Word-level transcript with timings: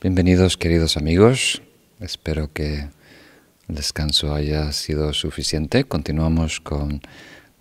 Bienvenidos 0.00 0.56
queridos 0.56 0.96
amigos, 0.96 1.60
espero 1.98 2.52
que 2.52 2.88
el 3.66 3.74
descanso 3.74 4.32
haya 4.32 4.70
sido 4.70 5.12
suficiente. 5.12 5.82
Continuamos 5.82 6.60
con 6.60 7.02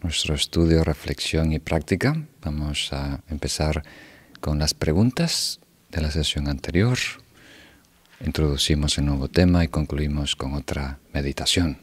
nuestro 0.03 0.35
estudio, 0.35 0.83
reflexión 0.83 1.51
y 1.51 1.57
práctica. 1.57 2.15
Vamos 2.43 2.93
a 2.93 3.21
empezar 3.31 3.81
con 4.39 4.59
las 4.59 4.75
preguntas 4.75 5.59
de 5.89 5.99
la 5.99 6.11
sesión 6.11 6.47
anterior. 6.47 6.99
Introducimos 8.23 8.99
el 8.99 9.07
nuevo 9.07 9.29
tema 9.29 9.63
y 9.63 9.67
concluimos 9.69 10.35
con 10.35 10.53
otra 10.53 10.99
meditación. 11.13 11.79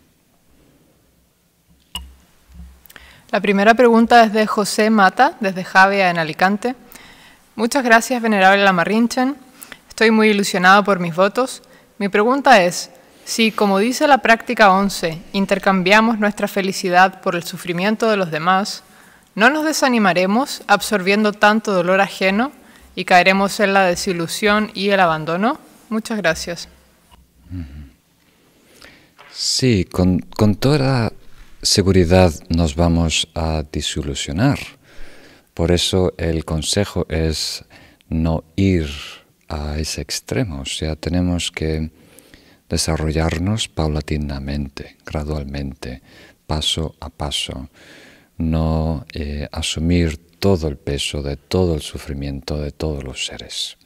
La 3.33 3.41
primera 3.41 3.75
pregunta 3.75 4.23
es 4.23 4.33
de 4.33 4.47
José 4.47 4.89
Mata, 4.89 5.37
desde 5.41 5.65
Javia, 5.65 6.11
en 6.11 6.19
Alicante. 6.19 6.77
Muchas 7.57 7.83
gracias, 7.83 8.23
Venerable 8.23 8.63
Lamarrinchen. 8.63 9.43
Estoy 9.95 10.11
muy 10.11 10.31
ilusionado 10.31 10.83
por 10.83 10.99
mis 10.99 11.15
votos. 11.15 11.63
Mi 11.99 12.09
pregunta 12.09 12.65
es, 12.65 12.91
si, 13.25 13.53
como 13.53 13.79
dice 13.79 14.09
la 14.09 14.19
práctica 14.19 14.73
11, 14.73 15.21
intercambiamos 15.33 16.19
nuestra 16.19 16.49
felicidad 16.49 17.21
por 17.21 17.37
el 17.37 17.45
sufrimiento 17.45 18.11
de 18.11 18.17
los 18.17 18.33
demás, 18.33 18.83
¿no 19.37 19.51
nos 19.51 19.65
desanimaremos 19.65 20.63
absorbiendo 20.67 21.33
tanto 21.33 21.73
dolor 21.73 22.01
ajeno 22.01 22.51
y 22.97 23.05
caeremos 23.05 23.61
en 23.61 23.73
la 23.73 23.85
desilusión 23.85 24.73
y 24.75 24.89
el 24.89 24.99
abandono? 24.99 25.61
Muchas 25.91 26.19
gracias. 26.19 26.69
Sí, 29.33 29.85
con, 29.85 30.23
toda 30.57 31.13
seguridad 31.63 32.35
nos 32.49 32.75
vamos 32.75 33.29
a 33.37 33.63
desilusionar. 33.71 34.59
Por 35.55 35.71
eso 35.71 36.15
el 36.19 36.45
consejo 36.45 37.07
es 37.09 37.65
no 38.09 38.43
ir 38.57 38.91
a 39.49 39.79
ese 39.79 40.01
extremo, 40.01 40.63
o 40.63 40.67
sea, 40.67 40.97
tenemos 40.97 41.51
que 41.51 41.91
desarrollarnos 42.69 43.69
paulatinamente, 43.69 44.97
gradualmente, 45.05 46.03
paso 46.47 46.95
a 47.01 47.11
paso, 47.11 47.69
no 48.39 49.07
eh, 49.13 49.49
asumir 49.53 50.17
todo 50.39 50.69
el 50.69 50.77
peso 50.77 51.23
de 51.23 51.37
todo 51.37 51.75
el 51.75 51.83
sufrimiento 51.83 52.59
de 52.59 52.73
todos 52.73 53.05
los 53.05 53.27
seres. 53.27 53.77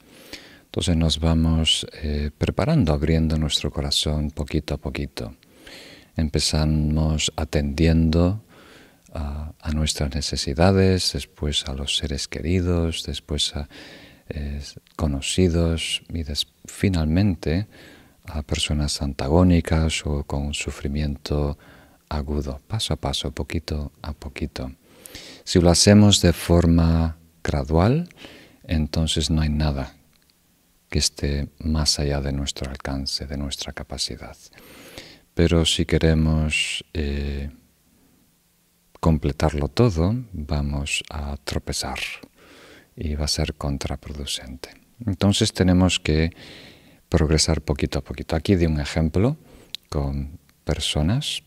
Entonces 0.65 0.95
nos 0.95 1.19
vamos 1.19 1.87
eh, 2.03 2.31
preparando, 2.37 2.93
abriendo 2.93 3.37
nuestro 3.37 3.71
corazón 3.71 4.31
poquito 4.31 4.75
a 4.75 4.77
poquito. 4.77 5.35
Empezamos 6.15 7.31
atendiendo 7.35 8.43
a, 9.13 9.53
nuestras 9.73 10.13
necesidades, 10.13 11.13
después 11.13 11.65
a 11.65 11.73
los 11.73 11.97
seres 11.97 12.27
queridos, 12.27 13.03
después 13.05 13.55
a 13.55 13.67
eh, 14.29 14.61
conocidos 14.99 16.03
y 16.13 16.23
finalmente 16.65 17.67
a 18.25 18.43
personas 18.43 19.01
antagónicas 19.01 20.05
o 20.05 20.25
con 20.25 20.53
sufrimiento 20.53 21.57
agudo, 22.09 22.59
paso 22.67 22.93
a 22.93 22.97
paso, 22.97 23.31
poquito 23.31 23.93
a 24.01 24.11
poquito. 24.11 24.73
Si 25.45 25.61
lo 25.61 25.69
hacemos 25.69 26.21
de 26.21 26.33
forma 26.33 27.15
gradual, 27.41 28.09
entonces 28.67 29.29
no 29.29 29.41
hay 29.41 29.47
nada 29.47 29.95
que 30.89 30.99
esté 30.99 31.47
más 31.59 31.97
allá 31.99 32.19
de 32.19 32.33
nuestro 32.33 32.69
alcance, 32.69 33.25
de 33.25 33.37
nuestra 33.37 33.71
capacidad. 33.71 34.35
Pero 35.33 35.63
si 35.63 35.85
queremos 35.85 36.83
eh, 36.93 37.51
completarlo 38.99 39.69
todo, 39.69 40.13
vamos 40.33 41.05
a 41.09 41.37
tropezar 41.37 41.99
y 42.97 43.15
va 43.15 43.23
a 43.23 43.29
ser 43.29 43.53
contraproducente. 43.53 44.78
Entonces 45.05 45.53
tenemos 45.53 45.99
que 45.99 46.31
progresar 47.09 47.61
poquito 47.61 47.99
a 47.99 48.01
poquito. 48.03 48.35
Aquí 48.35 48.55
di 48.55 48.65
un 48.65 48.79
ejemplo 48.79 49.37
con 49.89 50.39
personas. 50.63 51.43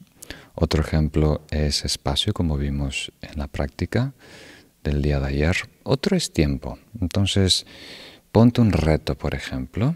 Otro 0.54 0.82
ejemplo 0.82 1.42
es 1.50 1.84
espacio, 1.84 2.32
como 2.32 2.56
vimos 2.56 3.12
en 3.22 3.38
la 3.38 3.46
práctica 3.46 4.12
del 4.84 5.00
día 5.00 5.20
de 5.20 5.28
ayer. 5.28 5.56
Otro 5.82 6.16
es 6.16 6.32
tiempo. 6.32 6.78
Entonces, 7.00 7.66
ponte 8.32 8.60
un 8.60 8.72
reto, 8.72 9.16
por 9.16 9.34
ejemplo, 9.34 9.94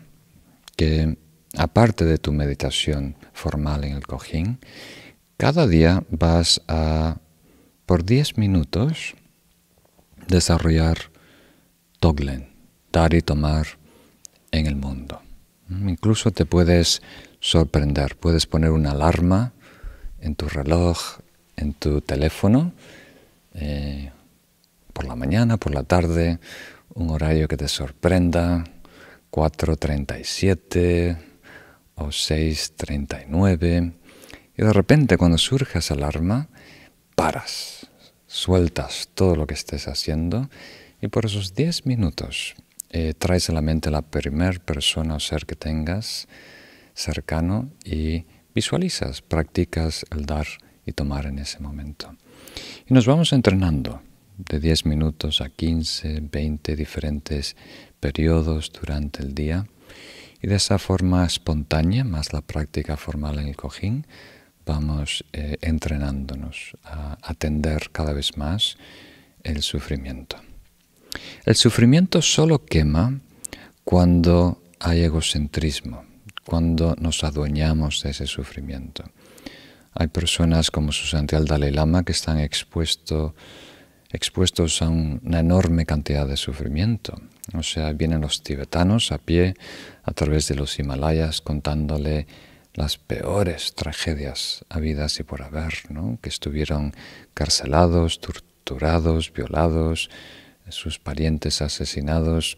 que 0.77 1.19
aparte 1.57 2.05
de 2.05 2.19
tu 2.19 2.33
meditación 2.33 3.17
formal 3.33 3.85
en 3.85 3.97
el 3.97 4.07
cojín, 4.07 4.59
cada 5.37 5.67
día 5.67 6.05
vas 6.11 6.63
a, 6.69 7.19
por 7.85 8.05
10 8.05 8.39
minutos, 8.39 9.15
desarrollar 10.29 10.97
Toglen, 12.01 12.56
dar 12.97 13.13
y 13.13 13.21
tomar 13.21 13.67
en 14.53 14.67
el 14.67 14.75
mundo. 14.75 15.21
Mm, 15.69 15.91
incluso 15.91 16.31
te 16.31 16.47
puedes 16.47 17.03
sorprender, 17.41 18.17
puedes 18.17 18.47
poner 18.47 18.71
una 18.71 18.93
alarma 18.93 19.53
en 20.19 20.35
tu 20.35 20.49
reloj, 20.49 21.19
en 21.57 21.75
tu 21.75 22.01
teléfono, 22.01 22.73
eh, 23.53 24.11
por 24.95 25.05
la 25.05 25.15
mañana, 25.15 25.59
por 25.59 25.75
la 25.75 25.83
tarde, 25.83 26.39
un 26.95 27.11
horario 27.11 27.49
que 27.49 27.59
te 27.59 27.69
sorprenda, 27.69 28.65
4.37, 29.31 31.19
o 31.97 32.07
6.39 32.07 33.93
y 34.57 34.63
de 34.63 34.73
repente 34.73 35.19
cuando 35.19 35.37
surge 35.37 35.81
esa 35.81 35.95
alarma, 35.95 36.49
paras, 37.15 37.89
sueltas 38.27 39.11
todo 39.13 39.37
lo 39.37 39.47
que 39.47 39.55
estés 39.55 39.87
haciendo 39.87 40.49
y 41.03 41.09
por 41.09 41.27
esos 41.27 41.55
10 41.55 41.85
minutos 41.85 42.55
eh, 42.99 43.13
traes 43.13 43.51
a 43.51 43.53
la 43.53 43.61
mente 43.61 43.91
la 43.91 44.01
primer 44.01 44.61
persona 44.61 45.17
o 45.17 45.21
ser 45.21 45.45
que 45.45 45.55
tengas 45.55 46.29
cercano 46.95 47.69
y 47.85 48.25
visualizas, 48.55 49.21
practicas 49.21 50.07
el 50.11 50.25
dar 50.25 50.47
y 50.87 50.93
tomar 50.93 51.27
en 51.27 51.39
ese 51.39 51.61
momento. 51.61 52.17
Y 52.89 52.95
nos 52.95 53.05
vamos 53.05 53.35
entrenando 53.35 54.01
de 54.39 54.61
10 54.61 54.87
minutos 54.87 55.43
a 55.43 55.51
15, 55.51 56.21
20 56.33 56.75
diferentes 56.75 57.55
periodos 58.01 58.73
durante 58.73 59.23
el 59.23 59.35
día 59.35 59.67
y 60.41 60.47
de 60.47 60.55
esa 60.55 60.79
forma 60.79 61.27
espontánea, 61.27 62.03
más 62.03 62.33
la 62.33 62.41
práctica 62.41 62.97
formal 62.97 63.39
en 63.39 63.49
el 63.49 63.57
cojín, 63.57 64.07
vamos 64.65 65.23
eh, 65.35 65.59
entrenándonos 65.61 66.79
a 66.83 67.19
atender 67.21 67.91
cada 67.93 68.15
vez 68.15 68.39
más 68.39 68.79
el 69.43 69.61
sufrimiento. 69.61 70.46
El 71.45 71.55
sufrimiento 71.55 72.23
solo 72.23 72.65
quema 72.65 73.21
cuando 73.85 74.63
hay 74.81 75.03
egocentrismo, 75.03 76.05
cuando 76.45 76.95
nos 76.99 77.25
adueñamos 77.25 78.03
de 78.03 78.11
ese 78.11 78.27
sufrimiento. 78.27 79.05
Hay 79.95 80.09
personas 80.09 80.71
como 80.71 80.93
su 80.93 81.07
santidad 81.07 81.43
Dalai 81.45 81.71
Lama 81.73 82.05
que 82.05 82.13
están 82.13 82.39
expuestos 82.39 83.33
a 84.83 84.89
una 84.89 85.41
enorme 85.41 85.87
cantidad 85.87 86.27
de 86.27 86.37
sufrimiento. 86.37 87.19
O 87.55 87.63
sea, 87.63 87.93
vienen 87.93 88.21
los 88.21 88.43
tibetanos 88.43 89.13
a 89.13 89.19
pie 89.19 89.55
a 90.03 90.13
través 90.13 90.49
de 90.49 90.57
los 90.57 90.79
Himalayas 90.79 91.41
contándole 91.41 92.27
las 92.75 92.99
peores 92.99 93.75
tragedias 93.75 94.65
habidas 94.69 95.19
y 95.19 95.23
por 95.23 95.43
haber, 95.43 95.75
¿no? 95.89 96.19
que 96.21 96.29
estuvieron 96.29 96.93
carcelados, 97.33 98.21
torturados, 98.21 99.33
violados, 99.33 100.11
sus 100.71 100.99
parientes 100.99 101.63
asesinados, 101.63 102.57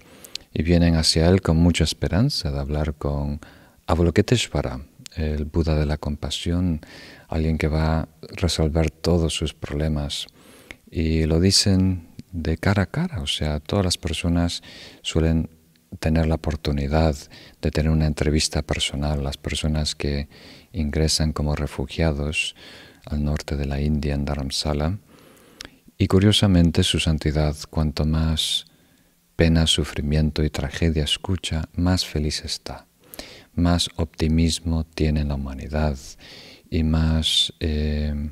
y 0.53 0.63
vienen 0.63 0.97
hacia 0.97 1.29
él 1.29 1.43
con 1.43 1.57
mucha 1.59 1.85
esperanza 1.85 2.51
de 2.51 2.59
hablar 2.59 2.95
con 2.95 3.41
Avalokiteshvara, 3.87 4.81
el 5.17 5.45
Buda 5.45 5.75
de 5.75 5.87
la 5.87 5.99
compasión, 5.99 6.81
alguien 7.29 7.59
que 7.59 7.69
va 7.69 8.01
a 8.01 8.09
resolver 8.37 8.91
todos 8.91 9.35
sus 9.35 9.55
problemas. 9.55 10.27
Y 10.91 11.25
lo 11.25 11.41
dicen 11.41 12.09
de 12.33 12.57
cara 12.57 12.85
a 12.85 12.87
cara, 12.87 13.21
o 13.21 13.27
sea, 13.27 13.61
todas 13.61 13.85
las 13.85 13.99
personas 13.99 14.63
suelen 15.03 15.51
tener 16.01 16.27
la 16.27 16.37
oportunidad 16.37 17.17
de 17.63 17.71
tener 17.71 17.91
una 17.91 18.07
entrevista 18.07 18.63
personal, 18.63 19.25
las 19.25 19.37
personas 19.37 19.95
que 19.95 20.29
ingresan 20.73 21.33
como 21.33 21.57
refugiados 21.57 22.55
al 23.07 23.25
norte 23.25 23.57
de 23.57 23.67
la 23.67 23.81
India, 23.81 24.15
en 24.15 24.25
Dharamsala, 24.25 24.99
y 25.99 26.07
curiosamente 26.07 26.85
su 26.85 27.01
santidad, 27.01 27.57
cuanto 27.71 28.07
más 28.07 28.67
pena, 29.35 29.67
sufrimiento 29.67 30.45
y 30.45 30.51
tragedia 30.51 31.03
escucha, 31.03 31.69
más 31.75 32.07
feliz 32.07 32.45
está, 32.45 32.87
más 33.55 33.91
optimismo 33.97 34.85
tiene 34.85 35.25
la 35.25 35.35
humanidad 35.35 35.99
y 36.71 36.85
más 36.85 37.53
eh, 37.59 38.31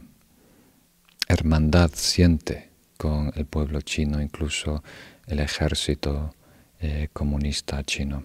hermandad 1.29 1.91
siente 1.93 2.71
con 2.97 3.33
el 3.35 3.47
pueblo 3.47 3.81
chino, 3.81 4.23
incluso 4.23 4.85
el 5.27 5.41
ejército 5.41 6.35
eh, 6.81 7.09
comunista 7.13 7.83
chino. 7.83 8.25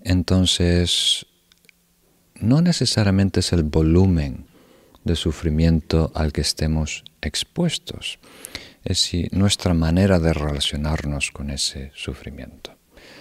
Entonces, 0.00 1.26
no 2.36 2.62
necesariamente 2.62 3.40
es 3.40 3.52
el 3.52 3.64
volumen 3.64 4.46
de 5.06 5.14
sufrimiento 5.14 6.10
al 6.14 6.32
que 6.32 6.40
estemos 6.40 7.04
expuestos, 7.22 8.18
es 8.84 8.98
si 8.98 9.28
nuestra 9.30 9.72
manera 9.72 10.18
de 10.18 10.32
relacionarnos 10.32 11.30
con 11.30 11.50
ese 11.50 11.92
sufrimiento. 11.94 12.76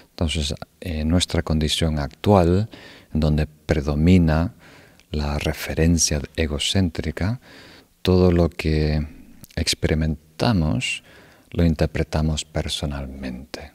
Entonces, 0.09 0.55
en 0.81 1.07
nuestra 1.07 1.43
condición 1.43 1.99
actual, 1.99 2.69
donde 3.13 3.45
predomina 3.45 4.55
la 5.11 5.37
referencia 5.37 6.21
egocéntrica, 6.35 7.39
todo 8.01 8.31
lo 8.31 8.49
que 8.49 9.07
experimentamos 9.55 11.03
lo 11.51 11.63
interpretamos 11.63 12.43
personalmente 12.43 13.71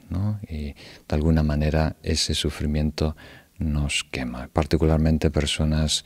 y 0.47 0.65
de 0.65 0.75
alguna 1.09 1.41
manera 1.41 1.95
ese 2.03 2.35
sufrimiento 2.35 3.15
nos 3.57 4.03
quema, 4.03 4.49
particularmente 4.49 5.31
personas 5.31 6.05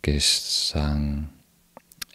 que 0.00 0.16
están 0.16 1.37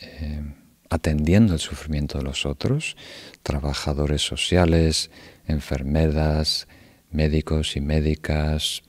eh, 0.04 0.42
atendiendo 0.90 1.54
el 1.54 1.60
sufrimiento 1.60 2.18
de 2.18 2.24
los 2.24 2.46
otros, 2.46 2.96
trabajadores 3.42 4.22
sociales, 4.22 5.10
enfermeras, 5.48 6.68
médicos 7.10 7.76
y 7.76 7.82
médicas, 7.82 8.84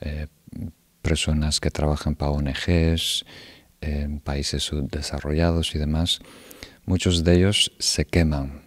eh, 0.00 0.26
personas 1.02 1.60
que 1.60 1.70
trabajan 1.70 2.14
para 2.14 2.32
ONGs, 2.32 3.24
en 3.80 4.20
países 4.20 4.62
subdesarrollados 4.64 5.74
y 5.74 5.78
demás, 5.78 6.20
muchos 6.84 7.24
de 7.24 7.36
ellos 7.36 7.72
se 7.78 8.04
queman, 8.04 8.62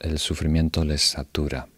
el 0.00 0.18
sufrimiento 0.18 0.84
les 0.84 1.02
satura. 1.02 1.68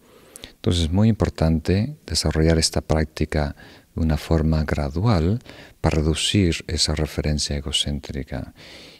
Entonces 0.64 0.84
es 0.84 0.92
muy 0.92 1.08
importante 1.08 1.96
desarrollar 2.06 2.58
esta 2.58 2.80
práctica 2.80 3.54
de 3.94 4.02
una 4.02 4.16
forma 4.16 4.64
gradual 4.64 5.40
para 5.80 5.98
reducir 5.98 6.64
esa 6.66 6.94
referencia 6.94 7.56
egocéntrica. 7.56 8.54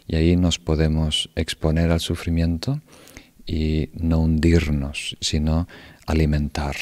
Y 0.07 0.17
ahí 0.17 0.37
nos 0.37 0.59
podemos 0.59 1.31
exponer 1.35 1.91
al 1.91 2.01
sufrimiento 2.01 2.81
y 3.47 3.91
no 3.95 4.21
hundirnos, 4.21 5.17
sino 5.21 5.69
alimentar 6.07 6.77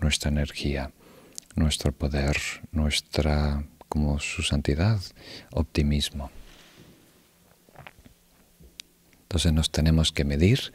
nuestra 0.00 0.30
energía, 0.30 0.90
nuestro 1.56 1.92
poder, 1.92 2.36
nuestra, 2.72 3.64
como 3.88 4.18
su 4.18 4.42
santidad, 4.42 5.00
optimismo. 5.52 6.30
Entonces 9.22 9.52
nos 9.52 9.70
tenemos 9.70 10.12
que 10.12 10.24
medir. 10.24 10.72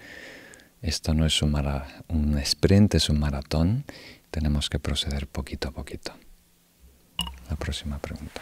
Esto 0.82 1.14
no 1.14 1.26
es 1.26 1.42
un, 1.42 1.56
un 2.08 2.38
sprint, 2.40 2.96
es 2.96 3.10
un 3.10 3.20
maratón. 3.20 3.86
Tenemos 4.32 4.70
que 4.70 4.80
proceder 4.80 5.28
poquito 5.28 5.70
a 5.70 5.72
poquito. 5.72 6.14
La 7.50 7.56
próxima 7.56 8.00
pregunta. 8.00 8.42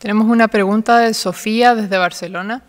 Tenemos 0.00 0.28
una 0.28 0.48
pregunta 0.48 0.98
de 0.98 1.12
Sofía 1.12 1.74
desde 1.74 1.98
Barcelona. 1.98 2.62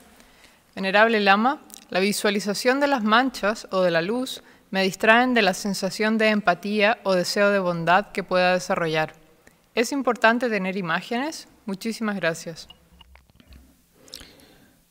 Venerable 0.75 1.21
Lama, 1.21 1.61
la 1.89 2.01
visualización 2.01 2.81
de 2.81 2.87
las 2.87 3.05
manchas 3.05 3.69
o 3.71 3.83
de 3.83 3.89
la 3.89 4.01
luz 4.01 4.43
me 4.69 4.83
distraen 4.83 5.33
de 5.33 5.41
la 5.41 5.53
sensación 5.53 6.17
de 6.17 6.27
empatía 6.27 6.99
o 7.03 7.13
deseo 7.13 7.49
de 7.49 7.59
bondad 7.59 8.11
que 8.11 8.23
pueda 8.23 8.51
desarrollar. 8.51 9.13
¿Es 9.75 9.93
importante 9.93 10.49
tener 10.49 10.75
imágenes? 10.75 11.47
Muchísimas 11.65 12.17
gracias. 12.17 12.67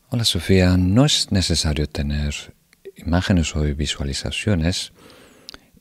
Hola 0.09 0.25
Sofía, 0.25 0.79
no 0.79 1.05
es 1.05 1.31
necesario 1.33 1.87
tener 1.91 2.55
imágenes 2.97 3.55
o 3.55 3.61
visualizaciones, 3.61 4.95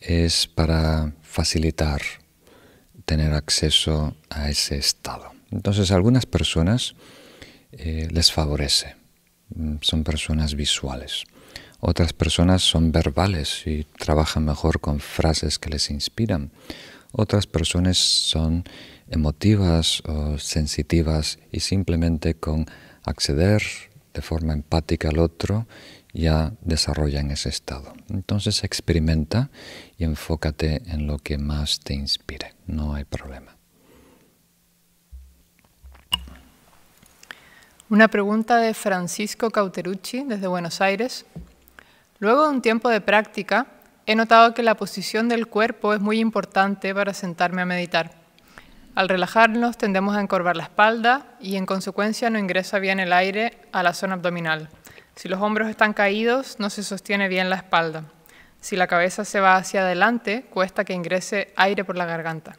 es 0.02 0.46
para 0.46 1.14
facilitar 1.22 2.02
tener 3.06 3.34
acceso 3.34 4.14
a 4.30 4.50
ese 4.50 4.76
estado. 4.76 5.39
Entonces 5.52 5.92
algunas 5.92 6.26
personas 6.26 6.96
eh, 7.72 8.08
les 8.12 8.32
favorece, 8.32 8.96
mm, 9.56 9.76
son 9.82 10.04
personas 10.04 10.56
visuales. 10.56 11.24
Otras 11.80 12.14
personas 12.14 12.62
son 12.62 12.92
verbales 12.92 13.64
y 13.66 13.86
trabajan 13.98 14.46
mejor 14.46 14.82
con 14.82 15.00
frases 15.00 15.60
que 15.60 15.70
les 15.70 15.90
inspiran. 15.90 16.52
Otras 17.12 17.48
personas 17.48 17.98
son 17.98 18.66
emotivas 19.10 20.02
o 20.06 20.38
sensitivas 20.38 21.40
y 21.52 21.62
simplemente 21.62 22.36
con 22.36 22.66
acceder 23.04 23.64
de 24.14 24.22
forma 24.22 24.54
empática 24.54 25.10
al 25.10 25.20
otro 25.20 25.68
ya 26.14 26.54
desarrollan 26.62 27.32
ese 27.32 27.50
estado. 27.50 27.94
Entonces 28.10 28.64
experimenta 28.64 29.50
y 29.98 30.04
enfócate 30.04 30.82
en 30.88 31.08
lo 31.08 31.20
que 31.20 31.38
más 31.38 31.80
te 31.80 31.94
inspire, 31.94 32.56
no 32.68 32.94
hay 32.96 33.06
problema. 33.06 33.59
Una 37.92 38.08
pregunta 38.08 38.58
de 38.58 38.76
Francisco 38.76 39.50
Cauterucci 39.50 40.24
desde 40.24 40.46
Buenos 40.46 40.80
Aires. 40.80 41.26
Luego 42.20 42.44
de 42.44 42.50
un 42.50 42.62
tiempo 42.62 42.88
de 42.88 43.02
práctica, 43.02 43.66
he 44.06 44.14
notado 44.14 44.54
que 44.54 44.62
la 44.62 44.76
posición 44.76 45.28
del 45.28 45.48
cuerpo 45.48 45.96
es 45.96 46.00
muy 46.00 46.20
importante 46.20 46.94
para 46.94 47.16
sentarme 47.16 47.64
a 47.64 47.66
meditar. 47.66 48.12
Al 48.94 49.10
relajarnos 49.10 49.76
tendemos 49.76 50.16
a 50.16 50.22
encorvar 50.22 50.56
la 50.56 50.66
espalda 50.66 51.26
y 51.40 51.56
en 51.56 51.66
consecuencia 51.66 52.30
no 52.30 52.38
ingresa 52.38 52.78
bien 52.78 53.00
el 53.00 53.12
aire 53.12 53.58
a 53.72 53.82
la 53.82 53.96
zona 53.96 54.14
abdominal. 54.14 54.70
Si 55.16 55.28
los 55.28 55.42
hombros 55.42 55.68
están 55.68 55.94
caídos, 55.94 56.58
no 56.60 56.70
se 56.70 56.84
sostiene 56.84 57.28
bien 57.28 57.50
la 57.50 57.56
espalda. 57.56 58.04
Si 58.62 58.76
la 58.76 58.86
cabeza 58.86 59.26
se 59.26 59.40
va 59.40 59.56
hacia 59.56 59.82
adelante, 59.82 60.46
cuesta 60.52 60.86
que 60.86 60.94
ingrese 60.94 61.54
aire 61.56 61.84
por 61.84 61.98
la 61.98 62.06
garganta. 62.06 62.56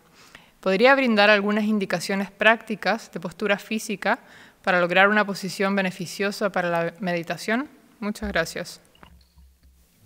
¿Podría 0.59 0.95
brindar 0.95 1.31
algunas 1.31 1.65
indicaciones 1.65 2.33
prácticas 2.33 3.11
de 3.13 3.21
postura 3.21 3.59
física 3.59 4.19
para 4.63 4.81
lograr 4.81 5.09
una 5.09 5.25
posición 5.25 5.75
beneficiosa 5.75 6.51
para 6.51 6.71
la 6.71 6.95
meditación? 7.01 7.69
Muchas 7.99 8.29
gracias. 8.29 8.81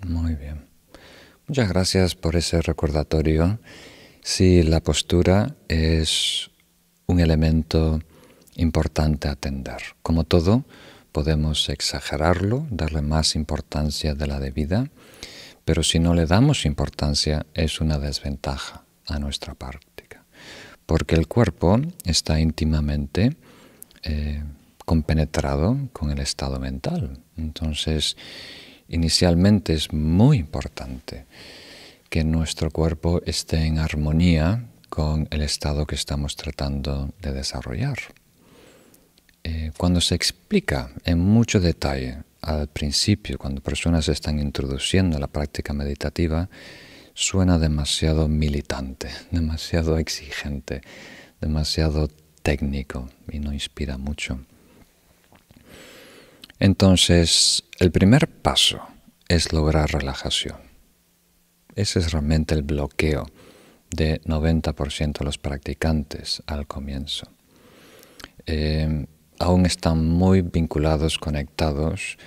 Muy 0.06 0.34
bien. 0.34 0.66
Muchas 1.46 1.68
gracias 1.68 2.14
por 2.14 2.36
ese 2.36 2.62
recordatorio. 2.62 3.58
Sí, 4.22 4.62
la 4.62 4.80
postura 4.80 5.54
es 5.68 6.50
un 7.06 7.20
elemento 7.20 8.00
importante 8.56 9.28
a 9.28 9.32
atender. 9.32 9.82
Como 10.02 10.24
todo, 10.24 10.64
podemos 11.12 11.68
exagerarlo, 11.68 12.66
darle 12.70 13.02
más 13.02 13.36
importancia 13.36 14.14
de 14.14 14.26
la 14.26 14.40
debida, 14.40 14.90
pero 15.64 15.82
si 15.82 15.98
no 15.98 16.14
le 16.14 16.26
damos 16.26 16.66
importancia 16.66 17.46
es 17.54 17.80
una 17.80 17.98
desventaja 17.98 18.84
a 19.06 19.18
nuestra 19.18 19.54
práctica, 19.54 20.24
porque 20.86 21.14
el 21.14 21.28
cuerpo 21.28 21.80
está 22.04 22.40
íntimamente 22.40 23.36
eh, 24.04 24.42
compenetrado 24.84 25.88
con 25.92 26.10
el 26.10 26.18
estado 26.18 26.58
mental. 26.58 27.18
Entonces, 27.36 28.16
inicialmente 28.88 29.72
es 29.72 29.92
muy 29.92 30.38
importante 30.38 31.26
que 32.10 32.22
nuestro 32.22 32.70
cuerpo 32.70 33.22
esté 33.24 33.64
en 33.64 33.78
armonía 33.78 34.66
con 34.88 35.26
el 35.30 35.42
estado 35.42 35.86
que 35.86 35.96
estamos 35.96 36.36
tratando 36.36 37.12
de 37.20 37.32
desarrollar. 37.32 37.98
Eh, 39.42 39.72
cuando 39.76 40.00
se 40.00 40.14
explica 40.14 40.90
en 41.04 41.18
mucho 41.18 41.60
detalle 41.60 42.18
al 42.40 42.68
principio, 42.68 43.38
cuando 43.38 43.60
personas 43.60 44.08
están 44.08 44.38
introduciendo 44.38 45.18
la 45.18 45.26
práctica 45.26 45.72
meditativa, 45.72 46.48
suena 47.14 47.58
demasiado 47.58 48.28
militante, 48.28 49.08
demasiado 49.30 49.98
exigente, 49.98 50.82
demasiado 51.40 52.08
técnico 52.44 53.08
y 53.32 53.40
no 53.40 53.52
inspira 53.52 53.96
mucho. 53.98 54.38
Entonces, 56.60 57.64
el 57.80 57.90
primer 57.90 58.28
paso 58.28 58.80
es 59.28 59.52
lograr 59.52 59.90
relajación. 59.90 60.58
Ese 61.74 61.98
es 61.98 62.12
realmente 62.12 62.54
el 62.54 62.62
bloqueo 62.62 63.26
de 63.90 64.20
90% 64.22 65.18
de 65.18 65.24
los 65.24 65.38
practicantes 65.38 66.42
al 66.46 66.66
comienzo. 66.66 67.26
Eh, 68.46 69.06
aún 69.38 69.66
están 69.66 70.04
muy 70.04 70.42
vinculados, 70.42 71.18
conectados 71.18 72.18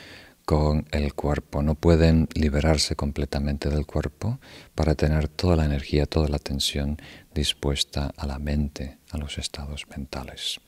con 0.48 0.88
el 0.92 1.14
cuerpo. 1.14 1.62
No 1.62 1.76
pueden 1.76 2.30
liberarse 2.34 2.96
completamente 2.96 3.70
del 3.70 3.86
cuerpo 3.86 4.40
para 4.76 4.96
tener 4.96 5.28
toda 5.28 5.58
la 5.58 5.66
energía, 5.66 6.06
toda 6.06 6.30
la 6.30 6.38
atención 6.38 6.96
dispuesta 7.36 8.14
a 8.16 8.26
la 8.26 8.40
mente, 8.40 8.98
a 9.12 9.18
los 9.18 9.38
estados 9.38 9.90
mentales. 9.90 10.62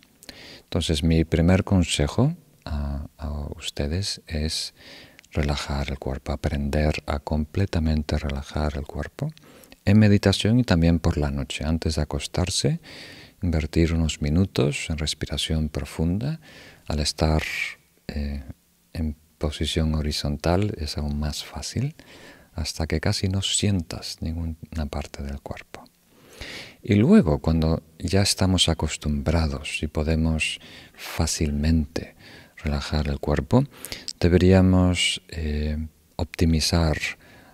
Entonces 0.64 1.02
mi 1.02 1.24
primer 1.24 1.64
consejo 1.64 2.36
a, 2.66 3.08
ustedes 3.56 4.22
es 4.28 4.74
relajar 5.32 5.92
el 5.92 5.98
cuerpo, 5.98 6.34
aprender 6.34 7.02
a 7.06 7.20
completamente 7.20 8.18
relajar 8.18 8.76
el 8.76 8.86
cuerpo 8.86 9.32
en 9.86 9.98
meditación 9.98 10.60
y 10.60 10.66
también 10.66 11.00
por 11.00 11.18
la 11.18 11.32
noche, 11.32 11.64
antes 11.64 11.96
de 11.96 12.02
acostarse 12.02 12.82
invertir 13.42 13.94
unos 13.94 14.22
minutos 14.22 14.90
en 14.90 14.98
respiración 14.98 15.70
profunda. 15.70 16.42
Al 16.86 17.00
estar 17.00 17.44
eh, 18.08 18.44
en 18.92 19.16
posición 19.40 19.96
horizontal 19.96 20.76
es 20.78 21.00
aún 21.00 21.20
más 21.20 21.44
fácil 21.44 21.96
hasta 22.54 22.86
que 22.86 23.00
casi 23.00 23.30
no 23.30 23.42
sientas 23.42 24.18
ninguna 24.22 24.86
parte 24.90 25.24
del 25.24 25.42
cuerpo. 25.42 25.86
Y 26.82 26.96
luego, 26.96 27.40
cuando 27.40 27.82
ya 27.98 28.22
estamos 28.22 28.70
acostumbrados 28.70 29.82
y 29.82 29.88
podemos 29.88 30.60
fácilmente 30.94 32.16
relajar 32.58 33.08
el 33.08 33.20
cuerpo, 33.20 33.66
deberíamos 34.20 35.22
eh, 35.30 35.78
optimizar 36.16 36.98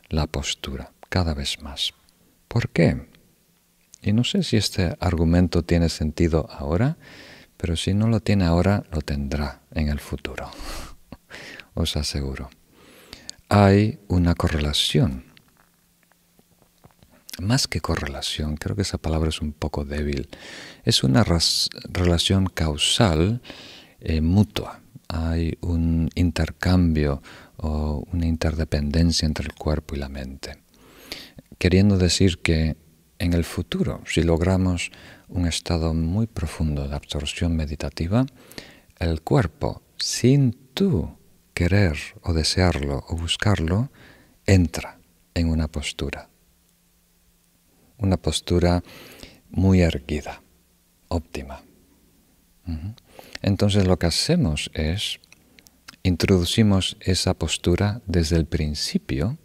la 0.10 0.27
postura 0.27 0.92
cada 1.10 1.34
vez 1.34 1.62
más. 1.62 1.94
¿Por 2.48 2.70
qué? 2.70 3.08
Y 4.01 4.13
no 4.13 4.24
sé 4.24 4.44
si 4.44 4.58
este 4.58 4.96
argumento 5.00 5.63
tiene 5.63 5.89
sentido 5.89 6.48
ahora, 6.51 6.98
pero 7.58 7.75
si 7.75 7.94
no 7.94 8.08
lo 8.08 8.20
tiene 8.20 8.46
ahora, 8.46 8.84
lo 8.92 9.01
tendrá 9.01 9.62
en 9.72 9.89
el 9.89 10.00
futuro. 10.00 10.51
Os 11.75 11.96
aseguro. 11.98 12.50
Hay 13.50 14.00
una 14.08 14.34
correlación. 14.34 15.25
Más 17.39 17.67
que 17.67 17.82
correlación, 17.82 18.55
creo 18.55 18.77
que 18.77 18.82
esa 18.82 18.98
palabra 18.98 19.29
es 19.29 19.41
un 19.41 19.51
poco 19.51 19.84
débil. 19.84 20.29
Es 20.86 21.03
una 21.03 21.24
relación 21.24 22.48
causal 22.48 23.41
eh, 24.00 24.22
mutua. 24.22 24.79
Hay 25.10 25.58
un 25.60 26.10
intercambio 26.15 27.22
o 27.58 28.08
una 28.13 28.25
interdependencia 28.25 29.25
entre 29.25 29.46
el 29.46 29.53
cuerpo 29.53 29.96
y 29.96 30.00
la 30.00 30.10
mente. 30.10 30.58
Queriendo 31.58 31.98
decir 31.98 32.39
que 32.39 32.77
en 33.20 33.34
el 33.34 33.44
futuro, 33.44 34.01
si 34.05 34.24
logramos 34.24 34.91
un 35.27 35.46
estado 35.46 35.94
muy 35.94 36.25
profundo 36.25 36.88
de 36.88 36.96
absorción 36.96 37.55
meditativa, 37.55 38.25
el 38.98 39.22
cuerpo, 39.22 39.82
sin 39.98 40.58
tú 40.74 41.17
querer 41.55 41.97
o 42.21 42.33
desearlo 42.33 43.03
o 43.07 43.15
buscarlo, 43.15 43.89
entra 44.45 45.00
en 45.33 45.50
una 45.50 45.67
postura. 45.67 46.29
Una 47.97 48.17
postura 48.17 48.83
muy 49.50 49.81
erguida, 49.81 50.43
óptima. 51.07 51.63
Entonces 53.41 53.88
lo 53.88 53.97
que 53.97 54.07
hacemos 54.07 54.69
es 54.74 55.19
introducimos 56.03 56.97
esa 57.00 57.33
postura 57.33 58.01
desde 58.05 58.35
el 58.35 58.45
principio 58.45 59.38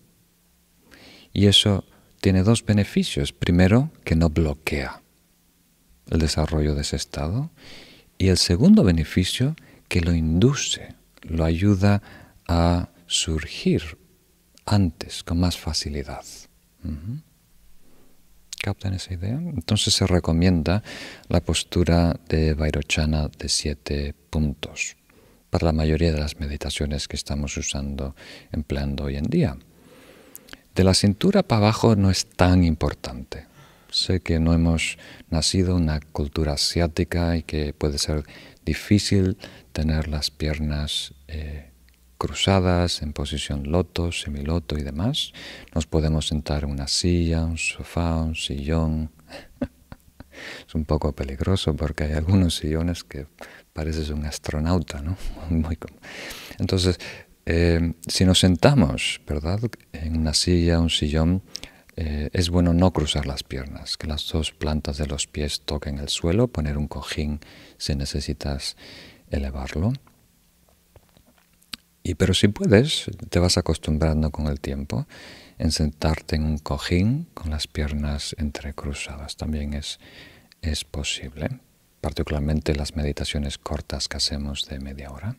y 1.32 1.46
eso 1.46 1.84
tiene 2.20 2.42
dos 2.42 2.64
beneficios. 2.64 3.32
Primero, 3.32 3.90
que 4.04 4.16
no 4.16 4.28
bloquea 4.28 5.00
el 6.10 6.18
desarrollo 6.18 6.74
de 6.74 6.82
ese 6.82 6.96
estado. 6.96 7.50
Y 8.18 8.28
el 8.28 8.36
segundo 8.36 8.84
beneficio, 8.84 9.56
que 9.88 10.00
lo 10.00 10.12
induce, 10.12 10.94
lo 11.22 11.44
ayuda 11.44 12.02
a 12.46 12.88
surgir 13.06 13.98
antes, 14.66 15.22
con 15.22 15.40
más 15.40 15.56
facilidad. 15.56 16.24
¿Captan 18.62 18.94
esa 18.94 19.14
idea? 19.14 19.38
Entonces 19.38 19.94
se 19.94 20.06
recomienda 20.06 20.82
la 21.28 21.40
postura 21.40 22.18
de 22.28 22.54
Vairochana 22.54 23.28
de 23.28 23.48
siete 23.48 24.14
puntos 24.30 24.96
para 25.50 25.66
la 25.66 25.72
mayoría 25.72 26.12
de 26.12 26.20
las 26.20 26.38
meditaciones 26.38 27.08
que 27.08 27.16
estamos 27.16 27.56
usando, 27.56 28.14
empleando 28.52 29.04
hoy 29.04 29.16
en 29.16 29.24
día. 29.24 29.56
De 30.74 30.84
la 30.84 30.94
cintura 30.94 31.42
para 31.42 31.62
abajo 31.62 31.96
no 31.96 32.10
es 32.10 32.26
tan 32.26 32.62
importante. 32.62 33.49
Sé 33.90 34.20
que 34.20 34.38
no 34.38 34.52
hemos 34.52 34.98
nacido 35.30 35.76
en 35.76 35.84
una 35.84 36.00
cultura 36.00 36.52
asiática 36.52 37.36
y 37.36 37.42
que 37.42 37.72
puede 37.72 37.98
ser 37.98 38.24
difícil 38.64 39.36
tener 39.72 40.08
las 40.08 40.30
piernas 40.30 41.14
eh, 41.28 41.70
cruzadas 42.18 43.02
en 43.02 43.12
posición 43.12 43.70
loto, 43.70 44.12
semiloto 44.12 44.78
y 44.78 44.82
demás. 44.82 45.32
Nos 45.74 45.86
podemos 45.86 46.28
sentar 46.28 46.64
en 46.64 46.70
una 46.70 46.86
silla, 46.86 47.44
un 47.44 47.58
sofá, 47.58 48.16
un 48.16 48.36
sillón. 48.36 49.10
es 50.68 50.74
un 50.74 50.84
poco 50.84 51.12
peligroso 51.12 51.74
porque 51.74 52.04
hay 52.04 52.12
algunos 52.12 52.56
sillones 52.56 53.04
que 53.04 53.26
pareces 53.72 54.10
un 54.10 54.24
astronauta, 54.24 55.00
¿no? 55.02 55.16
Entonces, 56.58 56.98
eh, 57.46 57.94
si 58.06 58.24
nos 58.24 58.38
sentamos, 58.38 59.20
¿verdad? 59.26 59.60
En 59.92 60.16
una 60.16 60.34
silla, 60.34 60.78
un 60.78 60.90
sillón, 60.90 61.42
eh, 62.02 62.30
es 62.32 62.48
bueno 62.48 62.72
no 62.72 62.94
cruzar 62.94 63.26
las 63.26 63.42
piernas, 63.42 63.98
que 63.98 64.06
las 64.06 64.26
dos 64.26 64.52
plantas 64.52 64.96
de 64.96 65.06
los 65.06 65.26
pies 65.26 65.60
toquen 65.60 65.98
el 65.98 66.08
suelo, 66.08 66.48
poner 66.48 66.78
un 66.78 66.88
cojín 66.88 67.40
si 67.76 67.94
necesitas 67.94 68.78
elevarlo. 69.28 69.92
Y 72.02 72.14
pero 72.14 72.32
si 72.32 72.48
puedes, 72.48 73.04
te 73.28 73.38
vas 73.38 73.58
acostumbrando 73.58 74.30
con 74.30 74.46
el 74.46 74.60
tiempo 74.60 75.06
en 75.58 75.72
sentarte 75.72 76.36
en 76.36 76.44
un 76.44 76.56
cojín 76.56 77.28
con 77.34 77.50
las 77.50 77.66
piernas 77.66 78.34
entrecruzadas. 78.38 79.36
También 79.36 79.74
es, 79.74 80.00
es 80.62 80.84
posible, 80.84 81.60
particularmente 82.00 82.74
las 82.74 82.96
meditaciones 82.96 83.58
cortas 83.58 84.08
que 84.08 84.16
hacemos 84.16 84.66
de 84.70 84.80
media 84.80 85.10
hora. 85.10 85.36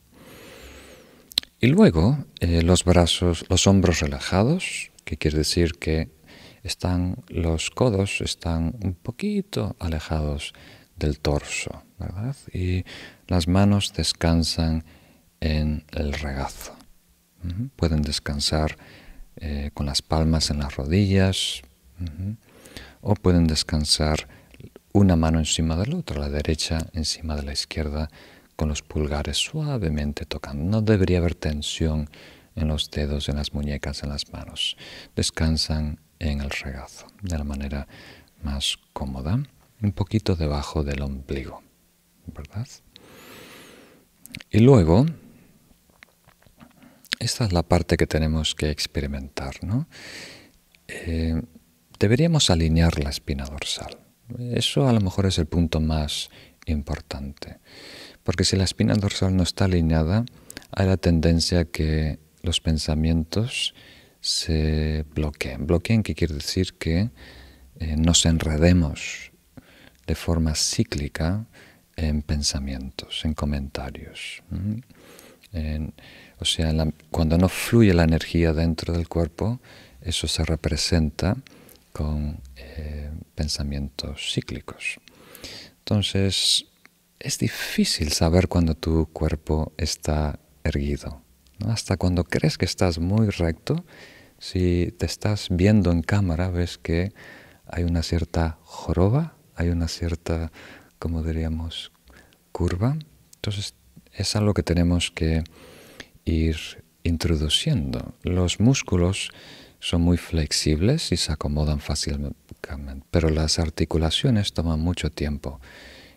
Y 1.60 1.68
luego 1.68 2.24
eh, 2.40 2.62
los 2.62 2.84
brazos, 2.84 3.46
los 3.50 3.66
hombros 3.66 4.00
relajados, 4.00 4.92
que 5.06 5.18
quiere 5.18 5.40
decir 5.40 5.74
que 5.80 6.21
están 6.64 7.18
los 7.28 7.70
codos 7.72 8.22
están 8.22 8.76
un 8.84 8.94
poquito 8.94 9.76
alejados 9.80 10.54
del 10.96 11.20
torso, 11.20 11.84
¿verdad? 11.98 12.36
Y 12.54 12.84
las 13.28 13.48
manos 13.48 13.94
descansan 13.96 14.84
en 15.40 15.84
el 15.92 16.14
regazo. 16.14 16.76
Pueden 17.76 18.04
descansar 18.04 18.78
eh, 19.38 19.72
con 19.74 19.88
las 19.88 20.04
palmas 20.04 20.52
en 20.52 20.60
las 20.60 20.76
rodillas 20.76 21.62
o 23.02 23.16
pueden 23.16 23.48
descansar 23.48 24.28
una 24.94 25.16
mano 25.16 25.40
encima 25.40 25.76
de 25.76 25.88
la 25.88 25.98
otra, 25.98 26.20
la 26.20 26.30
derecha 26.30 26.78
encima 26.94 27.36
de 27.36 27.44
la 27.44 27.54
izquierda 27.54 28.10
con 28.56 28.70
los 28.70 28.84
pulgares 28.84 29.38
suavemente 29.38 30.26
tocando. 30.26 30.64
No 30.64 30.82
debería 30.84 31.18
haber 31.18 31.34
tensión 31.34 32.10
en 32.56 32.68
los 32.68 32.92
dedos, 32.92 33.30
en 33.30 33.38
las 33.38 33.54
muñecas, 33.54 34.04
en 34.04 34.10
las 34.10 34.32
manos. 34.32 34.78
Descansan 35.16 36.00
en 36.22 36.42
el 36.42 36.52
regazo 36.52 37.08
de 37.22 37.38
la 37.38 37.44
manera 37.44 37.88
más 38.44 38.78
cómoda, 38.94 39.44
un 39.82 39.92
poquito 39.92 40.36
debajo 40.36 40.84
del 40.84 41.02
ombligo, 41.02 41.64
¿verdad? 42.28 42.68
Y 44.52 44.60
luego, 44.60 45.06
esta 47.20 47.46
es 47.46 47.54
la 47.54 47.64
parte 47.64 47.98
que 47.98 48.06
tenemos 48.06 48.54
que 48.54 48.70
experimentar, 48.70 49.64
¿no? 49.64 49.88
Eh, 50.88 51.42
deberíamos 52.00 52.52
alinear 52.52 53.00
la 53.00 53.10
espina 53.10 53.46
dorsal. 53.46 53.98
Eso 54.38 54.88
a 54.88 54.94
lo 54.94 55.02
mejor 55.02 55.26
es 55.26 55.40
el 55.40 55.48
punto 55.48 55.80
más 55.80 56.30
importante. 56.68 57.58
Porque 58.24 58.44
si 58.44 58.56
la 58.56 58.64
espina 58.64 58.94
dorsal 58.94 59.36
no 59.36 59.44
está 59.44 59.66
alineada, 59.66 60.24
hay 60.72 60.86
la 60.86 60.98
tendencia 60.98 61.66
que 61.66 62.20
los 62.44 62.62
pensamientos 62.62 63.74
se 64.22 65.06
bloqueen. 65.14 65.68
Bloqueen, 65.68 66.04
que 66.04 66.16
quiere 66.16 66.36
decir 66.36 66.74
que 66.76 67.10
eh, 67.80 67.96
nos 67.98 68.26
enredemos 68.26 69.32
de 70.08 70.16
forma 70.16 70.56
cíclica 70.56 71.46
en 71.96 72.22
pensamientos, 72.22 73.26
en 73.26 73.34
comentarios. 73.34 74.44
o 76.40 76.46
sea, 76.46 76.72
cuando 77.10 77.38
no 77.38 77.50
fluye 77.50 77.94
la 77.94 78.04
energía 78.04 78.54
dentro 78.54 78.94
del 78.94 79.08
cuerpo, 79.08 79.60
eso 80.02 80.28
se 80.28 80.44
representa 80.46 81.36
con 81.92 82.40
eh, 82.56 83.12
pensamientos 83.36 84.32
cíclicos. 84.34 85.00
Entonces, 85.80 86.66
es 87.20 87.38
difícil 87.38 88.12
saber 88.12 88.48
cuando 88.48 88.76
tu 88.76 89.08
cuerpo 89.08 89.74
está 89.78 90.40
erguido. 90.64 91.21
Hasta 91.68 91.98
cuando 91.98 92.24
crees 92.24 92.58
que 92.58 92.66
estás 92.66 93.00
muy 93.00 93.30
recto, 93.30 93.86
si 94.40 94.94
te 94.98 95.06
estás 95.06 95.48
viendo 95.50 95.92
en 95.92 96.02
cámara, 96.02 96.50
ves 96.50 96.78
que 96.78 97.14
hay 97.68 97.84
una 97.84 98.04
cierta 98.04 98.58
joroba, 98.64 99.36
hay 99.56 99.70
una 99.70 99.88
cierta, 99.88 100.52
como 101.00 101.24
diríamos, 101.24 101.92
curva. 102.52 102.98
Entonces 103.36 103.76
es 104.14 104.36
algo 104.36 104.54
que 104.54 104.64
tenemos 104.64 105.12
que 105.12 105.44
ir 106.26 106.58
introduciendo. 107.04 108.14
Los 108.24 108.60
músculos 108.60 109.30
son 109.80 110.02
muy 110.02 110.18
flexibles 110.18 111.12
y 111.12 111.18
se 111.18 111.32
acomodan 111.32 111.80
fácilmente, 111.80 112.38
pero 113.10 113.30
las 113.30 113.60
articulaciones 113.60 114.54
toman 114.54 114.80
mucho 114.80 115.10
tiempo 115.10 115.60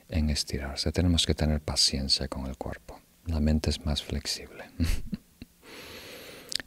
en 0.09 0.31
estirarse. 0.31 0.93
Tenemos 0.93 1.27
que 1.27 1.35
tener 1.35 1.61
paciencia 1.61 2.29
con 2.29 2.47
el 2.47 2.57
cuerpo. 2.57 3.01
La 3.27 3.41
mente 3.41 3.71
es 3.71 3.85
más 3.85 4.03
flexible. 4.03 4.65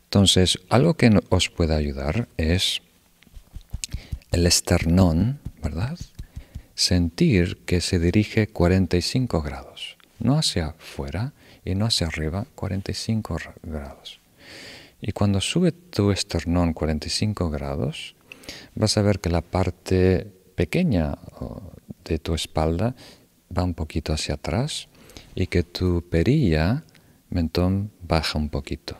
Entonces, 0.07 0.59
algo 0.69 0.93
que 0.93 1.11
os 1.29 1.49
puede 1.49 1.75
ayudar 1.75 2.29
es 2.37 2.81
el 4.31 4.47
esternón, 4.47 5.39
¿verdad? 5.61 5.99
Sentir 6.75 7.57
que 7.65 7.81
se 7.81 7.99
dirige 7.99 8.47
45 8.47 9.41
grados, 9.41 9.97
no 10.19 10.37
hacia 10.37 10.67
afuera 10.67 11.33
y 11.65 11.75
no 11.75 11.87
hacia 11.87 12.07
arriba, 12.07 12.47
45 12.55 13.37
grados. 13.63 14.21
Y 15.01 15.11
cuando 15.11 15.41
sube 15.41 15.73
tu 15.73 16.11
esternón 16.11 16.71
45 16.71 17.49
grados, 17.49 18.15
vas 18.75 18.97
a 18.97 19.01
ver 19.01 19.19
que 19.19 19.29
la 19.29 19.41
parte 19.41 20.25
pequeña 20.55 21.17
de 22.05 22.17
tu 22.17 22.33
espalda 22.33 22.95
va 23.55 23.63
un 23.63 23.73
poquito 23.73 24.13
hacia 24.13 24.35
atrás 24.35 24.87
y 25.35 25.47
que 25.47 25.63
tu 25.63 26.01
perilla, 26.09 26.85
mentón, 27.29 27.91
baja 28.01 28.39
un 28.39 28.49
poquito. 28.49 28.97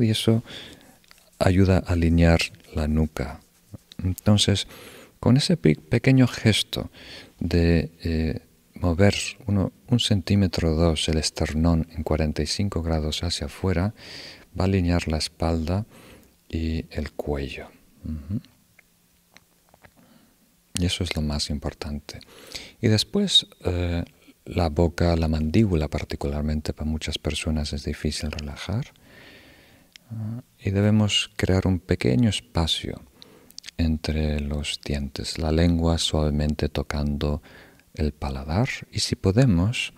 Y 0.00 0.10
eso 0.10 0.42
ayuda 1.38 1.78
a 1.78 1.92
alinear 1.92 2.40
la 2.74 2.88
nuca. 2.88 3.40
Entonces, 4.02 4.66
con 5.20 5.36
ese 5.36 5.56
pequeño 5.56 6.26
gesto 6.26 6.90
de 7.38 7.90
eh, 8.02 8.40
mover 8.74 9.14
un 9.46 10.00
centímetro 10.00 10.72
o 10.72 10.74
dos 10.74 11.08
el 11.08 11.18
esternón 11.18 11.86
en 11.94 12.02
45 12.02 12.82
grados 12.82 13.22
hacia 13.22 13.46
afuera, 13.46 13.94
va 14.58 14.64
a 14.64 14.66
alinear 14.66 15.08
la 15.08 15.18
espalda 15.18 15.86
y 16.48 16.84
el 16.90 17.12
cuello. 17.12 17.68
Y 20.74 20.86
eso 20.86 21.04
es 21.04 21.14
lo 21.14 21.22
más 21.22 21.50
importante. 21.50 22.20
Y 22.80 22.88
después 22.88 23.46
eh, 23.64 24.04
la 24.44 24.68
boca, 24.68 25.14
la 25.16 25.28
mandíbula 25.28 25.88
particularmente 25.88 26.72
para 26.72 26.90
muchas 26.90 27.18
personas 27.18 27.72
es 27.72 27.84
difícil 27.84 28.30
relajar. 28.30 28.86
Y 30.58 30.70
debemos 30.70 31.30
crear 31.36 31.66
un 31.66 31.80
pequeño 31.80 32.28
espacio 32.28 33.02
entre 33.78 34.40
los 34.40 34.80
dientes, 34.84 35.38
la 35.38 35.50
lengua 35.50 35.98
suavemente 35.98 36.68
tocando 36.68 37.42
el 37.94 38.12
paladar 38.12 38.68
y 38.90 39.00
si 39.00 39.16
podemos, 39.16 39.92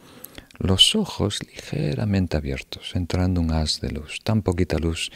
los 0.58 0.94
ojos 0.94 1.40
ligeramente 1.42 2.36
abiertos, 2.36 2.92
entrando 2.94 3.40
un 3.40 3.52
haz 3.52 3.80
de 3.80 3.90
luz, 3.90 4.20
tan 4.22 4.42
poquita 4.42 4.78
luz 4.78 5.10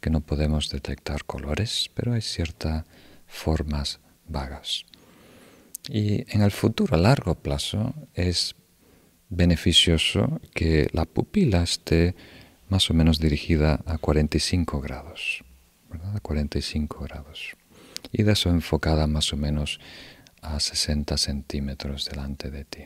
que 0.00 0.10
no 0.10 0.20
podemos 0.20 0.70
detectar 0.70 1.24
colores, 1.24 1.90
pero 1.94 2.12
hay 2.14 2.22
ciertas 2.22 2.84
formas 3.26 4.00
vagas. 4.26 4.84
Y 5.88 6.24
en 6.34 6.42
el 6.42 6.50
futuro 6.50 6.94
a 6.94 6.98
largo 6.98 7.34
plazo 7.34 7.94
es 8.14 8.54
beneficioso 9.28 10.40
que 10.54 10.88
la 10.92 11.04
pupila 11.04 11.62
esté 11.62 12.14
más 12.68 12.90
o 12.90 12.94
menos 12.94 13.18
dirigida 13.18 13.80
a 13.86 13.98
45 13.98 14.80
grados, 14.80 15.44
¿verdad? 15.90 16.16
A 16.16 16.20
45 16.20 17.04
grados. 17.04 17.56
Y 18.12 18.22
de 18.22 18.32
eso 18.32 18.50
enfocada 18.50 19.06
más 19.06 19.32
o 19.32 19.36
menos 19.36 19.80
a 20.42 20.60
60 20.60 21.16
centímetros 21.16 22.04
delante 22.04 22.50
de 22.50 22.64
ti. 22.64 22.84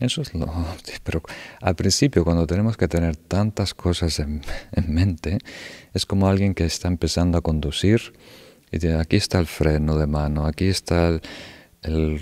Eso 0.00 0.22
es 0.22 0.34
lo... 0.34 0.46
Pero 1.04 1.22
al 1.60 1.76
principio, 1.76 2.24
cuando 2.24 2.46
tenemos 2.46 2.76
que 2.76 2.88
tener 2.88 3.16
tantas 3.16 3.74
cosas 3.74 4.18
en, 4.20 4.42
mente, 4.88 5.38
es 5.92 6.06
como 6.06 6.28
alguien 6.28 6.54
que 6.54 6.64
está 6.64 6.88
empezando 6.88 7.38
a 7.38 7.42
conducir 7.42 8.12
y 8.70 8.78
dice, 8.78 8.94
aquí 8.94 9.16
está 9.16 9.38
el 9.38 9.46
freno 9.46 9.98
de 9.98 10.06
mano, 10.06 10.46
aquí 10.46 10.66
está 10.66 11.08
el, 11.08 11.22
el 11.82 12.20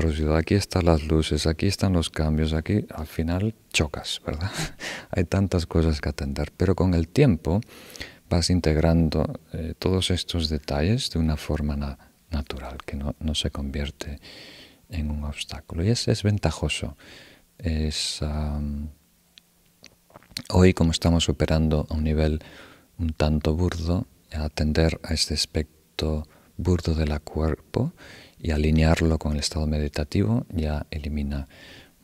retroceso, 0.00 0.34
aquí 0.36 0.54
están 0.54 0.86
las 0.86 1.04
luces, 1.04 1.46
aquí 1.46 1.66
están 1.66 1.92
los 1.92 2.10
cambios, 2.10 2.52
aquí 2.52 2.86
al 2.94 3.06
final 3.06 3.54
chocas, 3.72 4.20
¿verdad? 4.24 4.50
Hay 5.10 5.24
tantas 5.24 5.66
cosas 5.66 6.00
que 6.00 6.08
atender, 6.08 6.52
pero 6.56 6.74
con 6.74 6.94
el 6.94 7.08
tiempo 7.08 7.60
vas 8.28 8.50
integrando 8.50 9.40
eh, 9.52 9.74
todos 9.78 10.10
estos 10.10 10.48
detalles 10.48 11.10
de 11.10 11.18
una 11.18 11.36
forma 11.36 11.98
natural, 12.30 12.78
que 12.84 12.96
no, 12.96 13.34
se 13.34 13.50
convierte 13.50 14.20
en 14.90 15.10
un 15.10 15.24
obstáculo. 15.24 15.84
Y 15.84 15.90
es, 15.90 16.08
es 16.08 16.22
ventajoso. 16.22 16.96
Es, 17.58 18.20
hoy, 20.50 20.74
como 20.74 20.92
estamos 20.92 21.28
operando 21.28 21.86
a 21.88 21.94
un 21.94 22.04
nivel 22.04 22.40
un 22.98 23.12
tanto 23.12 23.54
burdo, 23.54 24.06
atender 24.32 25.00
a 25.02 25.14
este 25.14 25.34
aspecto 25.34 26.26
burdo 26.56 26.94
del 26.94 27.18
cuerpo 27.20 27.92
y 28.40 28.50
alinearlo 28.50 29.18
con 29.18 29.32
el 29.32 29.40
estado 29.40 29.66
meditativo 29.66 30.46
ya 30.50 30.86
elimina 30.90 31.48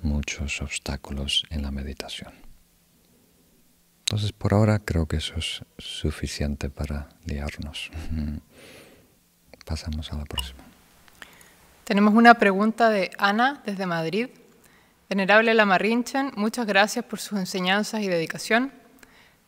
muchos 0.02 0.60
obstáculos 0.60 1.44
en 1.50 1.62
la 1.62 1.70
meditación. 1.70 2.32
Entonces, 4.00 4.32
por 4.32 4.52
ahora 4.52 4.78
creo 4.78 5.06
que 5.06 5.16
eso 5.16 5.34
es 5.36 5.62
suficiente 5.78 6.68
para 6.68 7.08
liarnos. 7.24 7.90
Pasamos 9.64 10.12
a 10.12 10.16
la 10.16 10.24
próxima. 10.24 10.62
Tenemos 11.84 12.14
una 12.14 12.34
pregunta 12.34 12.90
de 12.90 13.10
Ana 13.18 13.62
desde 13.64 13.86
Madrid. 13.86 14.28
Venerable 15.08 15.54
Lamarrinchen, 15.54 16.32
muchas 16.36 16.66
gracias 16.66 17.04
por 17.04 17.18
sus 17.18 17.38
enseñanzas 17.38 18.02
y 18.02 18.08
dedicación. 18.08 18.72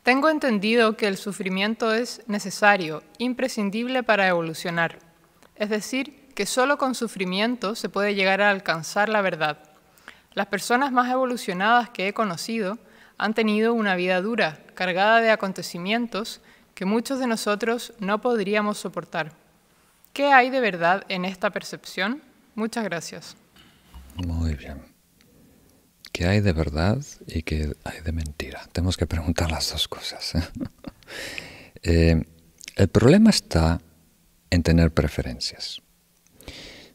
Tengo 0.02 0.30
entendido 0.30 0.96
que 0.96 1.08
el 1.08 1.16
sufrimiento 1.16 1.92
es 1.92 2.22
necesario, 2.26 3.02
imprescindible 3.18 4.02
para 4.02 4.28
evolucionar. 4.28 4.98
Es 5.56 5.68
decir, 5.68 6.25
que 6.36 6.46
solo 6.46 6.76
con 6.76 6.94
sufrimiento 6.94 7.74
se 7.74 7.88
puede 7.88 8.14
llegar 8.14 8.42
a 8.42 8.50
alcanzar 8.50 9.08
la 9.08 9.22
verdad. 9.22 9.58
Las 10.34 10.46
personas 10.46 10.92
más 10.92 11.10
evolucionadas 11.10 11.88
que 11.88 12.08
he 12.08 12.12
conocido 12.12 12.78
han 13.16 13.32
tenido 13.32 13.72
una 13.72 13.96
vida 13.96 14.20
dura, 14.20 14.60
cargada 14.74 15.22
de 15.22 15.30
acontecimientos 15.30 16.42
que 16.74 16.84
muchos 16.84 17.18
de 17.20 17.26
nosotros 17.26 17.94
no 18.00 18.20
podríamos 18.20 18.76
soportar. 18.76 19.32
¿Qué 20.12 20.26
hay 20.26 20.50
de 20.50 20.60
verdad 20.60 21.04
en 21.08 21.24
esta 21.24 21.48
percepción? 21.48 22.20
Muchas 22.54 22.84
gracias. 22.84 23.34
Muy 24.16 24.54
bien. 24.54 24.82
¿Qué 26.12 26.26
hay 26.26 26.42
de 26.42 26.52
verdad 26.52 26.98
y 27.26 27.42
qué 27.44 27.74
hay 27.84 28.00
de 28.02 28.12
mentira? 28.12 28.68
Tenemos 28.72 28.98
que 28.98 29.06
preguntar 29.06 29.50
las 29.50 29.72
dos 29.72 29.88
cosas. 29.88 30.32
Eh, 31.82 32.22
el 32.76 32.88
problema 32.88 33.30
está 33.30 33.80
en 34.50 34.62
tener 34.62 34.92
preferencias. 34.92 35.80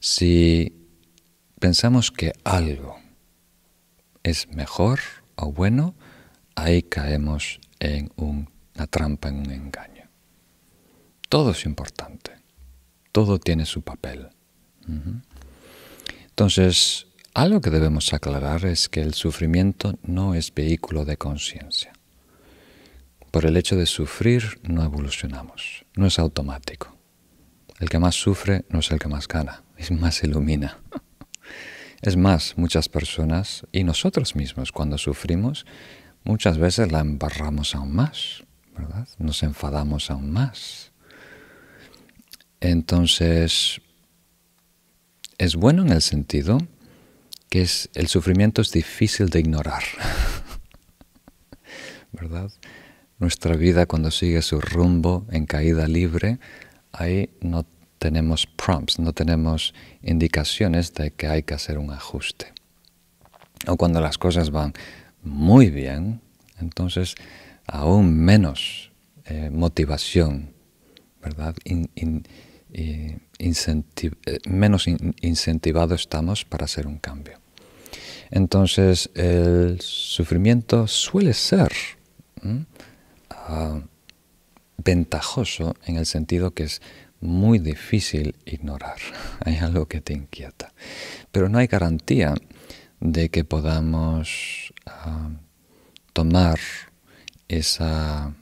Si 0.02 0.90
pensamos 1.60 2.10
que 2.10 2.34
algo 2.44 3.00
es 4.24 4.48
mejor 4.48 5.00
o 5.36 5.52
bueno, 5.52 5.94
ahí 6.56 6.82
caemos 6.82 7.60
en 7.80 8.12
una 8.16 8.88
trampa, 8.90 9.30
en 9.30 9.42
un 9.42 9.52
engaño. 9.52 10.10
Todo 11.30 11.52
es 11.52 11.66
importante, 11.66 12.32
todo 13.12 13.38
tiene 13.38 13.68
su 13.68 13.84
papel. 13.84 14.30
Entonces, 16.30 17.06
algo 17.36 17.62
que 17.62 17.70
debemos 17.70 18.12
aclarar 18.12 18.66
es 18.66 18.90
que 18.90 19.02
el 19.02 19.14
sufrimiento 19.14 20.00
no 20.02 20.34
es 20.34 20.52
vehículo 20.52 21.06
de 21.06 21.18
conciencia. 21.18 21.94
Por 23.30 23.46
el 23.46 23.56
hecho 23.56 23.76
de 23.76 23.86
sufrir 23.86 24.60
no 24.64 24.84
evolucionamos, 24.84 25.86
no 25.96 26.08
es 26.08 26.18
automático. 26.18 26.98
El 27.80 27.88
que 27.88 28.00
más 28.00 28.16
sufre 28.16 28.66
no 28.70 28.80
es 28.80 28.90
el 28.92 28.98
que 28.98 29.08
más 29.08 29.28
gana, 29.28 29.64
es 29.82 29.92
más 29.92 30.24
ilumina. 30.24 30.78
Es 32.02 32.16
más, 32.16 32.54
muchas 32.56 32.88
personas 32.88 33.66
y 33.72 33.84
nosotros 33.84 34.36
mismos 34.36 34.72
cuando 34.72 34.98
sufrimos, 34.98 35.66
muchas 36.24 36.58
veces 36.58 36.92
la 36.92 37.00
embarramos 37.00 37.76
aún 37.76 37.94
más, 37.94 38.44
¿verdad? 38.78 39.08
Nos 39.18 39.44
enfadamos 39.44 40.12
aún 40.12 40.32
más. 40.32 40.92
Entonces, 42.60 43.82
es 45.40 45.56
bueno 45.56 45.82
en 45.82 45.90
el 45.90 46.02
sentido 46.02 46.60
que 47.50 47.64
es, 47.64 47.90
el 47.96 48.08
sufrimiento 48.08 48.62
es 48.62 48.72
difícil 48.72 49.30
de 49.30 49.40
ignorar, 49.40 49.84
¿verdad? 52.12 52.52
Nuestra 53.18 53.56
vida 53.56 53.88
cuando 53.88 54.12
sigue 54.12 54.42
su 54.44 54.62
rumbo 54.62 55.26
en 55.32 55.46
caída 55.46 55.88
libre, 55.88 56.40
ahí 56.92 57.32
no 57.42 57.66
tenemos 58.02 58.48
prompts, 58.48 58.98
no 58.98 59.14
tenemos 59.14 59.76
indicaciones 60.02 60.92
de 60.96 61.12
que 61.12 61.28
hay 61.28 61.44
que 61.44 61.54
hacer 61.54 61.78
un 61.78 61.92
ajuste. 61.92 62.52
O 63.68 63.78
cuando 63.78 64.02
las 64.02 64.18
cosas 64.18 64.50
van 64.50 64.74
muy 65.22 65.70
bien, 65.70 66.20
entonces 66.60 67.14
aún 67.68 68.18
menos 68.18 68.92
eh, 69.26 69.52
motivación, 69.52 70.52
¿verdad? 71.22 71.56
Eh, 71.64 73.20
menos 74.50 74.88
incentivado 75.22 75.94
estamos 75.94 76.44
para 76.44 76.66
hacer 76.66 76.88
un 76.88 76.98
cambio. 76.98 77.38
Entonces 78.32 79.12
el 79.14 79.80
sufrimiento 79.80 80.88
suele 80.88 81.36
ser 81.36 81.72
ah, 83.30 83.80
ventajoso 84.84 85.76
en 85.86 85.98
el 85.98 86.08
sentido 86.08 86.56
que 86.56 86.64
es 86.64 86.82
muy 87.22 87.60
difícil 87.60 88.36
ignorar. 88.46 88.98
Hay 89.46 89.58
algo 89.58 89.88
que 89.88 90.02
te 90.02 90.14
inquieta. 90.14 90.74
Pero 91.32 91.50
no 91.50 91.60
hay 91.60 91.68
garantía 91.68 92.36
de 93.00 93.30
que 93.30 93.44
podamos 93.44 94.74
ah, 94.86 95.30
tomar 96.14 96.60
esa 97.48 98.34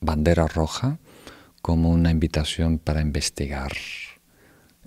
bandera 0.00 0.46
roja 0.46 0.98
como 1.62 1.90
una 1.90 2.10
invitación 2.10 2.78
para 2.78 3.00
investigar 3.00 3.72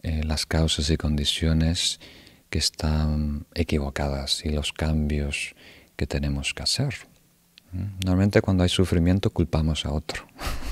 eh, 0.03 0.23
las 0.23 0.45
causas 0.45 0.89
y 0.89 0.97
condiciones 0.97 1.99
que 2.49 2.59
están 2.59 3.45
equivocadas 3.53 4.45
y 4.45 4.49
los 4.49 4.71
cambios 4.71 5.55
que 5.95 6.07
tenemos 6.07 6.53
que 6.53 6.63
hacer. 6.63 6.95
¿Mm? 7.71 8.05
Normalmente 8.05 8.41
cuando 8.41 8.63
hay 8.63 8.69
sufrimiento 8.69 9.29
culpamos 9.29 9.85
a 9.85 9.91
otro. 9.91 10.25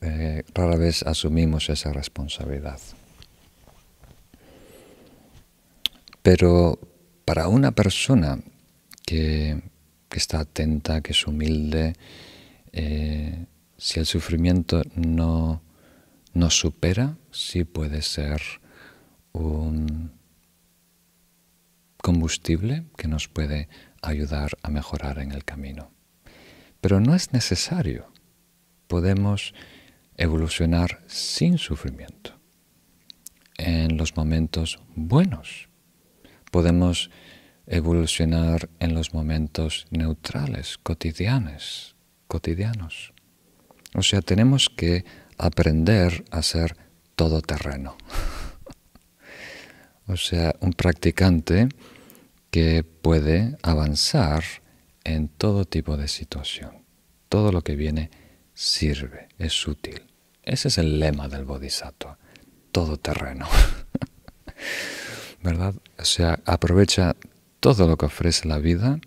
Eh, 0.00 0.42
rara 0.54 0.76
vez 0.76 1.02
asumimos 1.02 1.68
esa 1.70 1.92
responsabilidad. 1.92 2.80
Pero 6.22 6.78
para 7.24 7.48
una 7.48 7.72
persona 7.72 8.38
que, 9.04 9.62
está 10.10 10.40
atenta, 10.40 11.00
que 11.00 11.12
es 11.12 11.26
humilde, 11.26 11.94
eh, 12.72 13.46
si 13.76 14.00
el 14.00 14.06
sufrimiento 14.06 14.82
no, 14.94 15.60
nos 16.32 16.58
supera, 16.58 17.16
sí 17.30 17.64
puede 17.64 18.00
ser 18.02 18.40
un 19.32 20.12
combustible 22.00 22.84
que 22.96 23.08
nos 23.08 23.28
puede 23.28 23.68
ayudar 24.02 24.56
a 24.62 24.70
mejorar 24.70 25.18
en 25.18 25.32
el 25.32 25.44
camino. 25.44 25.90
Pero 26.80 27.00
no 27.00 27.14
es 27.14 27.32
necesario. 27.32 28.13
Podemos 28.86 29.54
evolucionar 30.16 31.02
sin 31.06 31.58
sufrimiento. 31.58 32.38
En 33.56 33.96
los 33.96 34.16
momentos 34.16 34.78
buenos. 34.94 35.68
Podemos 36.50 37.10
evolucionar 37.66 38.68
en 38.78 38.94
los 38.94 39.14
momentos 39.14 39.86
neutrales, 39.90 40.78
cotidianos, 40.78 41.96
cotidianos. 42.26 43.12
O 43.94 44.02
sea, 44.02 44.20
tenemos 44.20 44.68
que 44.68 45.04
aprender 45.38 46.24
a 46.30 46.42
ser 46.42 46.76
todoterreno. 47.16 47.96
o 50.06 50.16
sea, 50.16 50.54
un 50.60 50.72
practicante 50.72 51.68
que 52.50 52.84
puede 52.84 53.56
avanzar 53.62 54.44
en 55.04 55.28
todo 55.28 55.64
tipo 55.64 55.96
de 55.96 56.08
situación. 56.08 56.84
Todo 57.28 57.52
lo 57.52 57.62
que 57.62 57.76
viene 57.76 58.10
sirve, 58.54 59.28
es 59.38 59.66
útil. 59.66 60.02
Ese 60.42 60.68
es 60.68 60.78
el 60.78 60.98
lema 61.00 61.28
del 61.28 61.44
Bodhisattva, 61.44 62.18
todoterreno. 62.72 63.46
¿Verdad? 65.42 65.74
O 65.98 66.04
sea, 66.04 66.40
aprovecha 66.46 67.16
todo 67.60 67.86
lo 67.86 67.96
que 67.96 68.06
ofrece 68.06 68.48
la 68.48 68.58
vida 68.58 68.98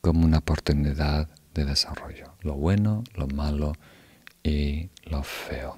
como 0.00 0.24
una 0.24 0.38
oportunidad 0.38 1.28
de 1.54 1.64
desarrollo. 1.64 2.34
Lo 2.40 2.54
bueno, 2.54 3.04
lo 3.14 3.26
malo 3.28 3.72
y 4.42 4.90
lo 5.04 5.22
feo. 5.22 5.76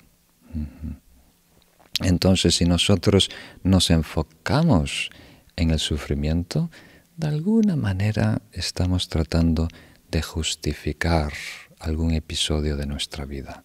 Entonces, 2.01 2.55
si 2.57 2.65
nosotros 2.65 3.31
nos 3.63 3.91
enfocamos 3.91 5.11
en 5.57 5.71
el 5.71 5.79
sufrimiento, 5.79 6.71
de 7.17 7.29
alguna 7.29 7.77
manera 7.77 8.43
estamos 8.53 9.09
tratando 9.09 9.69
de 10.11 10.23
justificar 10.23 11.33
algún 11.81 12.13
episodio 12.13 12.77
de 12.77 12.87
nuestra 12.87 13.25
vida, 13.25 13.65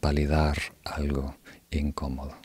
validar 0.00 0.56
algo 0.84 1.36
incómodo. 1.70 2.36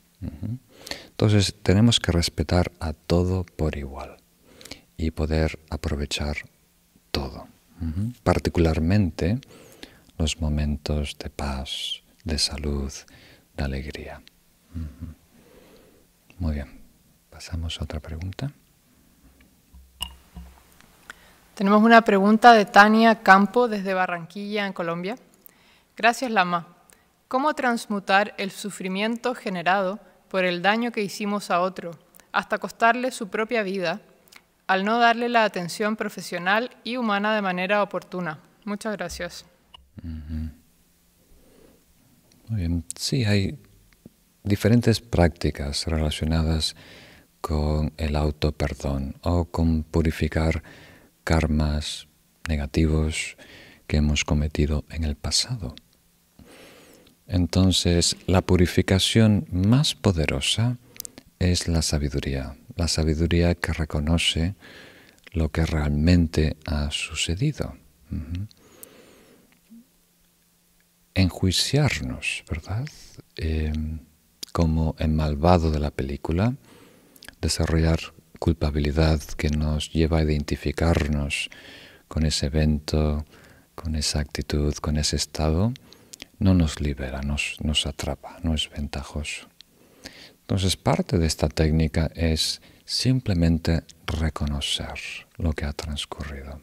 Entonces 1.08 1.56
tenemos 1.62 2.00
que 2.00 2.12
respetar 2.12 2.72
a 2.80 2.94
todo 2.94 3.46
por 3.46 3.78
igual 3.78 4.18
y 4.98 5.12
poder 5.12 5.60
aprovechar 5.70 6.38
todo, 7.12 7.48
particularmente 8.24 9.40
los 10.18 10.40
momentos 10.42 11.18
de 11.20 11.30
paz, 11.30 12.02
de 12.24 12.38
salud, 12.38 12.92
de 13.56 13.64
alegría. 13.64 14.22
Muy 16.40 16.56
bien, 16.56 16.82
pasamos 17.30 17.80
a 17.80 17.84
otra 17.84 18.00
pregunta. 18.00 18.52
Tenemos 21.56 21.84
una 21.84 22.02
pregunta 22.02 22.54
de 22.54 22.66
Tania 22.66 23.22
Campo 23.22 23.68
desde 23.68 23.94
Barranquilla, 23.94 24.66
en 24.66 24.74
Colombia. 24.74 25.18
Gracias, 25.96 26.32
Lama. 26.32 26.68
¿Cómo 27.28 27.54
transmutar 27.54 28.34
el 28.38 28.52
sufrimiento 28.52 29.36
generado 29.36 30.00
por 30.30 30.46
el 30.46 30.64
daño 30.64 30.92
que 30.92 31.04
hicimos 31.04 31.52
a 31.52 31.62
otro 31.62 31.92
hasta 32.32 32.58
costarle 32.58 33.12
su 33.12 33.28
propia 33.28 33.62
vida 33.62 34.02
al 34.68 34.86
no 34.86 34.98
darle 34.98 35.30
la 35.30 35.44
atención 35.44 35.96
profesional 35.96 36.72
y 36.84 36.98
humana 36.98 37.36
de 37.36 37.42
manera 37.42 37.84
oportuna. 37.84 38.40
Muchas 38.66 38.98
gracias. 38.98 39.46
Muy 42.48 42.60
bien. 42.60 42.84
Sí, 42.96 43.26
hay 43.26 43.60
diferentes 44.44 45.02
prácticas 45.02 45.86
relacionadas 45.86 46.76
con 47.42 47.94
el 47.98 48.16
auto 48.16 48.52
perdón 48.54 49.16
o 49.22 49.46
con 49.46 49.84
purificar 49.84 50.64
karmas 51.24 52.08
negativos 52.48 53.38
que 53.88 53.98
hemos 53.98 54.24
cometido 54.26 54.86
en 54.90 55.04
el 55.04 55.16
pasado. 55.16 55.76
Entonces, 57.28 58.18
la 58.28 58.42
purificación 58.42 59.48
más 59.52 59.96
poderosa 59.96 60.78
es 61.40 61.68
la 61.68 61.82
sabiduría, 61.82 62.56
la 62.76 62.88
sabiduría 62.88 63.56
que 63.56 63.74
reconoce 63.74 64.56
lo 65.32 65.50
que 65.50 65.66
realmente 65.66 66.58
ha 66.66 66.92
sucedido. 66.92 67.76
Enjuiciarnos, 71.16 72.44
¿verdad? 72.50 72.88
Em, 73.36 74.00
como 74.52 74.96
el 75.00 75.10
malvado 75.10 75.72
de 75.72 75.80
la 75.80 75.92
película, 75.92 76.56
desarrollar 77.42 78.00
culpabilidad 78.44 79.22
que 79.38 79.50
nos 79.50 79.90
lleva 79.94 80.18
a 80.18 80.24
identificarnos 80.24 81.50
con 82.10 82.26
ese 82.26 82.48
evento, 82.48 83.26
con 83.74 83.96
esa 83.96 84.20
actitud, 84.20 84.74
con 84.82 84.98
ese 84.98 85.16
estado, 85.16 85.72
no 86.40 86.54
nos 86.54 86.82
libera, 86.82 87.22
nos, 87.22 87.56
nos 87.64 87.86
atrapa, 87.86 88.40
no 88.44 88.54
es 88.54 88.70
ventajoso. 88.70 89.48
Entonces 90.42 90.76
parte 90.76 91.18
de 91.18 91.26
esta 91.26 91.48
técnica 91.48 92.12
es 92.16 92.62
simplemente 92.84 93.86
reconocer 94.06 95.00
lo 95.38 95.54
que 95.54 95.64
ha 95.64 95.72
transcurrido. 95.72 96.60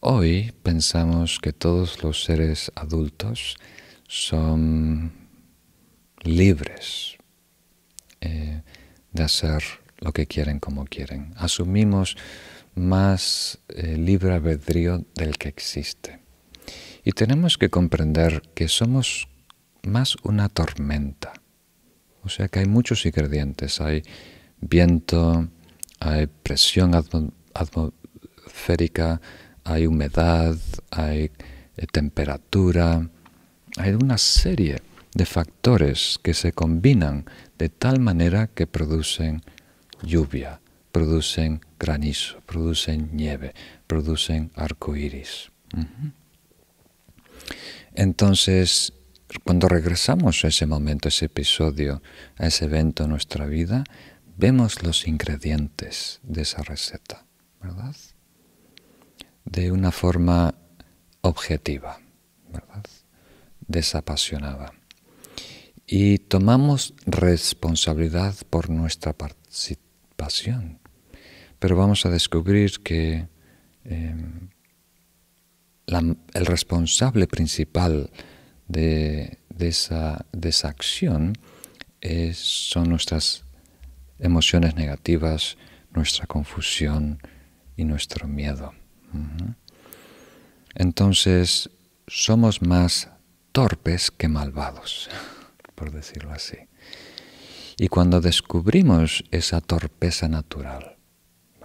Hoy 0.00 0.52
pensamos 0.64 1.38
que 1.38 1.52
todos 1.52 2.02
los 2.02 2.24
seres 2.24 2.72
adultos 2.74 3.58
son 4.08 5.12
libres 6.24 7.16
eh, 8.20 8.62
de 9.12 9.22
hacer 9.22 9.62
lo 9.98 10.12
que 10.12 10.26
quieren 10.26 10.60
como 10.60 10.84
quieren. 10.84 11.34
Asumimos 11.36 12.16
más 12.74 13.58
eh, 13.68 13.96
libre 13.96 14.32
albedrío 14.32 15.04
del 15.14 15.36
que 15.38 15.48
existe. 15.48 16.20
Y 17.04 17.12
tenemos 17.12 17.58
que 17.58 17.70
comprender 17.70 18.42
que 18.54 18.68
somos 18.68 19.28
más 19.82 20.16
una 20.22 20.48
tormenta 20.48 21.32
o 22.28 22.28
sea 22.30 22.48
que 22.48 22.58
hay 22.58 22.66
muchos 22.66 23.06
ingredientes. 23.06 23.80
Hay 23.80 24.02
viento, 24.60 25.48
hay 25.98 26.26
presión 26.26 26.92
atmosférica, 27.54 29.20
hay 29.64 29.86
humedad, 29.86 30.54
hay 30.90 31.30
eh, 31.76 31.86
temperatura, 31.90 33.08
hay 33.78 33.94
una 33.94 34.18
serie 34.18 34.82
de 35.14 35.24
factores 35.24 36.20
que 36.22 36.34
se 36.34 36.52
combinan 36.52 37.24
de 37.56 37.70
tal 37.70 37.98
manera 37.98 38.48
que 38.48 38.66
producen 38.66 39.42
lluvia, 40.02 40.60
producen 40.92 41.60
granizo, 41.78 42.40
producen 42.46 43.10
nieve, 43.12 43.54
producen 43.86 44.50
arco 44.54 44.96
iris. 44.96 45.50
Entonces, 47.94 48.92
cuando 49.44 49.68
regresamos 49.68 50.44
a 50.44 50.48
ese 50.48 50.66
momento, 50.66 51.08
a 51.08 51.10
ese 51.10 51.26
episodio, 51.26 52.02
a 52.36 52.46
ese 52.46 52.64
evento 52.66 53.04
en 53.04 53.10
nuestra 53.10 53.46
vida, 53.46 53.84
vemos 54.36 54.82
los 54.82 55.06
ingredientes 55.06 56.20
de 56.22 56.42
esa 56.42 56.62
receta, 56.62 57.26
¿verdad? 57.60 57.96
De 59.44 59.72
una 59.72 59.90
forma 59.90 60.54
objetiva, 61.20 62.00
¿verdad? 62.50 62.84
Desapasionada. 63.66 64.72
Y 65.86 66.18
tomamos 66.18 66.94
responsabilidad 67.06 68.34
por 68.50 68.70
nuestra 68.70 69.12
participación. 70.18 70.80
Pero 71.58 71.76
vamos 71.76 72.04
a 72.04 72.10
descubrir 72.10 72.80
que 72.82 73.28
em, 73.84 74.50
el 75.86 76.46
responsable 76.46 77.26
principal 77.26 78.10
de, 78.66 79.38
esa, 79.58 80.24
acción 80.64 81.32
son 82.34 82.88
nuestras 82.90 83.44
emociones 84.18 84.74
negativas, 84.74 85.56
nuestra 85.94 86.26
confusión 86.26 87.18
y 87.76 87.84
nuestro 87.84 88.28
miedo. 88.28 88.74
Entonces, 90.74 91.70
somos 92.06 92.60
más 92.60 93.08
torpes 93.52 94.10
que 94.10 94.28
malvados, 94.28 95.08
por 95.74 95.90
decirlo 95.90 96.32
así. 96.32 96.67
Y 97.80 97.86
cuando 97.86 98.20
descubrimos 98.20 99.22
esa 99.30 99.60
torpeza 99.60 100.28
natural, 100.28 100.96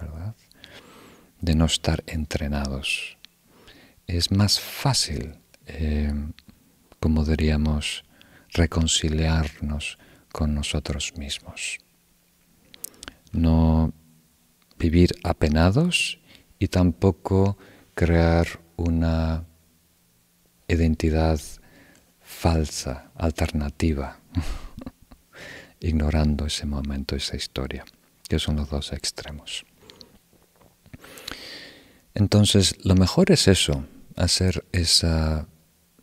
¿verdad? 0.00 0.36
De 1.40 1.56
no 1.56 1.64
estar 1.64 2.04
entrenados, 2.06 3.18
es 4.06 4.30
más 4.30 4.60
fácil 4.60 5.34
eh, 5.66 6.14
cómo 7.00 7.24
deberíamos 7.24 8.04
reconciliarnos 8.50 9.98
con 10.30 10.54
nosotros 10.54 11.14
mismos. 11.16 11.78
No 13.32 13.92
vivir 14.78 15.16
apenados 15.24 16.20
y 16.60 16.68
tampoco 16.68 17.58
crear 17.94 18.46
una 18.76 19.44
identidad 20.68 21.40
falsa, 22.20 23.10
alternativa, 23.16 24.18
ignorando 25.84 26.46
ese 26.46 26.66
momento, 26.66 27.14
esa 27.14 27.36
historia, 27.36 27.84
que 28.28 28.38
son 28.38 28.56
los 28.56 28.70
dos 28.70 28.92
extremos. 28.92 29.66
Entonces, 32.14 32.76
lo 32.84 32.94
mejor 32.94 33.30
es 33.30 33.48
eso, 33.48 33.84
hacer 34.16 34.64
esa 34.72 35.46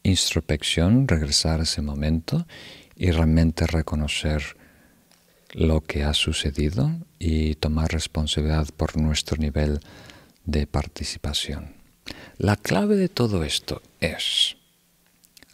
introspección, 0.04 1.08
regresar 1.08 1.60
a 1.60 1.64
ese 1.64 1.82
momento 1.82 2.46
y 2.96 3.10
realmente 3.12 3.66
reconocer 3.66 4.58
lo 5.54 5.82
que 5.82 6.04
ha 6.04 6.14
sucedido 6.14 6.92
y 7.18 7.56
tomar 7.56 7.92
responsabilidad 7.92 8.68
por 8.78 8.98
nuestro 8.98 9.38
nivel 9.38 9.80
de 10.46 10.68
participación. 10.68 11.76
La 12.38 12.56
clave 12.56 12.96
de 12.98 13.10
todo 13.10 13.44
esto 13.44 13.82
es 14.00 14.58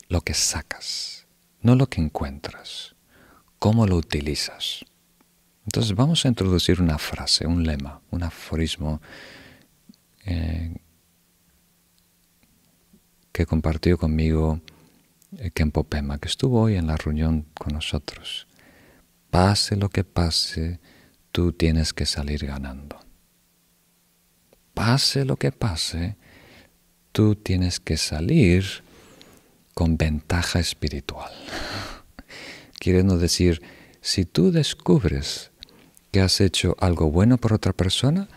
lo 0.09 0.21
que 0.21 0.33
sacas, 0.33 1.27
no 1.61 1.75
lo 1.75 1.87
que 1.87 2.01
encuentras, 2.01 2.96
cómo 3.59 3.87
lo 3.87 3.95
utilizas. 3.95 4.85
Entonces 5.65 5.95
vamos 5.95 6.25
a 6.25 6.29
introducir 6.29 6.81
una 6.81 6.97
frase, 6.97 7.45
un 7.45 7.63
lema, 7.63 8.01
un 8.11 8.23
aforismo 8.23 9.01
eh, 10.25 10.75
que 13.31 13.45
compartió 13.45 13.97
conmigo 13.97 14.61
eh, 15.37 15.51
Kempo 15.51 15.83
Pema, 15.83 16.19
que 16.19 16.29
estuvo 16.29 16.61
hoy 16.61 16.75
en 16.75 16.87
la 16.87 16.95
reunión 16.95 17.47
con 17.53 17.73
nosotros. 17.73 18.47
Pase 19.29 19.75
lo 19.75 19.89
que 19.89 20.03
pase, 20.03 20.79
tú 21.31 21.51
tienes 21.51 21.93
que 21.93 22.05
salir 22.05 22.45
ganando. 22.45 22.97
Pase 24.73 25.25
lo 25.25 25.35
que 25.35 25.51
pase, 25.51 26.15
tú 27.11 27.35
tienes 27.35 27.79
que 27.79 27.97
salir 27.97 28.65
con 29.73 29.97
ventaja 29.97 30.59
espiritual. 30.59 31.31
Queriendo 32.79 33.17
decir, 33.17 33.61
si 34.01 34.25
tú 34.25 34.51
descubres 34.51 35.51
que 36.11 36.21
has 36.21 36.39
hecho 36.41 36.75
algo 36.79 37.11
bueno 37.11 37.37
por 37.37 37.53
otra 37.53 37.73
persona, 37.73 38.27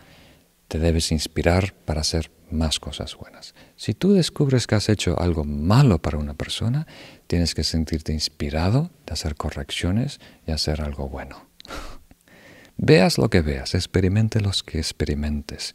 te 0.69 0.79
debes 0.79 1.13
inspirar 1.13 1.75
para 1.85 2.01
hacer 2.01 2.31
más 2.51 2.81
cosas 2.81 3.17
buenas. 3.17 3.55
Si 3.77 3.95
tú 3.95 4.13
descubres 4.13 4.67
que 4.67 4.75
has 4.75 4.89
hecho 4.89 5.19
algo 5.21 5.45
malo 5.45 6.01
para 6.01 6.19
una 6.19 6.35
persona, 6.35 6.87
tienes 7.27 7.55
que 7.55 7.65
sentirte 7.65 8.13
inspirado 8.13 8.91
de 9.07 9.13
hacer 9.13 9.37
correcciones 9.37 10.21
y 10.47 10.53
hacer 10.53 10.81
algo 10.81 11.09
bueno. 11.09 11.49
Veas 12.77 13.19
lo 13.19 13.29
que 13.29 13.43
veas, 13.43 13.75
experimente 13.75 14.41
los 14.41 14.63
que 14.63 14.79
experimentes. 14.79 15.75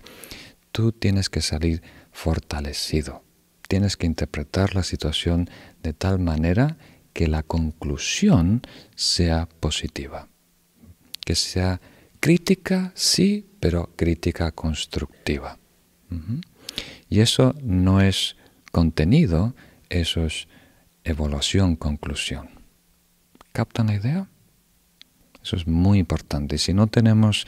Tú 0.72 0.92
tienes 0.92 1.30
que 1.30 1.42
salir 1.42 1.84
fortalecido. 2.12 3.24
Tienes 3.68 3.96
que 3.96 4.08
interpretar 4.08 4.74
la 4.76 4.82
situación 4.82 5.50
de 5.84 5.94
tal 5.94 6.18
manera 6.20 6.78
que 7.16 7.28
la 7.30 7.44
conclusión 7.44 8.62
sea 8.94 9.48
positiva. 9.48 10.28
Que 11.26 11.34
sea 11.34 11.80
crítica, 12.20 12.92
sí, 12.94 13.48
pero 13.62 13.90
crítica 13.96 14.52
constructiva. 14.52 15.58
Y 17.08 17.22
eso 17.22 17.56
no 17.64 18.02
es 18.02 18.36
contenido, 18.74 19.56
eso 19.90 20.26
es 20.26 20.50
evaluación, 21.06 21.78
conclusión. 21.78 22.50
¿Captan 23.54 23.88
la 23.88 23.96
idea? 23.96 24.30
Eso 25.42 25.56
es 25.56 25.68
muy 25.68 26.00
importante. 26.00 26.58
Si 26.58 26.74
no 26.74 26.88
tenemos 26.88 27.48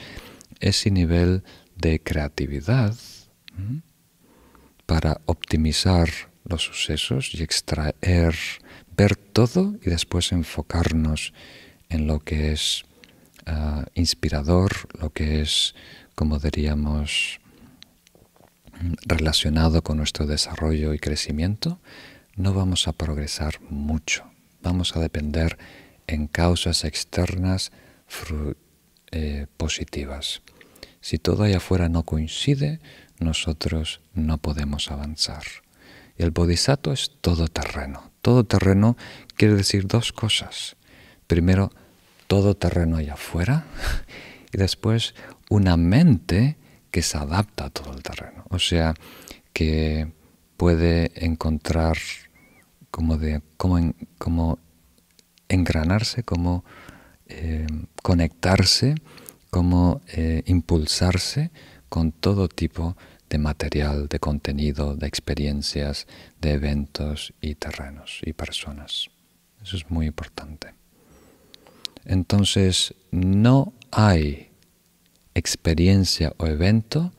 ese 0.62 0.92
nivel 0.92 1.44
de 1.76 2.00
creatividad 2.00 2.96
para 4.86 5.20
optimizar 5.26 6.08
los 6.46 6.64
sucesos 6.64 7.32
y 7.34 7.44
extraer, 7.44 8.34
ver 8.98 9.16
todo 9.16 9.76
y 9.86 9.90
después 9.90 10.32
enfocarnos 10.32 11.34
en 11.90 12.08
lo 12.08 12.20
que 12.20 12.52
es 12.52 12.84
ah, 13.46 13.86
inspirador, 13.94 14.74
lo 15.00 15.12
que 15.12 15.42
es, 15.42 15.76
como 16.16 16.40
diríamos, 16.40 17.40
relacionado 19.06 19.84
con 19.84 19.98
nuestro 19.98 20.26
desarrollo 20.26 20.94
y 20.94 21.00
crecimiento, 21.00 21.80
no 22.36 22.54
vamos 22.54 22.88
a 22.88 22.94
progresar 22.94 23.62
mucho. 23.70 24.24
Vamos 24.62 24.96
a 24.96 25.00
depender 25.00 25.58
en 26.08 26.28
causas 26.28 26.84
externas 26.84 27.72
eh, 29.12 29.48
positivas. 29.58 30.42
Si 31.02 31.20
todo 31.20 31.44
allá 31.44 31.58
afuera 31.58 31.90
no 31.90 32.04
coincide, 32.04 32.80
nosotros 33.20 34.02
no 34.14 34.40
podemos 34.40 34.92
avanzar. 34.92 35.44
El 36.18 36.32
bodhisattva 36.32 36.94
es 36.94 37.12
todo 37.22 37.48
terreno. 38.28 38.34
Todo 38.34 38.44
terreno 38.44 38.98
quiere 39.38 39.56
decir 39.56 39.88
dos 39.88 40.12
cosas. 40.12 40.76
Primero, 41.28 41.72
todo 42.28 42.56
terreno 42.56 42.98
allá 42.98 43.14
afuera 43.14 43.66
y 44.54 44.58
después 44.58 45.16
una 45.50 45.78
mente 45.78 46.58
que 46.92 47.02
se 47.04 47.18
adapta 47.18 47.66
a 47.66 47.70
todo 47.70 47.94
el 47.94 48.04
terreno. 48.04 48.44
O 48.50 48.60
sea, 48.60 48.96
que 49.54 50.12
puede 50.58 51.12
encontrar 51.16 51.98
como, 52.92 53.18
de, 53.18 53.42
como 53.58 54.60
engranarse, 55.48 56.24
como 56.24 56.66
eh, 57.28 57.66
conectarse, 58.04 58.96
como 59.50 60.02
eh, 60.08 60.44
impulsarse 60.48 61.52
con 61.88 62.12
todo 62.12 62.50
tipo 62.50 62.90
de 62.92 62.98
material, 63.38 64.08
de 64.08 64.20
contenido, 64.20 64.96
de 64.96 65.08
experiencias, 65.08 66.08
de 66.40 66.52
eventos 66.54 67.34
y 67.42 67.56
terrenos 67.56 68.22
y 68.26 68.32
personas. 68.32 69.10
Eso 69.62 69.76
es 69.76 69.92
muy 69.92 70.06
importante. 70.06 70.74
Entonces, 72.06 72.94
no 73.12 73.74
hay 73.92 74.52
experiencia 75.36 76.34
o 76.38 76.48
evento 76.48 77.12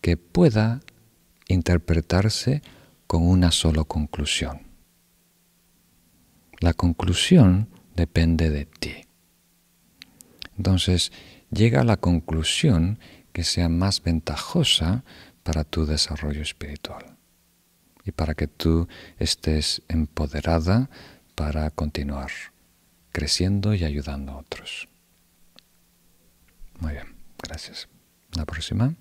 que 0.00 0.16
pueda 0.16 0.80
interpretarse 1.46 2.60
con 3.06 3.22
una 3.22 3.52
sola 3.52 3.84
conclusión. 3.84 4.62
La 6.58 6.74
conclusión 6.74 7.68
depende 7.94 8.50
de 8.50 8.66
ti. 8.66 8.94
Entonces, 10.56 11.12
llega 11.50 11.80
a 11.80 11.84
la 11.84 11.96
conclusión 11.96 12.98
que 13.32 13.44
sea 13.44 13.68
más 13.68 14.02
ventajosa 14.02 15.04
para 15.42 15.64
tu 15.64 15.86
desarrollo 15.86 16.42
espiritual 16.42 17.16
y 18.04 18.12
para 18.12 18.34
que 18.34 18.48
tú 18.48 18.88
estés 19.18 19.82
empoderada 19.88 20.88
para 21.34 21.70
continuar 21.70 22.30
creciendo 23.12 23.74
y 23.74 23.84
ayudando 23.84 24.32
a 24.32 24.36
otros. 24.38 24.88
Muy 26.78 26.92
bien, 26.92 27.14
gracias. 27.42 27.88
La 28.32 28.44
próxima. 28.44 28.94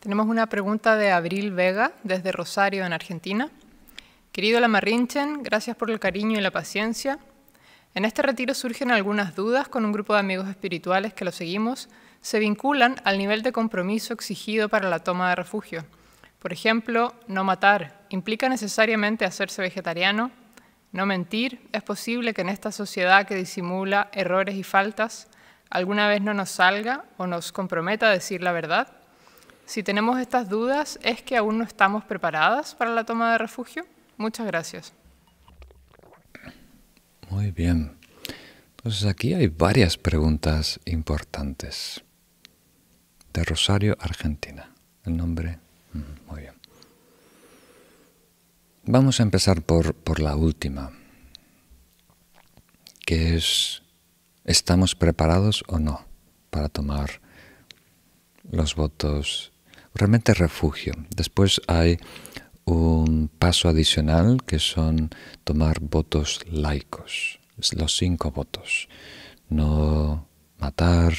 Tenemos 0.00 0.26
una 0.26 0.46
pregunta 0.48 0.96
de 0.96 1.10
Abril 1.10 1.52
Vega 1.52 1.92
desde 2.02 2.32
Rosario, 2.32 2.84
en 2.84 2.92
Argentina. 2.92 3.50
Querido 4.32 4.58
Lamarrinchen, 4.60 5.42
gracias 5.42 5.76
por 5.76 5.90
el 5.90 6.00
cariño 6.00 6.38
y 6.38 6.42
la 6.42 6.50
paciencia. 6.50 7.18
En 7.94 8.04
este 8.04 8.22
retiro 8.22 8.52
surgen 8.52 8.90
algunas 8.90 9.36
dudas 9.36 9.68
con 9.68 9.84
un 9.84 9.92
grupo 9.92 10.14
de 10.14 10.20
amigos 10.20 10.48
espirituales 10.48 11.14
que 11.14 11.24
lo 11.24 11.30
seguimos, 11.30 11.88
se 12.24 12.38
vinculan 12.38 12.96
al 13.04 13.18
nivel 13.18 13.42
de 13.42 13.52
compromiso 13.52 14.14
exigido 14.14 14.70
para 14.70 14.88
la 14.88 15.00
toma 15.00 15.28
de 15.28 15.36
refugio. 15.36 15.84
Por 16.38 16.54
ejemplo, 16.54 17.12
no 17.28 17.44
matar 17.44 18.06
implica 18.08 18.48
necesariamente 18.48 19.26
hacerse 19.26 19.60
vegetariano, 19.60 20.30
no 20.90 21.04
mentir, 21.04 21.68
es 21.70 21.82
posible 21.82 22.32
que 22.32 22.40
en 22.40 22.48
esta 22.48 22.72
sociedad 22.72 23.26
que 23.26 23.34
disimula 23.34 24.08
errores 24.10 24.54
y 24.54 24.62
faltas, 24.62 25.28
alguna 25.68 26.08
vez 26.08 26.22
no 26.22 26.32
nos 26.32 26.48
salga 26.48 27.04
o 27.18 27.26
nos 27.26 27.52
comprometa 27.52 28.06
a 28.06 28.12
decir 28.12 28.42
la 28.42 28.52
verdad. 28.52 28.88
Si 29.66 29.82
tenemos 29.82 30.18
estas 30.18 30.48
dudas, 30.48 30.98
¿es 31.02 31.20
que 31.20 31.36
aún 31.36 31.58
no 31.58 31.64
estamos 31.64 32.04
preparadas 32.04 32.74
para 32.74 32.94
la 32.94 33.04
toma 33.04 33.32
de 33.32 33.38
refugio? 33.38 33.84
Muchas 34.16 34.46
gracias. 34.46 34.94
Muy 37.28 37.50
bien. 37.50 37.98
Entonces 38.78 39.04
aquí 39.04 39.34
hay 39.34 39.48
varias 39.48 39.98
preguntas 39.98 40.80
importantes. 40.86 42.03
De 43.34 43.42
Rosario, 43.42 43.96
Argentina. 43.98 44.70
El 45.04 45.16
nombre. 45.16 45.58
Mm, 45.92 46.30
muy 46.30 46.42
bien. 46.42 46.54
Vamos 48.84 49.18
a 49.18 49.24
empezar 49.24 49.62
por, 49.62 49.94
por 49.94 50.20
la 50.20 50.36
última, 50.36 50.92
que 53.04 53.34
es, 53.36 53.82
¿estamos 54.44 54.94
preparados 54.94 55.64
o 55.66 55.80
no 55.80 56.06
para 56.50 56.68
tomar 56.68 57.20
los 58.52 58.76
votos? 58.76 59.52
Realmente 59.94 60.32
refugio. 60.32 60.94
Después 61.16 61.60
hay 61.66 61.98
un 62.66 63.28
paso 63.36 63.68
adicional 63.68 64.44
que 64.44 64.60
son 64.60 65.10
tomar 65.42 65.80
votos 65.80 66.40
laicos, 66.48 67.40
los 67.76 67.96
cinco 67.96 68.30
votos. 68.30 68.88
No 69.48 70.28
matar, 70.58 71.14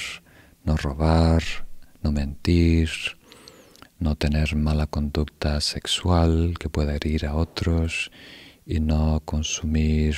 no 0.64 0.78
robar, 0.78 1.65
no 2.06 2.12
mentir, 2.12 2.92
no 3.98 4.16
tener 4.16 4.56
mala 4.56 4.86
conducta 4.86 5.60
sexual 5.60 6.54
que 6.60 6.70
pueda 6.70 6.96
herir 6.96 7.26
a 7.26 7.34
otros 7.34 8.12
y 8.64 8.80
no 8.80 9.24
consumir 9.26 10.16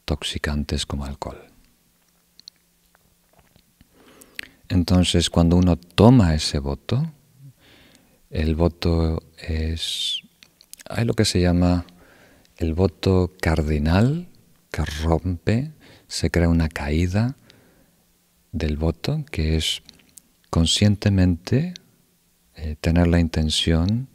intoxicantes 0.00 0.84
como 0.84 1.06
alcohol. 1.06 1.40
Entonces, 4.68 5.30
cuando 5.30 5.56
uno 5.56 5.76
toma 5.76 6.34
ese 6.34 6.58
voto, 6.58 7.10
el 8.28 8.54
voto 8.54 9.22
es, 9.38 10.20
hay 10.90 11.06
lo 11.06 11.14
que 11.14 11.24
se 11.24 11.40
llama 11.40 11.86
el 12.58 12.74
voto 12.74 13.32
cardinal 13.40 14.28
que 14.70 14.84
rompe, 14.84 15.72
se 16.06 16.30
crea 16.30 16.50
una 16.50 16.68
caída 16.68 17.34
del 18.52 18.76
voto, 18.76 19.24
que 19.30 19.56
es 19.56 19.82
conscientemente 20.52 21.72
eh, 22.56 22.76
tener 22.78 23.06
la 23.06 23.18
intención 23.18 24.08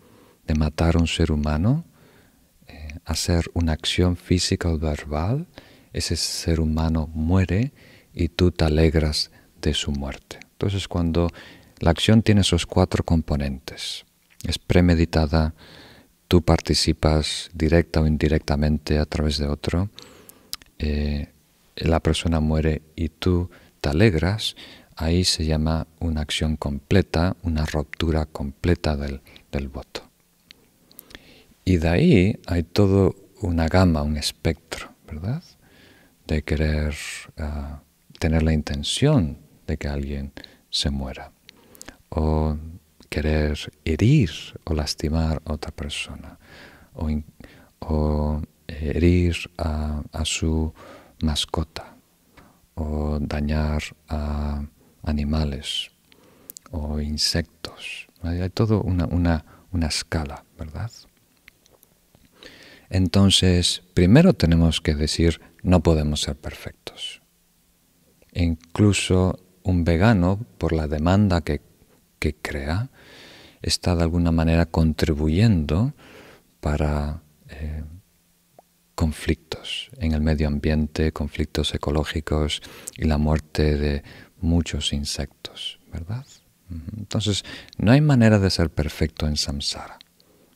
de 0.45 0.53
matar 0.53 0.95
a 0.95 0.99
un 0.99 1.07
ser 1.07 1.31
humano, 1.31 1.83
eh, 2.67 2.99
hacer 3.05 3.45
una 3.55 3.71
acción 3.71 4.15
física 4.15 4.69
o 4.69 4.77
verbal, 4.77 5.47
ese 5.93 6.15
ser 6.15 6.59
humano 6.59 7.09
muere 7.11 7.71
y 8.13 8.27
tú 8.27 8.51
te 8.51 8.65
alegras 8.65 9.31
de 9.63 9.73
su 9.73 9.91
muerte. 9.91 10.37
Entonces 10.51 10.87
cuando 10.87 11.31
la 11.79 11.89
acción 11.89 12.21
tiene 12.21 12.41
esos 12.41 12.67
cuatro 12.67 13.03
componentes, 13.03 14.05
es 14.47 14.59
premeditada, 14.59 15.55
tú 16.27 16.43
participas 16.43 17.49
directa 17.55 18.01
o 18.01 18.05
indirectamente 18.05 18.99
a 18.99 19.05
través 19.05 19.39
de 19.39 19.47
otro, 19.47 19.89
eh, 20.77 21.29
la 21.77 21.99
persona 21.99 22.39
muere 22.39 22.83
y 22.95 23.09
tú 23.09 23.49
te 23.81 23.89
alegras, 23.89 24.55
ahí 24.97 25.23
se 25.23 25.45
llama 25.45 25.87
una 25.99 26.21
acción 26.21 26.57
completa, 26.57 27.37
una 27.43 27.65
ruptura 27.65 28.25
completa 28.25 28.97
del, 28.97 29.21
voto. 29.69 30.01
Y 31.63 31.77
de 31.77 31.87
ahí 31.87 32.39
hay 32.45 32.63
toda 32.63 33.11
una 33.41 33.67
gama, 33.67 34.01
un 34.01 34.17
espectro, 34.17 34.89
¿verdad? 35.07 35.43
De 36.25 36.43
querer 36.43 36.95
ah, 37.37 37.81
tener 38.19 38.43
la 38.43 38.53
intención 38.53 39.37
de 39.65 39.77
que 39.77 39.87
alguien 39.87 40.31
se 40.69 40.89
muera. 40.89 41.31
O 42.09 42.57
querer 43.09 43.57
herir 43.85 44.31
o 44.63 44.73
lastimar 44.73 45.41
a 45.45 45.53
otra 45.53 45.71
persona. 45.71 46.39
O, 47.79 48.41
herir 48.67 49.35
a 49.57 50.25
su 50.25 50.73
mascota. 51.21 51.95
O 52.75 53.17
dañar 53.19 53.81
a 54.07 54.63
animales 55.03 55.91
o 56.71 56.99
insectos. 56.99 58.07
Hay 58.21 58.49
todo 58.49 58.81
una, 58.81 59.05
una, 59.05 59.45
una 59.71 59.87
escala, 59.87 60.43
¿verdad? 60.57 60.91
Entonces, 62.89 63.83
primero 63.93 64.33
tenemos 64.33 64.81
que 64.81 64.95
decir, 64.95 65.41
no 65.61 65.81
podemos 65.81 66.21
ser 66.21 66.35
perfectos. 66.35 67.21
Incluso 68.33 69.39
un 69.63 69.83
vegano, 69.83 70.39
por 70.57 70.73
la 70.73 70.87
demanda 70.87 71.41
que, 71.41 71.61
que 72.19 72.33
crea, 72.33 72.89
está 73.61 73.95
de 73.95 74.03
alguna 74.03 74.31
manera 74.31 74.65
contribuyendo 74.65 75.93
para 76.59 77.21
eh, 77.49 77.83
conflictos 78.95 79.89
en 79.99 80.13
el 80.13 80.21
medio 80.21 80.47
ambiente, 80.47 81.11
conflictos 81.11 81.73
ecológicos 81.75 82.61
y 82.95 83.05
la 83.05 83.17
muerte 83.17 83.77
de 83.77 84.03
muchos 84.39 84.93
insectos, 84.93 85.79
¿verdad? 85.91 86.25
Entonces, 86.97 87.43
no 87.77 87.91
hay 87.91 88.01
manera 88.01 88.39
de 88.39 88.49
ser 88.49 88.69
perfecto 88.69 89.27
en 89.27 89.37
samsara 89.37 89.99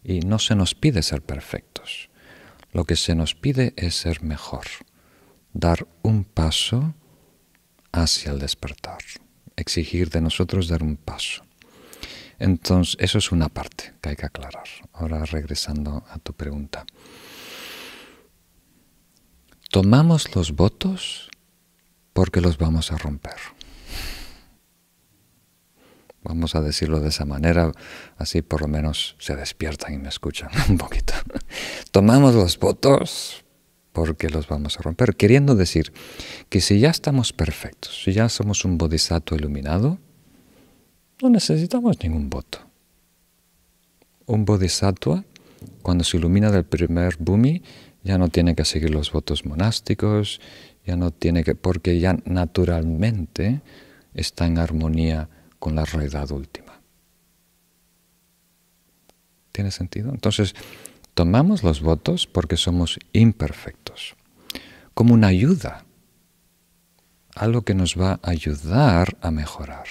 y 0.03 0.19
no 0.21 0.39
se 0.39 0.55
nos 0.55 0.75
pide 0.75 1.03
ser 1.03 1.21
perfectos. 1.21 2.09
Lo 2.73 2.85
que 2.85 2.95
se 2.95 3.15
nos 3.15 3.35
pide 3.35 3.73
es 3.77 3.95
ser 3.95 4.23
mejor, 4.23 4.65
dar 5.53 5.87
un 6.01 6.23
paso 6.23 6.93
hacia 7.91 8.31
el 8.31 8.39
despertar, 8.39 8.99
exigir 9.55 10.09
de 10.09 10.21
nosotros 10.21 10.67
dar 10.67 10.83
un 10.83 10.95
paso. 10.95 11.43
Entonces, 12.39 12.97
eso 12.99 13.19
es 13.19 13.31
una 13.31 13.49
parte 13.49 13.93
que 14.01 14.09
hay 14.09 14.15
que 14.15 14.25
aclarar. 14.25 14.63
Ahora 14.93 15.23
regresando 15.25 16.03
a 16.09 16.17
tu 16.17 16.33
pregunta. 16.33 16.85
Tomamos 19.69 20.35
los 20.35 20.53
votos 20.53 21.29
porque 22.13 22.41
los 22.41 22.57
vamos 22.57 22.91
a 22.91 22.97
romper. 22.97 23.35
Vamos 26.23 26.55
a 26.55 26.61
decirlo 26.61 26.99
de 26.99 27.09
esa 27.09 27.25
manera, 27.25 27.71
así 28.17 28.41
por 28.41 28.61
lo 28.61 28.67
menos 28.67 29.15
se 29.19 29.35
despiertan 29.35 29.93
y 29.93 29.97
me 29.97 30.09
escuchan 30.09 30.49
un 30.69 30.77
poquito. 30.77 31.13
Tomamos 31.91 32.35
los 32.35 32.59
votos 32.59 33.43
porque 33.91 34.29
los 34.29 34.47
vamos 34.47 34.79
a 34.79 34.83
romper, 34.83 35.15
queriendo 35.15 35.55
decir 35.55 35.91
que 36.49 36.61
si 36.61 36.79
ya 36.79 36.89
estamos 36.89 37.33
perfectos, 37.33 38.03
si 38.03 38.13
ya 38.13 38.29
somos 38.29 38.63
un 38.63 38.77
bodhisattva 38.77 39.35
iluminado, 39.35 39.99
no 41.21 41.29
necesitamos 41.29 42.01
ningún 42.01 42.29
voto. 42.29 42.59
Un 44.25 44.45
bodhisattva, 44.45 45.25
cuando 45.81 46.03
se 46.03 46.17
ilumina 46.17 46.51
del 46.51 46.63
primer 46.63 47.17
bhumi, 47.19 47.63
ya 48.03 48.17
no 48.17 48.29
tiene 48.29 48.55
que 48.55 48.65
seguir 48.65 48.91
los 48.91 49.11
votos 49.11 49.45
monásticos, 49.45 50.39
ya 50.85 50.95
no 50.95 51.11
tiene 51.11 51.43
que, 51.43 51.53
porque 51.53 51.99
ya 51.99 52.17
naturalmente 52.25 53.61
está 54.13 54.45
en 54.47 54.57
armonía 54.57 55.29
con 55.61 55.75
la 55.75 55.85
realidad 55.85 56.31
última. 56.31 56.81
¿Tiene 59.51 59.69
sentido? 59.69 60.09
Entonces, 60.09 60.55
tomamos 61.13 61.61
los 61.61 61.81
votos 61.81 62.25
porque 62.25 62.57
somos 62.57 62.97
imperfectos, 63.13 64.15
como 64.95 65.13
una 65.13 65.27
ayuda, 65.27 65.85
algo 67.35 67.61
que 67.61 67.75
nos 67.75 67.95
va 67.95 68.19
a 68.23 68.31
ayudar 68.31 69.19
a 69.21 69.29
mejorar. 69.29 69.85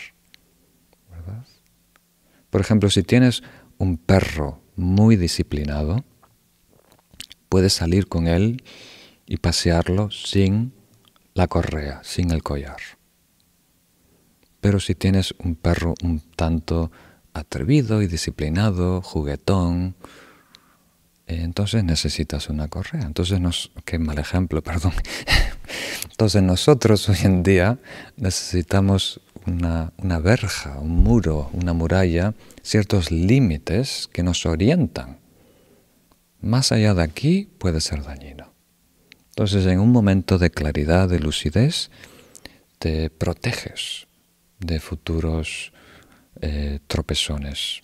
¿verdad? 1.08 1.46
Por 2.50 2.60
ejemplo, 2.60 2.90
si 2.90 3.04
tienes 3.04 3.44
un 3.78 3.96
perro 3.96 4.60
muy 4.74 5.14
disciplinado, 5.14 6.04
puedes 7.48 7.74
salir 7.74 8.08
con 8.08 8.26
él 8.26 8.64
y 9.24 9.36
pasearlo 9.36 10.10
sin 10.10 10.72
la 11.34 11.46
correa, 11.46 12.00
sin 12.02 12.32
el 12.32 12.42
collar. 12.42 12.99
Pero 14.60 14.80
si 14.80 14.94
tienes 14.94 15.34
un 15.38 15.54
perro 15.54 15.94
un 16.02 16.20
tanto 16.20 16.90
atrevido 17.32 18.02
y 18.02 18.06
disciplinado, 18.06 19.00
juguetón, 19.02 19.94
eh, 21.26 21.40
entonces 21.42 21.84
necesitas 21.84 22.48
una 22.48 22.68
correa. 22.68 23.02
Entonces, 23.02 23.40
nos, 23.40 23.70
qué 23.84 23.98
mal 23.98 24.18
ejemplo, 24.18 24.62
perdón. 24.70 24.92
Entonces 26.10 26.42
nosotros 26.42 27.08
hoy 27.08 27.18
en 27.22 27.42
día 27.42 27.78
necesitamos 28.16 29.20
una, 29.46 29.92
una 29.96 30.18
verja, 30.18 30.78
un 30.78 31.02
muro, 31.02 31.48
una 31.52 31.72
muralla, 31.72 32.34
ciertos 32.62 33.10
límites 33.10 34.08
que 34.12 34.22
nos 34.22 34.44
orientan. 34.44 35.18
Más 36.42 36.72
allá 36.72 36.94
de 36.94 37.02
aquí 37.02 37.48
puede 37.58 37.80
ser 37.80 38.02
dañino. 38.02 38.52
Entonces, 39.30 39.64
en 39.66 39.78
un 39.78 39.92
momento 39.92 40.38
de 40.38 40.50
claridad, 40.50 41.08
de 41.08 41.20
lucidez, 41.20 41.90
te 42.78 43.08
proteges 43.08 44.06
de 44.60 44.78
futuros 44.78 45.72
eh, 46.40 46.78
tropezones. 46.86 47.82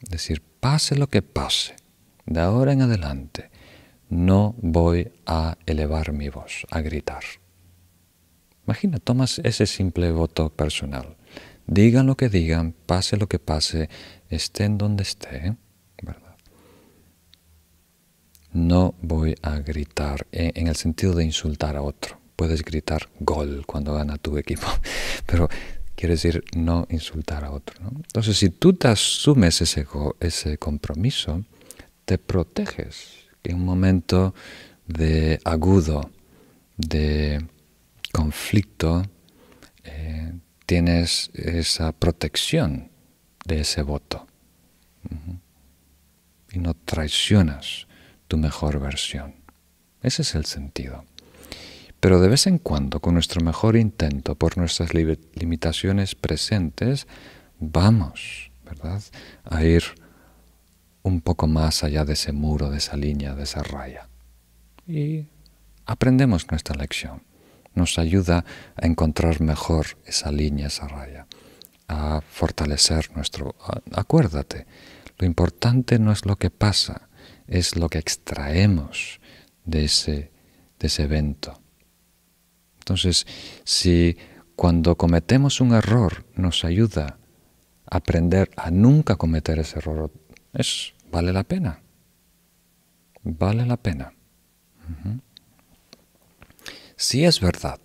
Es 0.00 0.10
decir, 0.10 0.42
pase 0.60 0.96
lo 0.96 1.08
que 1.08 1.22
pase, 1.22 1.74
de 2.24 2.40
ahora 2.40 2.72
en 2.72 2.82
adelante, 2.82 3.50
no 4.08 4.54
voy 4.58 5.12
a 5.26 5.58
elevar 5.66 6.12
mi 6.12 6.28
voz, 6.28 6.66
a 6.70 6.80
gritar. 6.80 7.24
Imagina, 8.66 8.98
tomas 8.98 9.40
ese 9.40 9.66
simple 9.66 10.10
voto 10.12 10.50
personal. 10.50 11.16
Digan 11.66 12.06
lo 12.06 12.16
que 12.16 12.28
digan, 12.28 12.72
pase 12.86 13.16
lo 13.16 13.28
que 13.28 13.40
pase, 13.40 13.88
estén 14.30 14.78
donde 14.78 15.02
esté. 15.02 15.56
No 18.52 18.94
voy 19.02 19.34
a 19.42 19.58
gritar 19.58 20.26
en 20.32 20.68
el 20.68 20.76
sentido 20.76 21.14
de 21.14 21.24
insultar 21.24 21.76
a 21.76 21.82
otro 21.82 22.25
puedes 22.36 22.62
gritar 22.62 23.08
gol 23.18 23.64
cuando 23.66 23.94
gana 23.94 24.18
tu 24.18 24.36
equipo, 24.38 24.66
pero 25.26 25.48
quiere 25.96 26.14
decir 26.14 26.44
no 26.54 26.86
insultar 26.90 27.44
a 27.44 27.50
otro. 27.50 27.76
Entonces, 27.88 28.36
si 28.36 28.50
tú 28.50 28.74
te 28.74 28.88
asumes 28.88 29.62
ese, 29.62 30.58
compromiso, 30.58 31.44
te 32.04 32.18
proteges 32.18 33.14
en 33.42 33.56
un 33.56 33.64
momento 33.64 34.34
de 34.86 35.40
agudo, 35.44 36.10
de 36.76 37.44
conflicto, 38.12 39.02
eh, 39.84 40.32
tienes 40.66 41.30
esa 41.34 41.92
protección 41.92 42.90
de 43.44 43.60
ese 43.60 43.82
voto. 43.82 44.26
Y 46.52 46.58
no 46.58 46.74
traicionas 46.74 47.86
tu 48.28 48.36
mejor 48.36 48.80
versión. 48.80 49.34
Ese 50.02 50.22
es 50.22 50.34
el 50.34 50.44
sentido. 50.44 51.04
Pero 52.00 52.20
de 52.20 52.28
vez 52.28 52.46
en 52.46 52.58
cuando, 52.58 53.00
con 53.00 53.14
nuestro 53.14 53.40
mejor 53.42 53.76
intento, 53.76 54.34
por 54.34 54.58
nuestras 54.58 54.92
limitaciones 54.94 56.14
presentes, 56.14 57.06
vamos, 57.58 58.50
¿verdad?, 58.64 59.02
a 59.44 59.64
ir 59.64 59.82
un 61.02 61.20
poco 61.20 61.46
más 61.46 61.84
allá 61.84 62.04
de 62.04 62.14
ese 62.14 62.32
muro, 62.32 62.70
de 62.70 62.78
esa 62.78 62.96
línea, 62.96 63.34
de 63.34 63.44
esa 63.44 63.62
raya. 63.62 64.08
Y 64.86 65.26
aprendemos 65.86 66.50
nuestra 66.50 66.76
lección. 66.76 67.22
Nos 67.74 67.98
ayuda 67.98 68.44
a 68.74 68.86
encontrar 68.86 69.40
mejor 69.40 69.86
esa 70.04 70.32
línea, 70.32 70.66
esa 70.66 70.88
raya, 70.88 71.26
a 71.88 72.20
fortalecer 72.28 73.10
nuestro... 73.14 73.54
Acuérdate, 73.92 74.66
lo 75.18 75.26
importante 75.26 75.98
no 75.98 76.12
es 76.12 76.26
lo 76.26 76.36
que 76.36 76.50
pasa, 76.50 77.08
es 77.46 77.76
lo 77.76 77.88
que 77.88 77.98
extraemos 77.98 79.20
de 79.64 79.84
ese, 79.84 80.32
de 80.78 80.86
ese 80.86 81.04
evento. 81.04 81.60
Entonces, 82.86 83.26
si 83.64 84.16
cuando 84.54 84.96
cometemos 84.96 85.60
un 85.60 85.74
error 85.74 86.24
nos 86.36 86.64
ayuda 86.64 87.18
a 87.90 87.96
aprender 87.96 88.48
a 88.56 88.70
nunca 88.70 89.16
cometer 89.16 89.58
ese 89.58 89.80
error, 89.80 90.12
es, 90.52 90.94
vale 91.10 91.32
la 91.32 91.42
pena. 91.42 91.82
Vale 93.24 93.66
la 93.66 93.76
pena. 93.76 94.12
Si 96.94 97.24
es 97.24 97.40
verdad, 97.40 97.80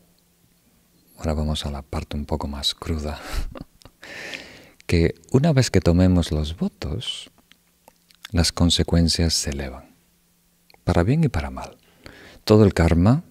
ahora 1.18 1.34
vamos 1.34 1.66
a 1.66 1.72
la 1.72 1.82
parte 1.82 2.16
un 2.16 2.28
poco 2.28 2.48
más 2.48 2.76
cruda, 2.76 3.20
que 4.86 5.16
una 5.32 5.52
vez 5.52 5.72
que 5.72 5.82
tomemos 5.82 6.32
los 6.32 6.56
votos, 6.58 7.32
las 8.32 8.52
consecuencias 8.52 9.34
se 9.34 9.50
elevan, 9.50 9.96
para 10.84 11.02
bien 11.02 11.24
y 11.24 11.28
para 11.28 11.50
mal. 11.50 11.76
Todo 12.44 12.66
el 12.66 12.76
karma, 12.76 13.24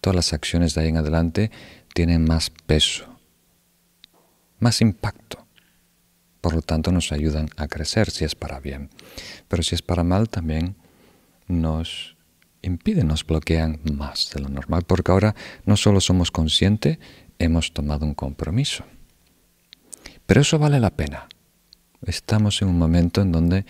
todas 0.00 0.16
las 0.16 0.32
acciones 0.32 0.74
de 0.74 0.82
ahí 0.82 0.88
en 0.88 0.96
adelante 0.96 1.50
tienen 1.94 2.24
más 2.24 2.50
peso, 2.50 3.18
más 4.58 4.80
impacto. 4.80 5.46
Por 6.40 6.54
lo 6.54 6.62
tanto, 6.62 6.92
nos 6.92 7.12
ayudan 7.12 7.48
a 7.56 7.66
crecer 7.66 8.10
si 8.10 8.24
es 8.24 8.34
para 8.34 8.60
bien. 8.60 8.90
Pero 9.48 9.62
si 9.62 9.74
es 9.74 9.82
para 9.82 10.04
mal, 10.04 10.28
también 10.28 10.76
nos 11.48 12.16
impiden, 12.62 13.08
nos 13.08 13.26
bloquean 13.26 13.80
más 13.92 14.30
de 14.32 14.40
lo 14.40 14.48
normal, 14.48 14.84
porque 14.86 15.10
ahora 15.10 15.34
no 15.64 15.76
solo 15.76 16.00
somos 16.00 16.30
conscientes, 16.30 16.98
hemos 17.38 17.72
tomado 17.72 18.06
un 18.06 18.14
compromiso. 18.14 18.84
Pero 20.26 20.42
eso 20.42 20.58
vale 20.58 20.78
la 20.80 20.90
pena. 20.90 21.26
Estamos 22.06 22.62
en 22.62 22.68
un 22.68 22.78
momento 22.78 23.22
en 23.22 23.32
donde 23.32 23.64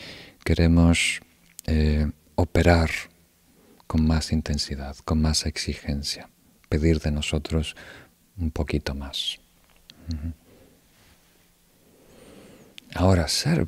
queremos 0.45 1.20
eh, 1.66 2.11
operar 2.35 2.91
con 3.89 4.07
más 4.07 4.32
intensidad, 4.32 4.95
con 5.05 5.20
más 5.20 5.47
exigencia, 5.47 6.30
pedir 6.68 7.01
de 7.01 7.11
nosotros 7.11 7.74
un 8.36 8.53
poquito 8.53 8.95
más. 8.95 9.41
Ahora, 12.95 13.26
ser 13.28 13.66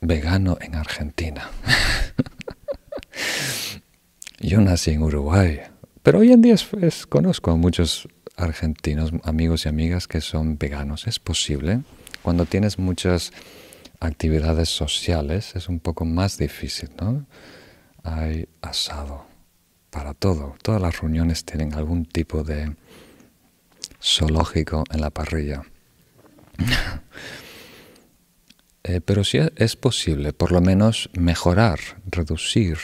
vegano 0.00 0.58
en 0.60 0.74
Argentina. 0.74 1.48
Yo 4.40 4.60
nací 4.60 4.90
en 4.90 5.02
Uruguay, 5.02 5.60
pero 6.02 6.18
hoy 6.18 6.32
en 6.32 6.42
día 6.42 6.56
conozco 7.08 7.52
a 7.52 7.56
muchos 7.56 8.08
argentinos, 8.36 9.12
amigos 9.22 9.64
y 9.64 9.68
amigas 9.68 10.08
que 10.08 10.20
son 10.20 10.58
veganos. 10.58 11.06
Es 11.06 11.20
posible. 11.20 11.82
Cuando 12.22 12.46
tienes 12.46 12.80
muchas 12.80 13.32
actividades 14.00 14.68
sociales 14.68 15.54
es 15.54 15.68
un 15.68 15.78
poco 15.78 16.04
más 16.04 16.36
difícil, 16.36 16.90
¿no? 17.00 17.24
Hay 18.02 18.48
asado 18.60 19.31
para 19.92 20.14
todo. 20.14 20.56
Todas 20.62 20.80
las 20.80 21.00
reuniones 21.00 21.44
tienen 21.44 21.74
algún 21.74 22.06
tipo 22.06 22.42
de 22.42 22.74
zoológico 24.02 24.84
en 24.90 25.00
la 25.00 25.10
parrilla. 25.10 25.62
Eh, 28.84 29.00
pero 29.00 29.22
sí 29.22 29.38
es 29.54 29.76
posible, 29.76 30.32
por 30.32 30.50
lo 30.50 30.60
menos, 30.60 31.08
mejorar, 31.12 31.78
reducir 32.04 32.78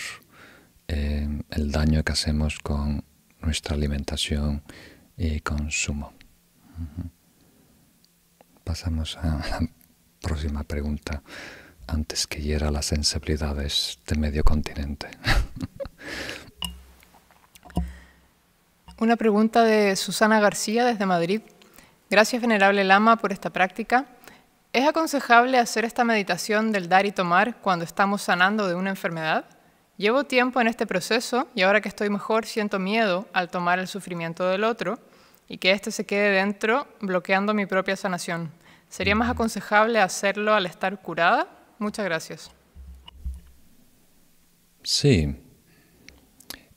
eh, 0.87 1.43
el 1.51 1.73
daño 1.73 2.05
que 2.05 2.13
hacemos 2.13 2.61
con 2.61 3.03
nuestra 3.41 3.75
alimentación 3.75 4.63
y 5.17 5.41
consumo. 5.41 6.13
Pasamos 8.63 9.17
a 9.17 9.27
la 9.51 9.69
próxima 10.23 10.63
pregunta 10.63 11.25
antes 11.89 12.29
que 12.29 12.43
hiera 12.43 12.71
las 12.71 12.87
sensibilidades 12.87 13.99
de 14.07 14.17
medio 14.19 14.45
continente. 14.45 15.09
Una 19.01 19.15
pregunta 19.15 19.63
de 19.63 19.95
Susana 19.95 20.41
García 20.41 20.85
desde 20.85 21.07
Madrid. 21.07 21.43
Gracias, 22.11 22.43
Venerable 22.43 22.83
Lama, 22.83 23.15
por 23.15 23.31
esta 23.31 23.49
práctica. 23.49 24.07
¿Es 24.73 24.89
aconsejable 24.89 25.57
hacer 25.59 25.85
esta 25.85 26.03
meditación 26.03 26.73
del 26.73 26.89
dar 26.89 27.07
y 27.07 27.13
tomar 27.13 27.61
cuando 27.61 27.85
estamos 27.85 28.23
sanando 28.23 28.67
de 28.67 28.75
una 28.75 28.91
enfermedad? 28.91 29.45
Llevo 29.99 30.25
tiempo 30.25 30.61
en 30.61 30.67
este 30.67 30.85
proceso 30.85 31.47
y 31.55 31.63
ahora 31.63 31.81
que 31.81 31.89
estoy 31.89 32.11
mejor 32.11 32.45
siento 32.45 32.81
miedo 32.81 33.29
al 33.33 33.51
tomar 33.51 33.79
el 33.79 33.87
sufrimiento 33.87 34.49
del 34.49 34.65
otro 34.65 34.99
y 35.47 35.59
que 35.59 35.71
éste 35.71 35.93
se 35.93 36.05
quede 36.05 36.31
dentro 36.31 36.89
bloqueando 37.01 37.55
mi 37.55 37.67
propia 37.67 37.95
sanación. 37.95 38.51
¿Sería 38.89 39.15
más 39.15 39.31
aconsejable 39.31 40.01
hacerlo 40.01 40.55
al 40.55 40.67
estar 40.67 41.01
curada? 41.01 41.47
Muchas 41.79 42.05
gracias. 42.05 42.51
Sí. 44.83 45.37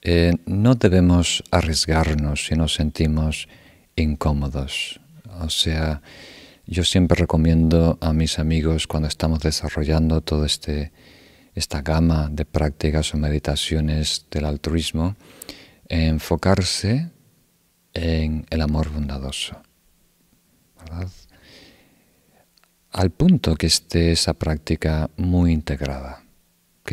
Eh, 0.01 0.33
no 0.45 0.75
debemos 0.75 1.43
arriesgarnos 1.51 2.45
si 2.47 2.55
nos 2.55 2.73
sentimos 2.73 3.47
incómodos. 3.95 4.99
O 5.39 5.49
sea, 5.49 6.01
yo 6.65 6.83
siempre 6.83 7.19
recomiendo 7.19 7.97
a 8.01 8.13
mis 8.13 8.39
amigos 8.39 8.87
cuando 8.87 9.07
estamos 9.07 9.39
desarrollando 9.39 10.21
todo 10.21 10.45
este 10.45 10.91
esta 11.53 11.81
gama 11.81 12.29
de 12.31 12.45
prácticas 12.45 13.13
o 13.13 13.17
meditaciones 13.17 14.25
del 14.31 14.45
altruismo, 14.45 15.15
enfocarse 15.89 17.11
en 17.93 18.45
el 18.49 18.61
amor 18.61 18.89
bondadoso. 18.89 19.61
Al 22.91 23.09
punto 23.11 23.55
que 23.55 23.67
esté 23.67 24.11
esa 24.11 24.33
práctica 24.33 25.09
muy 25.17 25.51
integrada, 25.51 26.20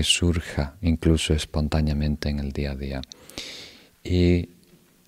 surja 0.03 0.77
incluso 0.83 1.35
espontáneamente 1.35 2.29
en 2.29 2.39
el 2.39 2.53
día 2.53 2.73
a 2.73 2.77
día. 2.77 3.03
Y 4.05 4.51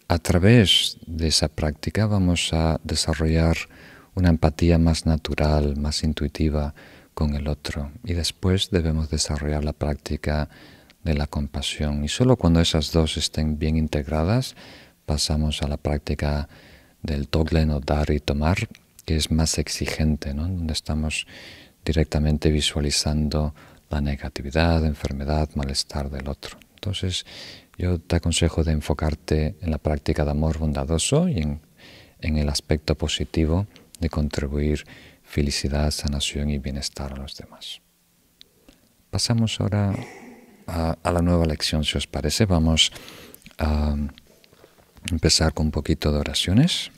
a 0.09 0.19
través 0.19 0.99
de 1.07 1.29
esa 1.29 1.49
práctica 1.49 2.07
vamos 2.07 2.53
a 2.53 2.81
desarrollar 2.83 3.57
una 4.15 4.29
empatía 4.29 4.79
más 4.79 5.07
natural, 5.07 5.77
más 5.77 6.03
intuitiva, 6.03 6.75
con 7.15 7.35
el 7.35 7.49
otro. 7.49 7.93
Y 8.03 8.15
después 8.15 8.71
debemos 8.71 9.11
desarrollar 9.11 9.65
la 9.65 9.73
práctica 9.73 10.49
de 11.05 11.15
la 11.15 11.27
compasión. 11.27 12.05
Y 12.05 12.09
solo 12.09 12.37
cuando 12.37 12.61
esas 12.61 12.93
dos 12.93 13.17
estén 13.17 13.59
bien 13.59 13.77
integradas, 13.77 14.57
pasamos 15.07 15.63
a 15.63 15.69
la 15.69 15.77
práctica 15.77 16.49
del 17.03 17.29
toglen 17.29 17.71
o 17.71 17.81
dar 17.81 18.11
y 18.11 18.21
tomar, 18.21 18.69
que 19.05 19.17
es 19.17 19.31
más 19.31 19.59
exigente, 19.59 20.35
¿no? 20.35 20.43
donde 20.43 20.73
estamos 20.73 21.27
directamente 21.85 22.51
visualizando 22.51 23.55
la 23.91 24.01
negatividad, 24.01 24.85
enfermedad, 24.87 25.51
malestar 25.55 26.11
del 26.11 26.29
otro. 26.29 26.59
Entonces, 26.75 27.27
yo 27.77 27.99
te 27.99 28.17
aconsejo 28.17 28.65
de 28.65 28.73
enfocarte 28.73 29.57
en 29.61 29.71
la 29.71 29.79
práctica 29.79 30.25
de 30.25 30.31
amor 30.31 30.59
bondadoso 30.59 31.29
y 31.29 31.39
en, 31.39 31.61
en 32.21 32.39
el 32.39 32.49
aspecto 32.49 32.95
positivo 32.95 33.67
de 33.99 34.09
contribuir 34.09 34.85
felicidad, 35.23 35.91
sanación 35.91 36.51
y 36.51 36.59
bienestar 36.59 37.13
a 37.13 37.17
los 37.17 37.37
demás. 37.37 37.81
Pasamos 39.11 39.61
ahora 39.61 39.95
a, 40.67 41.13
la 41.13 41.23
nueva 41.23 41.47
lección, 41.47 41.85
si 41.85 41.99
os 41.99 42.07
parece. 42.07 42.47
Vamos 42.47 42.93
a 43.59 43.97
empezar 45.11 45.53
con 45.53 45.67
un 45.67 45.73
poquito 45.73 46.13
de 46.13 46.19
oraciones. 46.19 46.91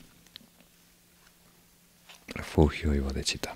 Refugio 2.27 2.93
y 2.93 2.99
bodechita. 2.99 3.55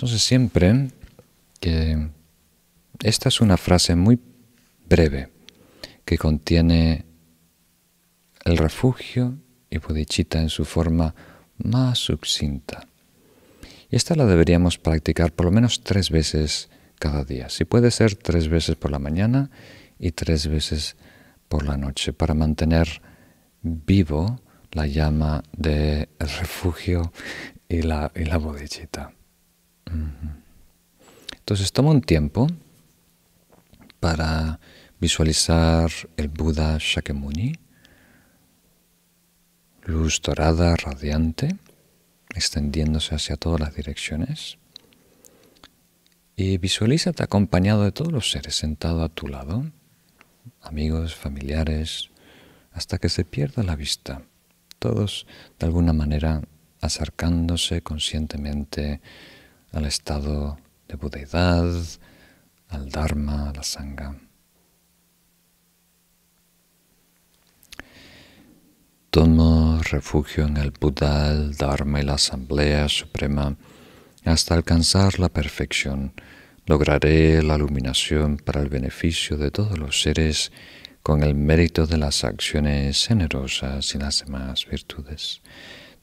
Entonces 0.00 0.22
siempre 0.22 0.88
que 1.60 2.08
esta 3.02 3.28
es 3.28 3.42
una 3.42 3.58
frase 3.58 3.96
muy 3.96 4.18
breve, 4.88 5.28
que 6.06 6.16
contiene 6.16 7.04
el 8.46 8.56
refugio 8.56 9.36
y 9.68 9.76
bodhicitta 9.76 10.40
en 10.40 10.48
su 10.48 10.64
forma 10.64 11.14
más 11.58 11.98
sucinta. 11.98 12.88
Y 13.90 13.96
esta 13.96 14.14
la 14.14 14.24
deberíamos 14.24 14.78
practicar 14.78 15.32
por 15.32 15.44
lo 15.44 15.52
menos 15.52 15.82
tres 15.84 16.08
veces 16.08 16.70
cada 16.98 17.22
día. 17.22 17.50
Si 17.50 17.66
puede 17.66 17.90
ser 17.90 18.14
tres 18.14 18.48
veces 18.48 18.76
por 18.76 18.90
la 18.90 18.98
mañana 18.98 19.50
y 19.98 20.12
tres 20.12 20.46
veces 20.46 20.96
por 21.46 21.66
la 21.66 21.76
noche 21.76 22.14
para 22.14 22.32
mantener 22.32 23.02
vivo 23.60 24.40
la 24.72 24.86
llama 24.86 25.42
del 25.52 26.08
refugio 26.18 27.12
y 27.68 27.82
la, 27.82 28.10
y 28.16 28.24
la. 28.24 28.38
Entonces 31.36 31.72
toma 31.72 31.90
un 31.90 32.00
tiempo 32.00 32.46
para 33.98 34.60
visualizar 35.00 35.90
el 36.16 36.28
Buda 36.28 36.76
Shakyamuni, 36.78 37.54
luz 39.84 40.20
dorada 40.22 40.76
radiante, 40.76 41.56
extendiéndose 42.34 43.14
hacia 43.14 43.36
todas 43.36 43.60
las 43.60 43.74
direcciones. 43.74 44.58
y 46.36 46.56
visualízate 46.56 47.22
acompañado 47.22 47.84
de 47.84 47.92
todos 47.92 48.12
los 48.12 48.30
seres 48.30 48.54
sentado 48.54 49.02
a 49.02 49.10
tu 49.10 49.28
lado, 49.28 49.70
amigos, 50.62 51.14
familiares, 51.14 52.08
hasta 52.72 52.96
que 52.96 53.10
se 53.10 53.26
pierda 53.26 53.62
la 53.62 53.76
vista, 53.76 54.22
todos 54.78 55.26
de 55.58 55.66
alguna 55.66 55.92
manera 55.92 56.40
acercándose 56.80 57.82
conscientemente 57.82 59.02
al 59.72 59.86
estado 59.86 60.58
de 60.88 60.96
budeidad, 60.96 61.72
al 62.68 62.90
Dharma, 62.90 63.50
a 63.50 63.52
la 63.52 63.62
Sangha. 63.62 64.16
Tomo 69.10 69.80
refugio 69.90 70.44
en 70.46 70.56
el 70.56 70.70
Buda, 70.70 71.32
el 71.32 71.56
Dharma 71.56 72.00
y 72.00 72.04
la 72.04 72.14
Asamblea 72.14 72.88
Suprema 72.88 73.56
hasta 74.24 74.54
alcanzar 74.54 75.18
la 75.18 75.28
perfección. 75.28 76.12
Lograré 76.66 77.42
la 77.42 77.56
iluminación 77.56 78.36
para 78.36 78.60
el 78.60 78.68
beneficio 78.68 79.36
de 79.36 79.50
todos 79.50 79.78
los 79.78 80.00
seres 80.00 80.52
con 81.02 81.22
el 81.22 81.34
mérito 81.34 81.86
de 81.86 81.98
las 81.98 82.22
acciones 82.22 83.06
generosas 83.06 83.94
y 83.94 83.98
las 83.98 84.24
demás 84.24 84.66
virtudes. 84.70 85.40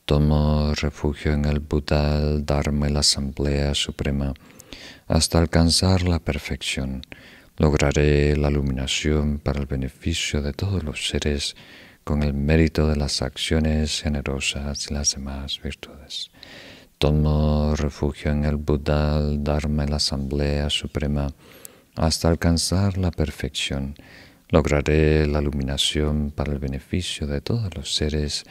Tomo 0.08 0.74
refugio 0.74 1.34
en 1.34 1.44
el 1.44 1.60
Buda, 1.60 2.18
el 2.22 2.46
Dharma 2.46 2.88
y 2.88 2.94
la 2.94 3.02
Asamblea 3.02 3.76
Suprema 3.76 4.34
hasta 5.06 5.38
alcanzar 5.38 6.04
la 6.04 6.20
perfección. 6.20 7.02
Lograré 7.58 8.38
la 8.38 8.50
iluminación 8.50 9.38
para 9.38 9.60
el 9.60 9.66
beneficio 9.66 10.42
de 10.42 10.54
todos 10.54 10.82
los 10.82 11.10
seres 11.10 11.58
con 12.06 12.24
el 12.24 12.34
mérito 12.34 12.88
de 12.88 12.96
las 12.96 13.22
acciones 13.22 14.02
generosas 14.02 14.90
y 14.90 14.94
las 14.94 15.14
demás 15.14 15.60
virtudes. 15.62 16.32
Tomo 17.00 17.76
refugio 17.76 18.32
en 18.32 18.46
el 18.46 18.56
Buda, 18.56 19.18
el 19.18 19.44
Dharma 19.44 19.84
y 19.84 19.88
la 19.88 19.98
Asamblea 19.98 20.70
Suprema 20.70 21.28
hasta 21.98 22.30
alcanzar 22.30 22.98
la 22.98 23.12
perfección. 23.12 23.94
Lograré 24.52 25.28
la 25.28 25.42
iluminación 25.42 26.32
para 26.32 26.54
el 26.54 26.60
beneficio 26.60 27.28
de 27.28 27.42
todos 27.42 27.76
los 27.76 27.94
seres 27.94 28.46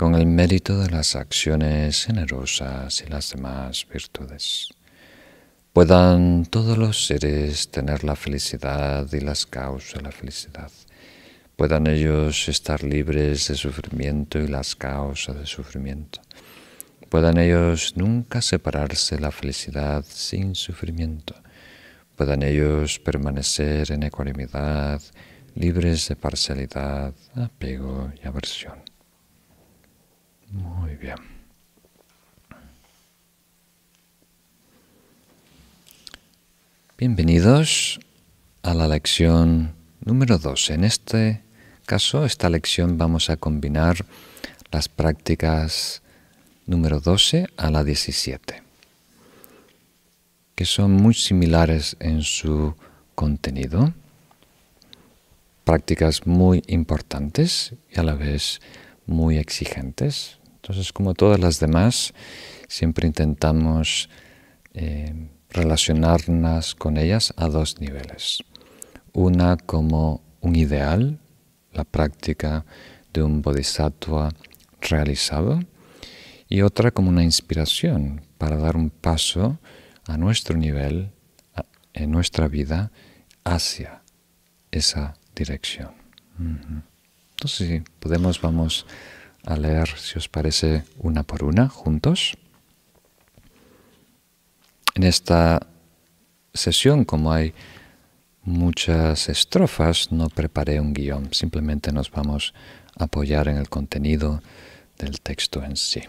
con 0.00 0.14
el 0.14 0.24
mérito 0.24 0.78
de 0.78 0.88
las 0.88 1.14
acciones 1.14 2.06
generosas 2.06 3.04
y 3.06 3.10
las 3.10 3.32
demás 3.32 3.86
virtudes. 3.92 4.70
Puedan 5.74 6.46
todos 6.46 6.78
los 6.78 7.04
seres 7.04 7.70
tener 7.70 8.02
la 8.02 8.16
felicidad 8.16 9.06
y 9.12 9.20
las 9.20 9.44
causas 9.44 9.96
de 9.96 10.00
la 10.00 10.10
felicidad. 10.10 10.70
Puedan 11.54 11.86
ellos 11.86 12.48
estar 12.48 12.82
libres 12.82 13.48
de 13.48 13.56
sufrimiento 13.56 14.38
y 14.38 14.48
las 14.48 14.74
causas 14.74 15.36
de 15.36 15.44
sufrimiento. 15.44 16.22
Puedan 17.10 17.36
ellos 17.36 17.92
nunca 17.94 18.40
separarse 18.40 19.20
la 19.20 19.30
felicidad 19.30 20.02
sin 20.08 20.54
sufrimiento. 20.54 21.34
Puedan 22.16 22.42
ellos 22.42 22.98
permanecer 23.00 23.92
en 23.92 24.04
ecuanimidad, 24.04 25.02
libres 25.54 26.08
de 26.08 26.16
parcialidad, 26.16 27.12
apego 27.34 28.10
y 28.24 28.26
aversión. 28.26 28.89
Muy 30.50 30.96
bien. 30.96 31.14
Bienvenidos 36.98 38.00
a 38.62 38.74
la 38.74 38.88
lección 38.88 39.74
número 40.04 40.38
2. 40.38 40.70
En 40.70 40.82
este 40.82 41.42
caso, 41.86 42.24
esta 42.24 42.50
lección 42.50 42.98
vamos 42.98 43.30
a 43.30 43.36
combinar 43.36 44.04
las 44.72 44.88
prácticas 44.88 46.02
número 46.66 46.98
12 46.98 47.46
a 47.56 47.70
la 47.70 47.84
17, 47.84 48.62
que 50.56 50.64
son 50.64 50.90
muy 50.90 51.14
similares 51.14 51.96
en 52.00 52.22
su 52.22 52.74
contenido, 53.14 53.94
prácticas 55.62 56.26
muy 56.26 56.64
importantes 56.66 57.72
y 57.88 58.00
a 58.00 58.02
la 58.02 58.14
vez 58.14 58.60
muy 59.06 59.38
exigentes. 59.38 60.39
Entonces, 60.70 60.92
como 60.92 61.14
todas 61.14 61.40
las 61.40 61.58
demás, 61.58 62.14
siempre 62.68 63.08
intentamos 63.08 64.08
eh, 64.72 65.28
relacionarnos 65.48 66.76
con 66.76 66.96
ellas 66.96 67.34
a 67.36 67.48
dos 67.48 67.80
niveles. 67.80 68.44
Una 69.12 69.56
como 69.56 70.22
un 70.40 70.54
ideal, 70.54 71.18
la 71.72 71.82
práctica 71.82 72.64
de 73.12 73.24
un 73.24 73.42
bodhisattva 73.42 74.28
realizado, 74.80 75.58
y 76.48 76.62
otra 76.62 76.92
como 76.92 77.08
una 77.08 77.24
inspiración 77.24 78.20
para 78.38 78.56
dar 78.56 78.76
un 78.76 78.90
paso 78.90 79.58
a 80.06 80.16
nuestro 80.18 80.56
nivel, 80.56 81.10
en 81.94 82.12
nuestra 82.12 82.46
vida, 82.46 82.92
hacia 83.42 84.02
esa 84.70 85.16
dirección. 85.34 85.90
Entonces, 86.38 87.66
si 87.66 87.80
podemos, 87.98 88.40
vamos 88.40 88.86
a 89.50 89.56
leer, 89.56 89.88
si 89.98 90.18
os 90.18 90.28
parece, 90.28 90.84
una 90.98 91.22
por 91.22 91.44
una, 91.44 91.68
juntos. 91.68 92.36
En 94.94 95.02
esta 95.02 95.66
sesión, 96.54 97.04
como 97.04 97.32
hay 97.32 97.52
muchas 98.42 99.28
estrofas, 99.28 100.12
no 100.12 100.28
preparé 100.28 100.80
un 100.80 100.92
guion, 100.92 101.32
simplemente 101.32 101.92
nos 101.92 102.10
vamos 102.10 102.54
a 102.96 103.04
apoyar 103.04 103.48
en 103.48 103.56
el 103.58 103.68
contenido 103.68 104.42
del 104.98 105.20
texto 105.20 105.62
en 105.62 105.76
sí. 105.76 106.02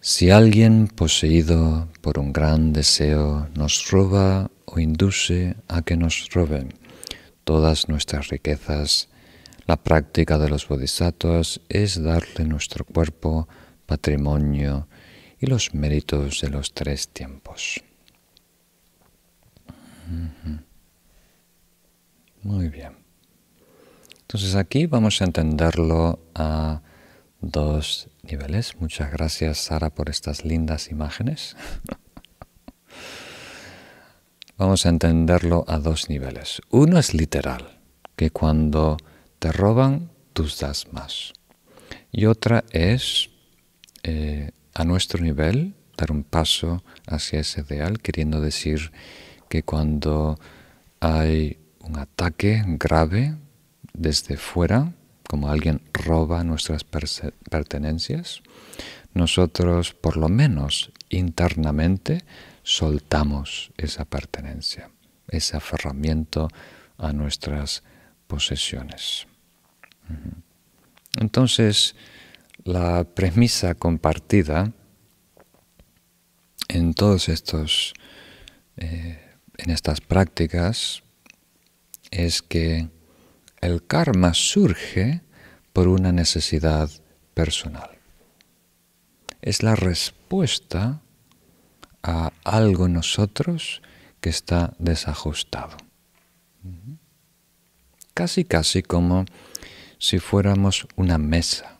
Si 0.00 0.30
alguien 0.30 0.88
poseído 0.88 1.88
por 2.00 2.18
un 2.18 2.32
gran 2.32 2.72
deseo 2.72 3.48
nos 3.54 3.90
roba 3.90 4.50
o 4.70 4.78
induce 4.78 5.56
a 5.68 5.82
que 5.82 5.96
nos 5.96 6.28
roben 6.30 6.74
todas 7.44 7.88
nuestras 7.88 8.28
riquezas, 8.28 9.08
la 9.66 9.76
práctica 9.76 10.38
de 10.38 10.48
los 10.48 10.68
bodhisattvas 10.68 11.60
es 11.68 12.02
darle 12.02 12.44
nuestro 12.44 12.84
cuerpo, 12.84 13.48
patrimonio 13.86 14.88
y 15.40 15.46
los 15.46 15.74
méritos 15.74 16.40
de 16.42 16.50
los 16.50 16.74
tres 16.74 17.08
tiempos. 17.08 17.82
Muy 22.42 22.68
bien. 22.68 22.96
Entonces 24.22 24.54
aquí 24.54 24.86
vamos 24.86 25.20
a 25.20 25.24
entenderlo 25.24 26.20
a 26.34 26.82
dos 27.40 28.08
niveles. 28.22 28.76
Muchas 28.80 29.10
gracias 29.10 29.58
Sara 29.58 29.90
por 29.90 30.10
estas 30.10 30.44
lindas 30.44 30.90
imágenes. 30.90 31.56
Vamos 34.58 34.86
a 34.86 34.88
entenderlo 34.88 35.64
a 35.68 35.78
dos 35.78 36.08
niveles. 36.08 36.60
Uno 36.70 36.98
es 36.98 37.14
literal, 37.14 37.78
que 38.16 38.30
cuando 38.30 38.96
te 39.38 39.52
roban, 39.52 40.10
tú 40.32 40.48
das 40.60 40.92
más. 40.92 41.32
Y 42.10 42.26
otra 42.26 42.64
es, 42.72 43.30
eh, 44.02 44.50
a 44.74 44.84
nuestro 44.84 45.22
nivel, 45.22 45.74
dar 45.96 46.10
un 46.10 46.24
paso 46.24 46.82
hacia 47.06 47.38
ese 47.38 47.60
ideal, 47.60 48.00
queriendo 48.00 48.40
decir 48.40 48.90
que 49.48 49.62
cuando 49.62 50.40
hay 50.98 51.58
un 51.78 51.96
ataque 51.96 52.64
grave 52.66 53.36
desde 53.92 54.36
fuera, 54.36 54.92
como 55.28 55.50
alguien 55.50 55.82
roba 55.92 56.42
nuestras 56.42 56.82
pertenencias, 56.82 58.42
nosotros 59.14 59.94
por 59.94 60.16
lo 60.16 60.28
menos 60.28 60.90
internamente 61.10 62.24
soltamos 62.68 63.72
esa 63.78 64.04
pertenencia, 64.04 64.90
ese 65.26 65.56
aferramiento 65.56 66.48
a 66.98 67.14
nuestras 67.14 67.82
posesiones. 68.26 69.26
Entonces, 71.18 71.96
la 72.64 73.04
premisa 73.04 73.74
compartida 73.74 74.70
en 76.68 76.92
todos 76.92 77.30
estos, 77.30 77.94
eh, 78.76 79.18
en 79.56 79.70
estas 79.70 80.02
prácticas, 80.02 81.02
es 82.10 82.42
que 82.42 82.90
el 83.62 83.86
karma 83.86 84.34
surge 84.34 85.22
por 85.72 85.88
una 85.88 86.12
necesidad 86.12 86.90
personal. 87.32 87.92
Es 89.40 89.62
la 89.62 89.74
respuesta 89.74 91.00
a 92.02 92.32
algo 92.44 92.88
nosotros 92.88 93.82
que 94.20 94.30
está 94.30 94.74
desajustado. 94.78 95.76
Casi, 98.14 98.44
casi 98.44 98.82
como 98.82 99.24
si 99.98 100.18
fuéramos 100.18 100.86
una 100.96 101.18
mesa. 101.18 101.78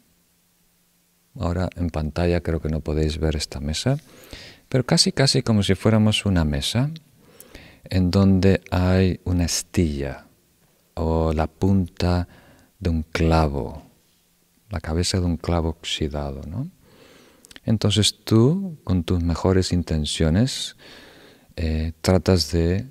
Ahora 1.39 1.69
en 1.77 1.91
pantalla 1.91 2.41
creo 2.41 2.61
que 2.61 2.69
no 2.69 2.81
podéis 2.81 3.19
ver 3.19 3.37
esta 3.37 3.61
mesa, 3.61 3.99
pero 4.69 4.85
casi, 4.85 5.13
casi 5.13 5.43
como 5.43 5.63
si 5.63 5.75
fuéramos 5.75 6.27
una 6.27 6.45
mesa 6.45 6.91
en 7.85 8.11
donde 8.11 8.61
hay 8.71 9.21
una 9.25 9.45
estilla 9.45 10.27
o 10.95 11.33
la 11.33 11.47
punta 11.47 12.29
de 12.79 12.91
un 12.91 13.03
clavo 13.03 13.89
la 14.71 14.81
cabeza 14.81 15.19
de 15.21 15.27
un 15.27 15.37
clavo 15.37 15.71
oxidado, 15.71 16.43
¿no? 16.47 16.69
Entonces 17.69 18.21
tú, 18.25 18.79
con 18.83 19.05
tus 19.05 19.23
mejores 19.23 19.73
intenciones, 19.73 20.77
eh, 21.57 21.93
tratas 22.01 22.51
de 22.51 22.87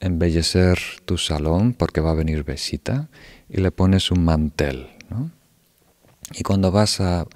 embellecer 0.00 0.80
tu 1.04 1.16
salón 1.16 1.74
porque 1.74 2.00
va 2.00 2.10
a 2.10 2.14
venir 2.14 2.42
visita 2.42 3.08
y 3.48 3.58
le 3.58 3.70
pones 3.70 4.10
un 4.10 4.24
mantel, 4.24 4.88
¿no? 5.10 5.30
Y 6.32 6.42
cuando 6.42 6.72
vas 6.72 7.00
a 7.00 7.28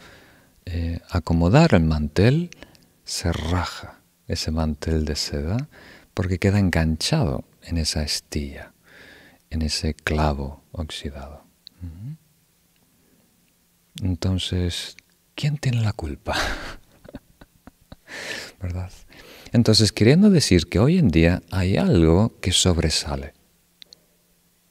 eh, 0.67 0.99
acomodar 1.11 1.75
el 1.75 1.85
mantel, 1.85 2.51
se 3.05 3.33
raja 3.33 4.01
ese 4.27 4.51
mantel 4.51 5.05
de 5.05 5.15
seda 5.15 5.69
porque 6.13 6.41
queda 6.41 6.59
enganchado 6.59 7.45
en 7.63 7.79
esa 7.79 8.03
estilla, 8.03 8.73
en 9.49 9.63
ese 9.63 9.95
clavo 9.95 10.65
oxidado. 10.73 11.45
Entonces, 14.03 14.97
¿quién 15.37 15.57
tiene 15.59 15.83
la 15.83 15.93
culpa? 15.93 16.35
¿Verdad? 18.61 18.93
Entonces, 19.53 19.93
queriendo 19.93 20.31
decir 20.31 20.69
que 20.69 20.79
hoy 20.79 20.99
en 20.99 21.09
día 21.09 21.43
hay 21.51 21.77
algo 21.77 22.39
que 22.41 22.53
sobresale 22.53 23.35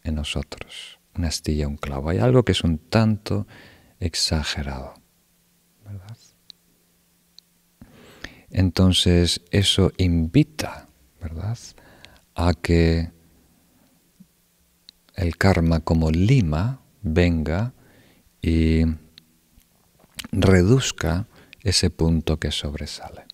en 0.04 0.16
nosotros, 0.16 1.00
una 1.16 1.28
astilla, 1.28 1.68
un 1.68 1.78
clavo, 1.78 2.10
hay 2.10 2.20
algo 2.20 2.44
que 2.44 2.54
es 2.54 2.64
un 2.64 2.78
tanto 2.78 3.46
exagerado. 4.00 4.94
Entonces, 8.52 9.42
eso 9.52 9.92
invita, 9.98 10.88
¿verdad?, 11.22 11.58
a 12.36 12.54
que 12.54 13.12
el 15.16 15.38
karma 15.38 15.82
como 15.82 16.10
lima 16.10 16.82
venga 17.02 17.74
y 18.42 18.86
reduzca 20.32 21.28
ese 21.62 21.90
punto 21.90 22.38
que 22.38 22.52
sobresale. 22.52 23.29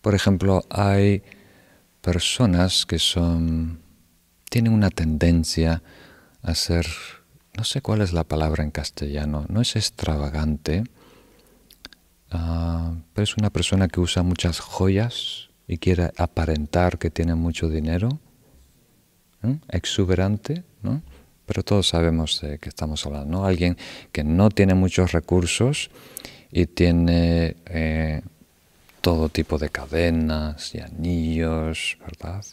Por 0.00 0.14
ejemplo, 0.14 0.64
hay 0.70 1.22
personas 2.00 2.86
que 2.86 2.98
son 2.98 3.80
tienen 4.48 4.72
una 4.72 4.90
tendencia 4.90 5.82
a 6.42 6.54
ser 6.54 6.86
no 7.56 7.64
sé 7.64 7.80
cuál 7.80 8.02
es 8.02 8.12
la 8.12 8.24
palabra 8.24 8.62
en 8.62 8.70
castellano, 8.70 9.46
no 9.48 9.60
es 9.62 9.76
extravagante, 9.76 10.84
uh, 12.32 12.94
pero 13.14 13.24
es 13.24 13.36
una 13.36 13.50
persona 13.50 13.88
que 13.88 13.98
usa 13.98 14.22
muchas 14.22 14.60
joyas 14.60 15.48
y 15.66 15.78
quiere 15.78 16.12
aparentar 16.18 16.98
que 16.98 17.10
tiene 17.10 17.34
mucho 17.34 17.68
dinero, 17.68 18.20
exuberante, 19.68 20.64
¿no? 20.82 21.02
pero 21.46 21.62
todos 21.62 21.88
sabemos 21.88 22.40
de 22.40 22.58
qué 22.58 22.68
estamos 22.68 23.06
hablando, 23.06 23.30
¿no? 23.38 23.46
Alguien 23.46 23.76
que 24.10 24.24
no 24.24 24.50
tiene 24.50 24.74
muchos 24.74 25.12
recursos 25.12 25.90
y 26.50 26.66
tiene 26.66 27.56
eh, 27.66 28.22
todo 29.06 29.28
tipo 29.28 29.56
de 29.56 29.68
cadenas 29.68 30.74
y 30.74 30.80
anillos, 30.80 31.96
¿verdad? 32.00 32.44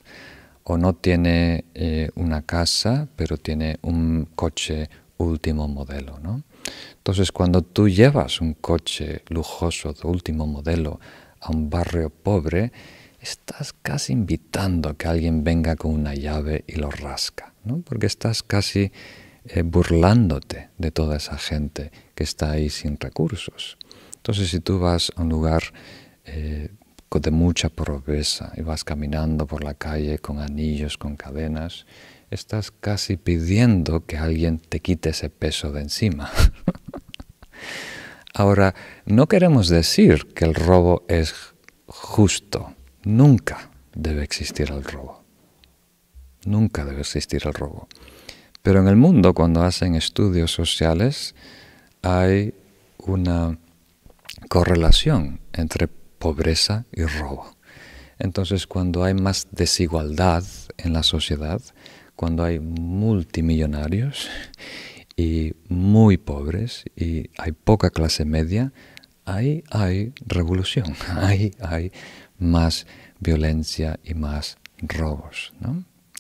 O 0.64 0.78
no 0.78 0.94
tiene 0.94 1.66
eh, 1.74 2.12
una 2.14 2.44
casa, 2.44 3.08
pero 3.16 3.38
tiene 3.38 3.80
un 3.82 4.28
coche 4.36 4.88
último 5.18 5.68
modelo, 5.68 6.20
¿no? 6.20 6.44
Entonces, 6.98 7.32
cuando 7.32 7.64
tú 7.64 7.90
llevas 7.90 8.40
un 8.40 8.54
coche 8.54 9.24
lujoso 9.30 9.94
de 9.94 10.08
último 10.08 10.46
modelo 10.46 11.00
a 11.42 11.50
un 11.50 11.72
barrio 11.72 12.12
pobre, 12.12 12.72
estás 13.20 13.74
casi 13.74 14.14
invitando 14.14 14.96
que 14.96 15.08
alguien 15.08 15.44
venga 15.44 15.76
con 15.76 15.90
una 15.90 16.14
llave 16.14 16.66
y 16.68 16.74
lo 16.76 16.92
rasca, 16.92 17.52
¿no? 17.64 17.80
porque 17.80 18.06
estás 18.06 18.44
casi 18.44 18.92
eh, 19.46 19.64
burlándote 19.64 20.70
de 20.78 20.92
toda 20.92 21.18
esa 21.18 21.40
gente 21.40 21.92
que 22.14 22.24
está 22.24 22.52
ahí 22.52 22.70
sin 22.70 23.00
recursos. 23.00 23.80
Entonces, 24.18 24.52
si 24.52 24.60
tú 24.60 24.78
vas 24.78 25.12
a 25.16 25.24
un 25.24 25.30
lugar 25.30 25.64
eh, 26.26 26.70
de 27.14 27.32
mucha 27.32 27.70
pobreza 27.70 28.52
y 28.58 28.62
vas 28.62 28.84
caminando 28.84 29.46
por 29.46 29.64
la 29.64 29.76
calle 29.76 30.18
con 30.18 30.40
anillos, 30.40 30.98
con 30.98 31.16
cadenas, 31.16 31.86
estás 32.32 32.72
casi 32.72 33.18
pidiendo 33.18 34.06
que 34.06 34.18
alguien 34.18 34.58
te 34.58 34.80
quite 34.80 35.10
ese 35.10 35.30
peso 35.30 35.72
de 35.72 35.82
encima. 35.82 36.32
Ahora, 38.34 38.74
no 39.06 39.28
queremos 39.28 39.70
decir 39.70 40.34
que 40.34 40.46
el 40.46 40.56
robo 40.56 41.06
es 41.08 41.36
justo, 41.86 42.74
Nunca 43.06 43.70
debe 43.94 44.24
existir 44.24 44.72
el 44.72 44.84
robo. 44.84 45.24
Nunca 46.46 46.86
debe 46.86 47.02
existir 47.02 47.42
el 47.46 47.54
robo. 47.54 47.88
Pero 48.62 48.80
en 48.80 48.88
el 48.88 48.96
mundo, 48.96 49.34
cuando 49.34 49.62
hacen 49.62 49.96
estudios 49.96 50.54
sociales, 50.54 51.36
hay 52.02 52.54
una 52.98 53.58
correlación 54.48 55.42
entre 55.52 55.90
pobreza 56.24 56.86
y 56.94 57.04
robo. 57.04 57.58
Entonces, 58.18 58.66
cuando 58.66 59.04
hay 59.04 59.14
más 59.14 59.50
desigualdad 59.52 60.46
en 60.78 60.94
la 60.94 61.04
sociedad, 61.04 61.62
cuando 62.16 62.46
hay 62.46 62.62
multimillonarios 62.62 64.30
y 65.18 65.54
muy 65.68 66.16
pobres 66.16 66.86
y 66.96 67.30
hay 67.38 67.52
poca 67.52 67.90
clase 67.90 68.24
media, 68.24 68.72
ahí 69.26 69.66
hay 69.70 70.14
revolución, 70.26 70.96
ahí 71.18 71.52
hay 71.60 71.92
más 72.40 72.88
violencia 73.20 74.00
y 74.02 74.14
más 74.14 74.58
robos. 74.78 75.52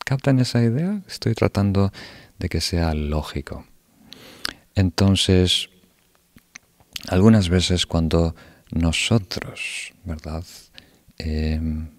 ¿Captan 0.04 0.40
esa 0.40 0.62
idea? 0.62 1.02
Estoy 1.08 1.34
tratando 1.34 1.94
de 2.40 2.50
que 2.50 2.60
sea 2.60 2.94
lógico. 2.94 3.66
Entonces, 4.76 5.70
algunas 7.08 7.48
veces 7.48 7.86
cuando 7.86 8.36
nosotros, 8.74 9.94
¿verdad? 10.04 10.44
Em, 11.18 11.90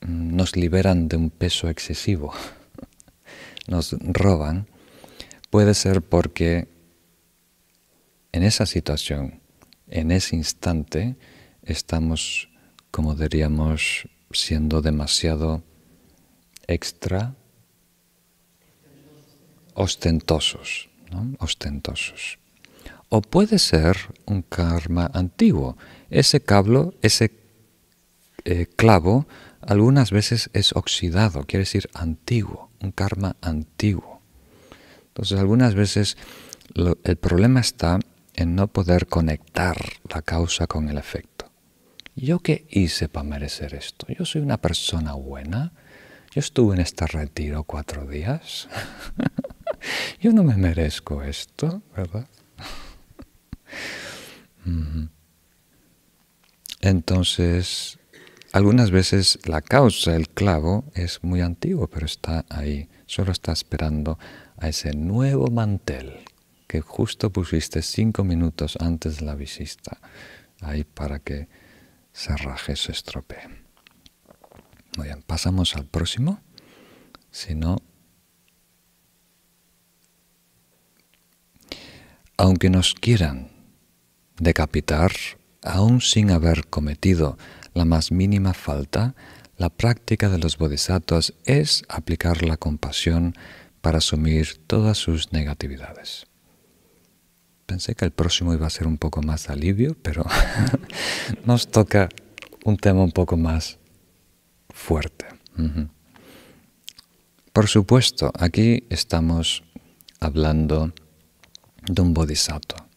nos 0.00 0.56
liberan 0.56 1.08
de 1.08 1.16
un 1.16 1.30
peso 1.30 1.68
excesivo, 1.68 2.32
nos 3.68 3.92
roban, 4.00 4.66
puede 5.50 5.74
ser 5.74 6.02
porque 6.02 6.68
en 8.32 8.42
esa 8.42 8.66
situación, 8.66 9.40
en 9.88 10.10
ese 10.10 10.36
instante, 10.36 11.16
estamos, 11.62 12.48
como 12.90 13.14
diríamos, 13.14 14.08
siendo 14.32 14.82
demasiado 14.82 15.62
extra 16.66 17.34
ostentosos, 19.74 20.88
ostentosos. 21.38 22.38
O 23.10 23.20
puede 23.22 23.58
ser 23.58 23.96
un 24.24 24.42
karma 24.42 25.10
antiguo. 25.12 25.76
Ese 26.10 26.40
cablo, 26.40 26.94
ese 27.02 27.32
eh, 28.44 28.66
clavo, 28.76 29.26
algunas 29.60 30.12
veces 30.12 30.48
es 30.52 30.72
oxidado, 30.74 31.44
quiere 31.44 31.62
decir 31.62 31.90
antiguo, 31.92 32.70
un 32.80 32.92
karma 32.92 33.36
antiguo. 33.42 34.22
Entonces, 35.08 35.38
algunas 35.38 35.74
veces 35.74 36.16
el 36.74 37.16
problema 37.16 37.60
está 37.60 37.98
en 38.36 38.54
no 38.54 38.68
poder 38.68 39.08
conectar 39.08 39.76
la 40.08 40.22
causa 40.22 40.68
con 40.68 40.88
el 40.88 40.96
efecto. 40.96 41.50
¿Yo 42.14 42.38
qué 42.38 42.66
hice 42.70 43.08
para 43.08 43.24
merecer 43.24 43.74
esto? 43.74 44.06
Yo 44.08 44.24
soy 44.24 44.40
una 44.42 44.58
persona 44.58 45.14
buena. 45.14 45.72
Yo 46.32 46.38
estuve 46.38 46.76
en 46.76 46.80
este 46.80 47.06
retiro 47.06 47.64
cuatro 47.64 48.06
días. 48.06 48.68
Yo 50.20 50.32
no 50.32 50.44
me 50.44 50.56
merezco 50.56 51.22
esto, 51.24 51.82
¿verdad? 51.96 52.28
Entonces, 56.80 57.98
algunas 58.52 58.90
veces 58.90 59.38
la 59.44 59.60
causa, 59.60 60.16
el 60.16 60.28
clavo, 60.28 60.84
es 60.94 61.22
muy 61.22 61.40
antiguo, 61.40 61.88
pero 61.88 62.06
está 62.06 62.44
ahí. 62.48 62.88
Solo 63.06 63.32
está 63.32 63.52
esperando 63.52 64.18
a 64.56 64.68
ese 64.68 64.94
nuevo 64.94 65.48
mantel 65.48 66.20
que 66.66 66.80
justo 66.80 67.30
pusiste 67.30 67.82
cinco 67.82 68.24
minutos 68.24 68.76
antes 68.80 69.18
de 69.18 69.26
la 69.26 69.34
visita, 69.34 69.98
ahí 70.60 70.84
para 70.84 71.18
que 71.18 71.48
se 72.12 72.36
raje, 72.36 72.76
se 72.76 72.92
estropee. 72.92 73.48
Muy 74.96 75.08
bien, 75.08 75.22
pasamos 75.22 75.74
al 75.76 75.86
próximo. 75.86 76.40
Si 77.30 77.54
no, 77.54 77.76
aunque 82.36 82.70
nos 82.70 82.94
quieran 82.94 83.49
decapitar, 84.40 85.12
aún 85.62 86.00
sin 86.00 86.30
haber 86.30 86.66
cometido 86.66 87.38
la 87.74 87.84
más 87.84 88.10
mínima 88.10 88.54
falta, 88.54 89.14
la 89.56 89.68
práctica 89.68 90.28
de 90.28 90.38
los 90.38 90.56
bodhisattvas 90.56 91.34
es 91.44 91.84
aplicar 91.88 92.42
la 92.42 92.56
compasión 92.56 93.34
para 93.80 93.98
asumir 93.98 94.60
todas 94.66 94.98
sus 94.98 95.32
negatividades. 95.32 96.26
Pensé 97.66 97.94
que 97.94 98.04
el 98.04 98.10
próximo 98.10 98.52
iba 98.52 98.66
a 98.66 98.70
ser 98.70 98.86
un 98.86 98.98
poco 98.98 99.22
más 99.22 99.48
alivio, 99.48 99.96
pero 100.02 100.24
nos 101.44 101.68
toca 101.70 102.08
un 102.64 102.76
tema 102.76 103.04
un 103.04 103.12
poco 103.12 103.36
más 103.36 103.78
fuerte. 104.70 105.26
Por 107.52 107.68
supuesto, 107.68 108.32
aquí 108.34 108.84
estamos 108.88 109.62
hablando 110.20 110.92
de 111.82 112.02
un 112.02 112.14
bodhisattva. 112.14 112.89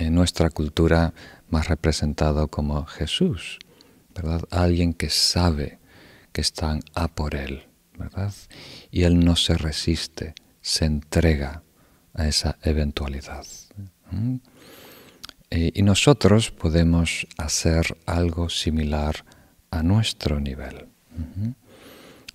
En 0.00 0.14
nuestra 0.14 0.48
cultura 0.48 1.12
más 1.50 1.68
representado 1.68 2.48
como 2.48 2.86
Jesús, 2.86 3.58
¿verdad? 4.14 4.40
Alguien 4.50 4.94
que 4.94 5.10
sabe 5.10 5.78
que 6.32 6.40
están 6.40 6.80
a 6.94 7.08
por 7.08 7.34
él, 7.34 7.66
¿verdad? 7.98 8.32
Y 8.90 9.02
él 9.02 9.22
no 9.22 9.36
se 9.36 9.58
resiste, 9.58 10.34
se 10.62 10.86
entrega 10.86 11.62
a 12.14 12.26
esa 12.26 12.56
eventualidad. 12.62 13.44
Eh, 15.50 15.70
y 15.74 15.82
nosotros 15.82 16.50
podemos 16.50 17.26
hacer 17.36 17.98
algo 18.06 18.48
similar 18.48 19.26
a 19.70 19.82
nuestro 19.82 20.40
nivel. 20.40 20.88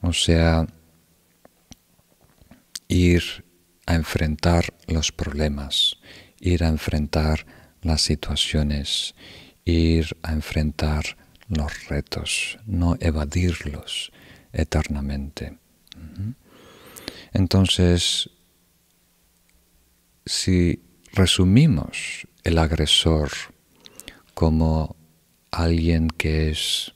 O 0.01 0.13
sea, 0.13 0.67
ir 2.87 3.43
a 3.87 3.95
enfrentar 3.95 4.71
los 4.85 5.11
problemas, 5.11 5.97
ir 6.39 6.63
a 6.63 6.67
enfrentar 6.67 7.54
las 7.85 8.01
situaciones, 8.01 9.13
ir 9.63 10.17
a 10.23 10.33
enfrentar 10.33 11.17
los 11.47 11.87
retos, 11.87 12.57
no 12.65 12.95
evadirlos 12.99 14.11
eternamente. 14.51 15.57
Entonces, 17.31 18.29
si 20.25 20.81
resumimos 21.13 22.27
el 22.43 22.57
agresor 22.57 23.29
como 24.33 24.95
alguien 25.51 26.07
que 26.09 26.49
es 26.49 26.93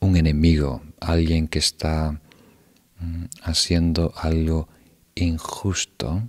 un 0.00 0.16
enemigo, 0.16 0.82
alguien 1.00 1.46
que 1.46 1.58
está 1.58 2.20
mm, 3.00 3.24
haciendo 3.42 4.14
algo 4.16 4.68
injusto, 5.14 6.22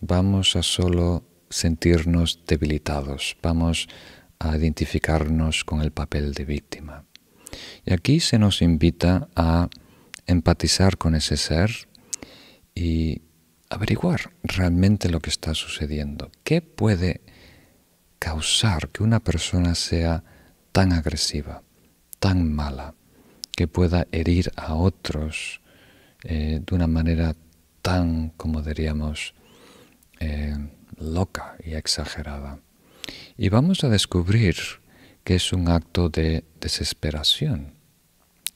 vamos 0.00 0.56
a 0.56 0.62
solo 0.62 1.29
sentirnos 1.50 2.40
debilitados, 2.46 3.36
vamos 3.42 3.88
a 4.38 4.56
identificarnos 4.56 5.64
con 5.64 5.82
el 5.82 5.90
papel 5.90 6.32
de 6.32 6.44
víctima. 6.44 7.04
Y 7.84 7.92
aquí 7.92 8.20
se 8.20 8.38
nos 8.38 8.62
invita 8.62 9.28
a 9.34 9.68
empatizar 10.26 10.96
con 10.96 11.14
ese 11.14 11.36
ser 11.36 11.70
y 12.74 13.22
averiguar 13.68 14.32
realmente 14.42 15.10
lo 15.10 15.20
que 15.20 15.30
está 15.30 15.54
sucediendo. 15.54 16.30
¿Qué 16.44 16.62
puede 16.62 17.20
causar 18.18 18.88
que 18.90 19.02
una 19.02 19.20
persona 19.20 19.74
sea 19.74 20.22
tan 20.72 20.92
agresiva, 20.92 21.62
tan 22.20 22.52
mala, 22.52 22.94
que 23.56 23.66
pueda 23.66 24.06
herir 24.12 24.52
a 24.56 24.74
otros 24.74 25.60
eh, 26.22 26.60
de 26.64 26.74
una 26.74 26.86
manera 26.86 27.34
tan, 27.82 28.30
como 28.36 28.62
diríamos, 28.62 29.34
eh, 30.20 30.54
loca 30.96 31.56
y 31.64 31.74
exagerada? 31.74 32.60
Y 33.36 33.48
vamos 33.48 33.84
a 33.84 33.88
descubrir 33.88 34.56
que 35.24 35.36
es 35.36 35.52
un 35.52 35.68
acto 35.68 36.08
de 36.08 36.44
desesperación, 36.60 37.74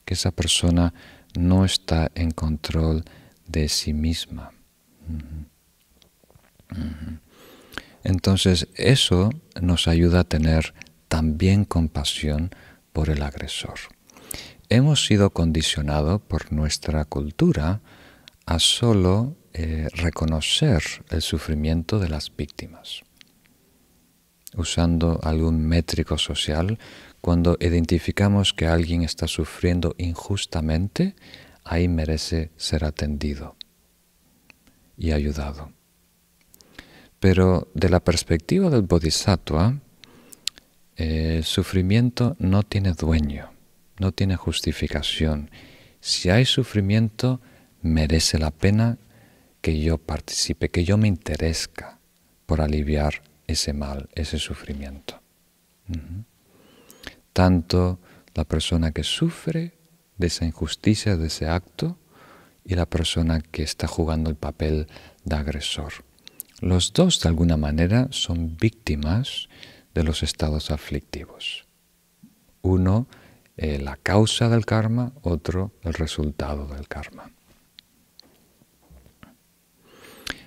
que 0.03 0.13
esa 0.13 0.31
persona 0.31 0.93
no 1.37 1.65
está 1.65 2.11
en 2.15 2.31
control 2.31 3.03
de 3.47 3.69
sí 3.69 3.93
misma. 3.93 4.51
Entonces 8.03 8.67
eso 8.75 9.29
nos 9.59 9.87
ayuda 9.87 10.21
a 10.21 10.23
tener 10.23 10.73
también 11.07 11.65
compasión 11.65 12.51
por 12.93 13.09
el 13.09 13.23
agresor. 13.23 13.79
Hemos 14.69 15.05
sido 15.05 15.29
condicionados 15.29 16.21
por 16.21 16.51
nuestra 16.51 17.05
cultura 17.05 17.81
a 18.45 18.59
solo 18.59 19.35
eh, 19.57 19.87
reconocer 19.93 20.83
el 21.11 21.21
sufrimiento 21.21 21.97
de 21.97 22.09
las 22.09 22.29
víctimas. 22.35 23.03
Usando 24.53 25.21
algún 25.23 25.65
métrico 25.65 26.17
social, 26.17 26.77
cuando 27.21 27.55
identificamos 27.61 28.53
que 28.53 28.67
alguien 28.67 29.01
está 29.01 29.27
sufriendo 29.29 29.95
injustamente, 29.97 31.15
ahí 31.63 31.87
merece 31.87 32.51
ser 32.57 32.83
atendido 32.83 33.55
y 34.97 35.13
ayudado. 35.13 35.71
Pero 37.21 37.69
de 37.73 37.87
la 37.87 38.01
perspectiva 38.01 38.69
del 38.69 38.81
bodhisattva, 38.81 39.79
el 40.97 41.45
sufrimiento 41.45 42.35
no 42.39 42.63
tiene 42.63 42.91
dueño, 42.91 43.53
no 43.99 44.11
tiene 44.11 44.35
justificación. 44.35 45.49
Si 46.01 46.29
hay 46.29 46.43
sufrimiento, 46.43 47.39
merece 47.81 48.37
la 48.37 48.51
pena 48.51 48.97
que 49.65 49.79
yo 49.79 49.97
participe, 49.97 50.69
que 50.69 50.83
yo 50.83 50.95
me 50.95 51.07
interesa 51.07 51.97
por 52.45 52.61
aliviar 52.61 53.23
ese 53.47 53.73
mal, 53.73 54.09
ese 54.13 54.37
sufrimiento. 54.37 55.19
Tanto 57.33 57.99
la 58.35 58.43
persona 58.43 58.91
que 58.91 59.03
sufre 59.03 59.73
de 60.17 60.27
esa 60.27 60.45
injusticia, 60.45 61.17
de 61.17 61.25
ese 61.25 61.47
acto, 61.47 61.97
y 62.63 62.75
la 62.75 62.85
persona 62.85 63.41
que 63.41 63.63
está 63.63 63.87
jugando 63.87 64.29
el 64.29 64.35
papel 64.35 64.85
de 65.23 65.35
agresor. 65.35 65.93
Los 66.61 66.93
dos, 66.93 67.19
de 67.21 67.29
alguna 67.29 67.57
manera, 67.57 68.07
son 68.11 68.57
víctimas 68.57 69.49
de 69.95 70.03
los 70.03 70.21
estados 70.21 70.69
aflictivos. 70.69 71.65
Uno, 72.61 73.07
eh, 73.57 73.79
la 73.79 73.97
causa 73.97 74.47
del 74.47 74.67
karma, 74.67 75.13
otro, 75.23 75.71
el 75.81 75.95
resultado 75.95 76.67
del 76.67 76.87
karma. 76.87 77.31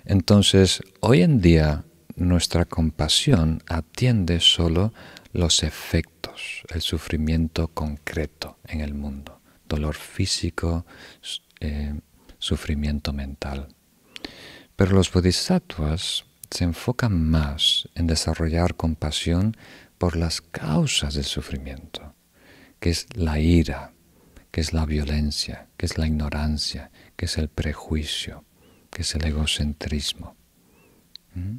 Entonces, 0.08 0.80
hoy 1.00 1.20
en 1.20 1.42
día, 1.42 1.84
nuestra 2.16 2.64
compasión 2.64 3.62
atiende 3.68 4.40
solo 4.40 4.94
los 5.34 5.62
efectos, 5.62 6.62
el 6.70 6.80
sufrimiento 6.80 7.68
concreto 7.68 8.56
en 8.64 8.80
el 8.80 8.94
mundo, 8.94 9.42
dolor 9.68 9.94
físico, 9.94 10.86
eh, 11.60 12.00
sufrimiento 12.38 13.12
mental. 13.12 13.68
Pero 14.76 14.92
los 14.92 15.12
bodhisattvas 15.12 16.24
se 16.50 16.64
enfocan 16.64 17.28
más 17.28 17.86
en 17.94 18.06
desarrollar 18.06 18.76
compasión 18.76 19.58
por 19.98 20.16
las 20.16 20.40
causas 20.40 21.12
del 21.12 21.24
sufrimiento, 21.24 22.14
que 22.80 22.88
es 22.88 23.06
la 23.14 23.40
ira, 23.40 23.92
que 24.52 24.62
es 24.62 24.72
la 24.72 24.86
violencia, 24.86 25.68
que 25.76 25.84
es 25.84 25.98
la 25.98 26.06
ignorancia, 26.06 26.90
que 27.14 27.26
es 27.26 27.36
el 27.36 27.48
prejuicio, 27.48 28.44
que 28.98 29.02
es 29.02 29.14
el 29.14 29.24
egocentrismo. 29.26 30.34
¿Mm? 31.32 31.58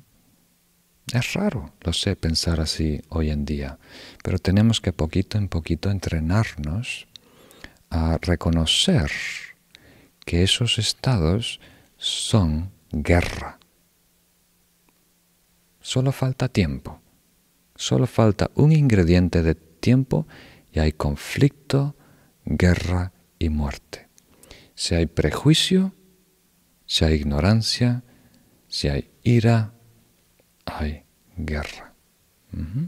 Es 1.13 1.33
raro, 1.35 1.71
lo 1.79 1.93
sé, 1.93 2.17
pensar 2.17 2.59
así 2.59 3.01
hoy 3.07 3.29
en 3.29 3.45
día, 3.45 3.79
pero 4.21 4.39
tenemos 4.39 4.81
que 4.81 4.91
poquito 4.91 5.37
en 5.37 5.47
poquito 5.47 5.89
entrenarnos 5.89 7.07
a 7.89 8.17
reconocer 8.17 9.09
que 10.25 10.43
esos 10.43 10.79
estados 10.79 11.61
son 11.95 12.71
guerra. 12.91 13.57
Solo 15.79 16.11
falta 16.11 16.49
tiempo, 16.49 16.99
solo 17.73 18.05
falta 18.05 18.51
un 18.55 18.73
ingrediente 18.73 19.43
de 19.43 19.55
tiempo 19.55 20.27
y 20.73 20.79
hay 20.79 20.91
conflicto, 20.91 21.95
guerra 22.43 23.13
y 23.39 23.47
muerte. 23.47 24.09
Si 24.75 24.93
hay 24.93 25.05
prejuicio, 25.05 25.93
si 26.89 27.05
hay 27.05 27.13
ignorancia, 27.13 28.01
si 28.67 28.87
hay 28.89 29.11
ira, 29.21 29.73
hay 30.65 31.03
guerra. 31.37 31.93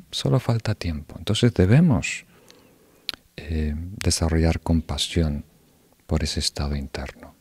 Solo 0.09 0.39
falta 0.39 0.73
tiempo. 0.73 1.15
Entonces 1.19 1.53
debemos 1.53 2.25
eh, 3.37 3.75
desarrollar 4.03 4.59
compasión 4.59 5.45
por 6.07 6.23
ese 6.23 6.39
estado 6.39 6.75
interno. 6.75 7.35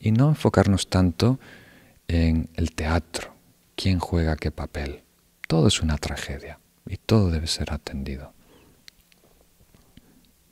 Y 0.00 0.10
no 0.10 0.30
enfocarnos 0.30 0.90
tanto 0.90 1.38
en 2.08 2.50
el 2.54 2.72
teatro, 2.72 3.32
quién 3.76 4.00
juega 4.00 4.34
qué 4.34 4.50
papel. 4.50 5.04
Todo 5.46 5.68
es 5.68 5.82
una 5.82 5.98
tragedia 5.98 6.58
y 6.84 6.96
todo 6.96 7.30
debe 7.30 7.46
ser 7.46 7.72
atendido. 7.72 8.32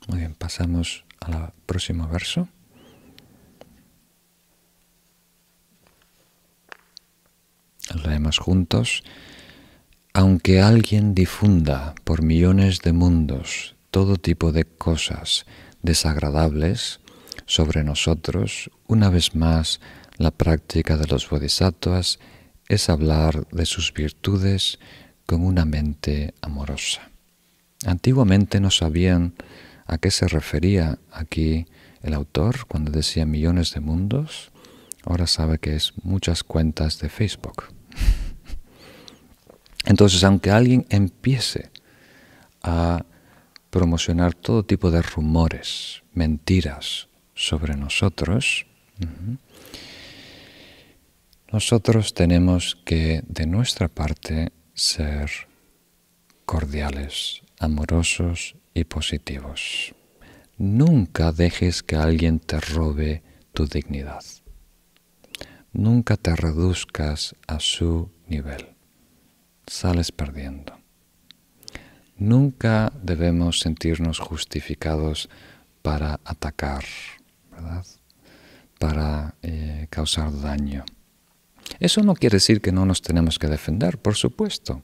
Muy 0.07 0.19
bien, 0.19 0.33
pasamos 0.33 1.03
al 1.19 1.51
próximo 1.65 2.07
verso. 2.07 2.47
Leemos 8.03 8.37
juntos. 8.37 9.03
Aunque 10.13 10.61
alguien 10.61 11.15
difunda 11.15 11.95
por 12.03 12.21
millones 12.21 12.81
de 12.81 12.93
mundos 12.93 13.75
todo 13.91 14.17
tipo 14.17 14.51
de 14.51 14.65
cosas 14.65 15.45
desagradables 15.81 16.99
sobre 17.45 17.83
nosotros, 17.83 18.71
una 18.87 19.09
vez 19.09 19.35
más, 19.35 19.79
la 20.17 20.31
práctica 20.31 20.97
de 20.97 21.07
los 21.07 21.29
bodhisattvas 21.29 22.19
es 22.67 22.89
hablar 22.89 23.47
de 23.51 23.65
sus 23.65 23.93
virtudes 23.93 24.79
con 25.25 25.43
una 25.43 25.65
mente 25.65 26.33
amorosa. 26.41 27.09
Antiguamente 27.85 28.59
no 28.59 28.71
sabían 28.71 29.33
a 29.85 29.97
qué 29.97 30.11
se 30.11 30.27
refería 30.27 30.99
aquí 31.11 31.65
El 32.01 32.13
autor, 32.13 32.65
cuando 32.67 32.91
decía 32.91 33.25
millones 33.25 33.73
de 33.73 33.79
mundos, 33.79 34.51
ahora 35.05 35.25
sabe 35.25 35.57
que 35.57 35.75
es 35.75 35.93
muchas 36.03 36.43
cuentas 36.43 36.99
de 36.99 37.09
Facebook. 37.09 37.72
Entonces, 39.93 40.23
aunque 40.23 40.49
alguien 40.49 40.87
empiece 40.89 41.69
a 42.63 43.05
promocionar 43.69 44.33
todo 44.33 44.65
tipo 44.65 44.89
de 44.89 45.03
rumores, 45.03 46.01
mentiras 46.15 47.09
sobre 47.35 47.75
nosotros, 47.75 48.65
nosotros 51.51 52.15
tenemos 52.15 52.75
que 52.83 53.21
de 53.27 53.45
nuestra 53.45 53.87
parte 53.87 54.51
ser 54.73 55.29
cordiales, 56.47 57.43
amorosos 57.59 58.55
y 58.73 58.85
positivos. 58.85 59.93
Nunca 60.57 61.31
dejes 61.31 61.83
que 61.83 61.97
alguien 61.97 62.39
te 62.39 62.59
robe 62.59 63.21
tu 63.53 63.67
dignidad. 63.67 64.23
Nunca 65.71 66.17
te 66.17 66.35
reduzcas 66.35 67.35
a 67.45 67.59
su 67.59 68.09
nivel. 68.25 68.72
Sales 69.67 70.11
perdiendo. 70.11 70.77
Nunca 72.17 72.91
debemos 73.01 73.59
sentirnos 73.59 74.19
justificados 74.19 75.29
para 75.81 76.19
atacar, 76.23 76.83
¿verdad? 77.51 77.85
Para 78.79 79.35
eh, 79.41 79.87
causar 79.89 80.31
daño. 80.41 80.85
Eso 81.79 82.01
no 82.01 82.13
quiere 82.15 82.37
decir 82.37 82.61
que 82.61 82.71
no 82.71 82.85
nos 82.85 83.01
tenemos 83.01 83.39
que 83.39 83.47
defender, 83.47 83.97
por 83.97 84.15
supuesto. 84.15 84.83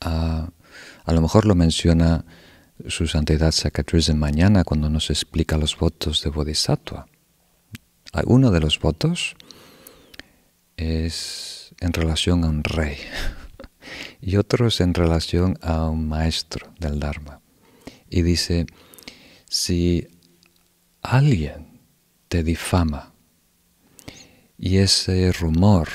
Ah, 0.00 0.50
a 1.04 1.12
lo 1.12 1.20
mejor 1.20 1.46
lo 1.46 1.54
menciona 1.54 2.24
su 2.88 3.06
santidad 3.06 3.52
de 4.06 4.14
mañana 4.14 4.64
cuando 4.64 4.90
nos 4.90 5.10
explica 5.10 5.56
los 5.56 5.78
votos 5.78 6.22
de 6.22 6.30
Bodhisattva. 6.30 7.06
Uno 8.26 8.50
de 8.50 8.60
los 8.60 8.78
votos 8.78 9.34
es 10.76 11.63
en 11.84 11.92
relación 11.92 12.44
a 12.44 12.48
un 12.48 12.64
rey 12.64 12.96
y 14.20 14.36
otro 14.36 14.66
es 14.68 14.80
en 14.80 14.94
relación 14.94 15.58
a 15.60 15.88
un 15.88 16.08
maestro 16.08 16.72
del 16.80 16.98
Dharma. 16.98 17.40
Y 18.08 18.22
dice, 18.22 18.66
si 19.48 20.08
alguien 21.02 21.80
te 22.28 22.42
difama 22.42 23.12
y 24.58 24.78
ese 24.78 25.30
rumor 25.32 25.88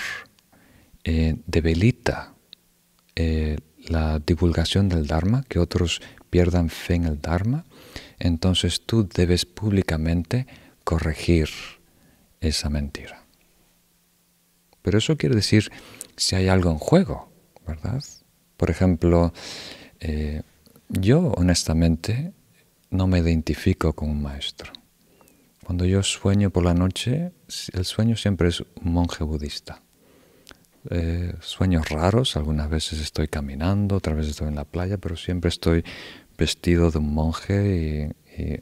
eh, 1.04 1.38
debilita 1.48 2.34
eh, 3.16 3.58
la 3.88 4.20
divulgación 4.20 4.90
del 4.90 5.08
Dharma, 5.08 5.44
que 5.50 5.58
otros 5.58 6.02
pierdan 6.30 6.70
fe 6.70 6.96
en 6.96 7.06
el 7.06 7.20
Dharma, 7.20 7.66
entonces 8.20 8.86
tú 8.86 9.08
debes 9.08 9.46
públicamente 9.46 10.46
corregir 10.84 11.50
esa 12.42 12.70
mentira. 12.70 13.19
Pero 14.90 14.98
eso 14.98 15.18
quiere 15.18 15.36
decir 15.36 15.72
si 16.18 16.36
hay 16.36 16.48
algo 16.48 16.72
en 16.72 16.80
juego, 16.80 17.32
¿verdad? 17.68 18.04
Por 18.58 18.72
ejemplo, 18.72 19.32
eh, 20.00 20.42
yo 20.88 21.32
honestamente 21.38 22.34
no 22.90 23.06
me 23.06 23.20
identifico 23.20 23.94
con 23.94 24.10
un 24.10 24.24
maestro. 24.24 24.74
Cuando 25.64 25.86
yo 25.86 26.02
sueño 26.02 26.50
por 26.50 26.66
la 26.66 26.74
noche, 26.74 27.34
el 27.74 27.86
sueño 27.86 28.18
siempre 28.18 28.48
es 28.48 28.62
un 28.62 28.94
monje 28.94 29.24
budista. 29.24 29.84
Eh, 30.90 31.36
sueños 31.40 31.88
raros, 31.90 32.36
algunas 32.36 32.68
veces 32.68 33.00
estoy 33.00 33.28
caminando, 33.28 33.98
otras 33.98 34.16
veces 34.16 34.32
estoy 34.32 34.48
en 34.48 34.56
la 34.56 34.66
playa, 34.66 34.98
pero 34.98 35.16
siempre 35.16 35.50
estoy 35.50 35.86
vestido 36.36 36.90
de 36.90 36.98
un 36.98 37.14
monje 37.14 38.12
y, 38.36 38.60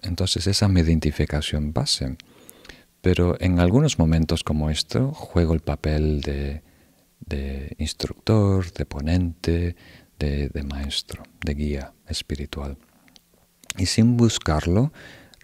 entonces 0.00 0.46
esa 0.46 0.64
es 0.64 0.72
mi 0.72 0.80
identificación 0.80 1.74
base. 1.74 2.16
Pero 3.06 3.36
en 3.38 3.60
algunos 3.60 4.00
momentos 4.00 4.42
como 4.42 4.68
esto 4.68 5.12
juego 5.12 5.54
el 5.54 5.60
papel 5.60 6.22
de, 6.22 7.76
instructor, 7.78 8.72
de 8.72 8.84
ponente, 8.84 9.76
de, 10.18 10.62
maestro, 10.64 11.22
de 11.40 11.54
guía 11.54 11.92
espiritual. 12.08 12.76
Y 13.78 13.86
sin 13.86 14.16
buscarlo, 14.16 14.92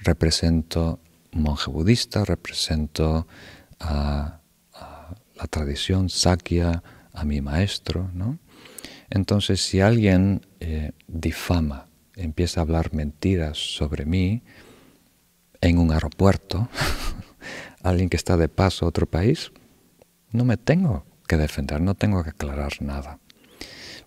represento 0.01 0.99
monje 1.31 1.71
budista, 1.71 2.25
represento 2.25 3.29
a, 3.79 4.41
la 5.37 5.47
tradición 5.49 6.09
sakya, 6.09 6.83
a 7.13 7.25
mi 7.25 7.41
maestro. 7.43 8.11
¿no? 8.13 8.41
Entonces, 9.09 9.65
si 9.65 9.81
alguien 9.81 10.45
eh, 10.59 10.91
difama, 11.07 11.87
empieza 12.17 12.59
a 12.59 12.65
hablar 12.65 12.93
mentiras 12.93 13.57
sobre 13.57 14.05
mí 14.05 14.43
en 15.61 15.79
un 15.79 15.93
aeropuerto, 15.93 16.69
alguien 17.83 18.09
que 18.09 18.17
está 18.17 18.37
de 18.37 18.49
paso 18.49 18.85
a 18.85 18.89
otro 18.89 19.07
país, 19.07 19.53
no 20.31 20.45
me 20.45 20.57
tengo 20.57 21.05
que 21.27 21.37
defender, 21.37 21.81
no 21.81 21.95
tengo 21.95 22.23
que 22.23 22.31
aclarar 22.31 22.73
nada. 22.81 23.19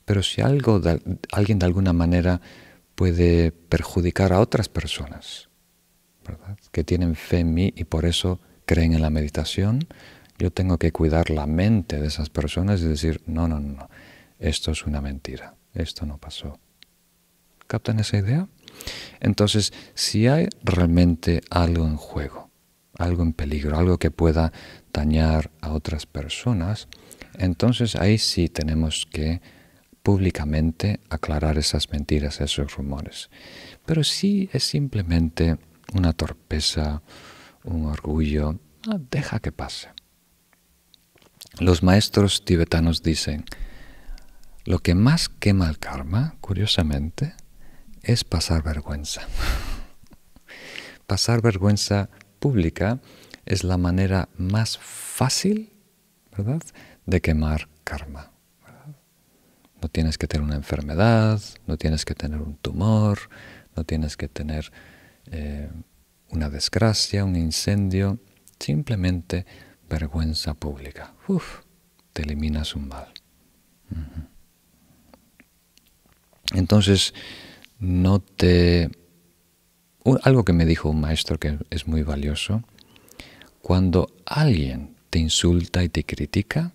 Pero 0.06 0.22
si 0.22 0.42
algo 0.42 0.82
alguien 1.32 1.60
de 1.60 1.66
alguna 1.66 1.94
manera 1.94 2.42
puede 2.96 3.52
perjudicar 3.52 4.34
a 4.34 4.40
otras 4.40 4.70
personas, 4.70 5.50
que 6.72 6.84
tienen 6.84 7.16
fe 7.16 7.40
en 7.40 7.54
mí 7.54 7.74
y 7.76 7.84
por 7.84 8.06
eso 8.06 8.40
creen 8.66 8.94
en 8.94 9.02
la 9.02 9.10
meditación, 9.10 9.88
yo 10.38 10.52
tengo 10.52 10.78
que 10.78 10.92
cuidar 10.92 11.30
la 11.30 11.46
mente 11.46 12.00
de 12.00 12.08
esas 12.08 12.30
personas 12.30 12.82
y 12.82 12.86
decir, 12.86 13.22
no, 13.26 13.48
no, 13.48 13.60
no, 13.60 13.90
esto 14.40 14.72
es 14.72 14.86
una 14.86 15.02
mentira, 15.02 15.56
esto 15.74 16.06
no 16.06 16.18
pasó. 16.18 16.60
¿Captan 17.68 18.00
esa 18.00 18.18
idea? 18.18 18.48
Entonces, 19.20 19.74
si 19.94 20.28
hay 20.28 20.48
realmente 20.64 21.42
algo 21.50 21.88
en 21.88 21.96
juego, 21.96 22.45
algo 22.98 23.24
en 23.24 23.34
peligro, 23.34 23.78
algo 23.78 23.98
que 23.98 24.12
pueda 24.12 24.52
dañar 24.94 25.52
a 25.62 25.72
otras 25.72 26.06
personas, 26.06 26.88
entonces 27.38 27.96
ahí 27.96 28.18
sí 28.18 28.50
tenemos 28.50 29.08
que 29.12 29.42
públicamente 30.04 31.00
aclarar 31.10 31.58
esas 31.58 31.90
mentiras, 31.90 32.40
esos 32.40 32.76
rumores. 32.76 33.30
Pero 33.86 34.04
si 34.04 34.50
es 34.54 34.64
simplemente 34.64 35.58
una 35.94 36.14
torpeza, 36.14 37.02
un 37.64 37.86
orgullo, 37.86 38.60
deja 39.10 39.40
que 39.40 39.52
pase. 39.52 39.90
Los 41.60 41.84
maestros 41.84 42.46
tibetanos 42.46 43.02
dicen, 43.02 43.46
lo 44.66 44.80
que 44.80 44.94
más 44.94 45.30
quema 45.30 45.70
el 45.70 45.80
karma, 45.80 46.36
curiosamente, 46.42 47.34
es 48.04 48.24
pasar 48.24 48.62
vergüenza. 48.62 49.22
pasar 51.08 51.42
vergüenza 51.42 52.10
es 53.46 53.64
la 53.64 53.78
manera 53.78 54.30
más 54.38 54.78
fácil, 54.78 55.74
¿verdad?, 56.36 56.62
de 57.06 57.22
quemar 57.22 57.70
karma. 57.84 58.32
No 59.82 59.90
tienes 59.90 60.18
que 60.18 60.28
tener 60.28 60.44
una 60.44 60.56
enfermedad, 60.56 61.42
no 61.68 61.78
tienes 61.78 62.06
que 62.06 62.16
tener 62.16 62.42
un 62.42 62.56
tumor, 62.56 63.20
no 63.76 63.84
tienes 63.84 64.18
que 64.18 64.28
tener 64.28 64.72
eh, 65.32 65.70
una 66.30 66.50
desgracia, 66.50 67.24
un 67.24 67.36
incendio, 67.36 68.20
simplemente 68.60 69.46
vergüenza 69.88 70.54
pública. 70.56 71.14
Uf, 71.28 71.62
te 72.14 72.24
eliminas 72.24 72.76
un 72.76 72.88
mal. 72.88 73.14
Entonces, 76.54 77.14
no 77.80 78.20
te 78.20 78.90
algo 80.24 80.46
que 80.46 80.54
me 80.54 80.66
dijo 80.66 80.90
un 80.90 81.02
maestro 81.02 81.40
que 81.40 81.58
es 81.70 81.88
muy 81.88 82.04
valioso, 82.04 82.64
cuando 83.62 84.14
alguien 84.26 84.96
te 85.10 85.20
insulta 85.20 85.84
y 85.84 85.90
te 85.90 86.04
critica, 86.04 86.74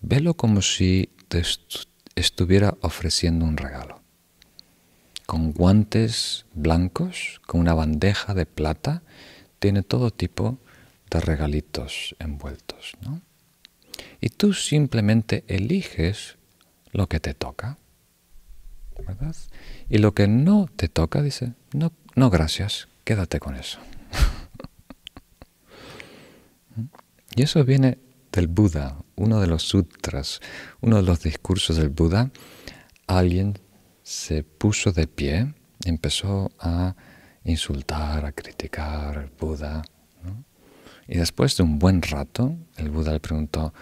velo 0.00 0.34
como 0.34 0.62
si 0.62 1.10
te 1.28 1.42
estuviera 2.14 2.76
ofreciendo 2.80 3.44
un 3.44 3.56
regalo. 3.56 4.00
Con 5.26 5.52
guantes 5.52 6.46
blancos, 6.54 7.40
con 7.46 7.60
una 7.60 7.74
bandeja 7.74 8.34
de 8.34 8.46
plata, 8.46 9.02
tiene 9.58 9.82
todo 9.82 10.12
tipo 10.12 10.58
de 11.10 11.20
regalitos 11.20 12.14
envueltos. 12.20 12.92
Y 14.20 14.28
tú 14.28 14.52
simplemente 14.52 15.44
eliges 15.48 16.36
lo 16.92 17.08
que 17.08 17.18
te 17.18 17.34
toca. 17.34 17.78
¿verdad? 19.06 19.34
Y 19.88 19.98
lo 19.98 20.14
que 20.14 20.26
no 20.26 20.68
te 20.74 20.88
toca, 20.88 21.22
dice, 21.22 21.52
no, 21.72 21.92
no 22.14 22.30
gracias, 22.30 22.88
quédate 23.04 23.38
con 23.38 23.54
eso. 23.54 23.78
y 27.36 27.42
eso 27.42 27.64
viene 27.64 27.98
del 28.32 28.48
Buda, 28.48 28.96
uno 29.14 29.40
de 29.40 29.46
los 29.46 29.62
sutras, 29.62 30.40
uno 30.80 30.96
de 30.96 31.02
los 31.02 31.22
discursos 31.22 31.76
del 31.76 31.90
Buda. 31.90 32.30
Alguien 33.06 33.58
se 34.02 34.42
puso 34.42 34.92
de 34.92 35.06
pie, 35.06 35.54
empezó 35.84 36.50
a 36.58 36.96
insultar, 37.44 38.24
a 38.24 38.32
criticar 38.32 39.18
al 39.18 39.30
Buda. 39.38 39.82
Y 41.08 41.18
después 41.18 41.56
de 41.56 41.62
un 41.62 41.78
buen 41.78 42.02
rato, 42.02 42.56
el 42.76 42.90
Buda 42.90 43.12
le 43.12 43.20
preguntó, 43.20 43.72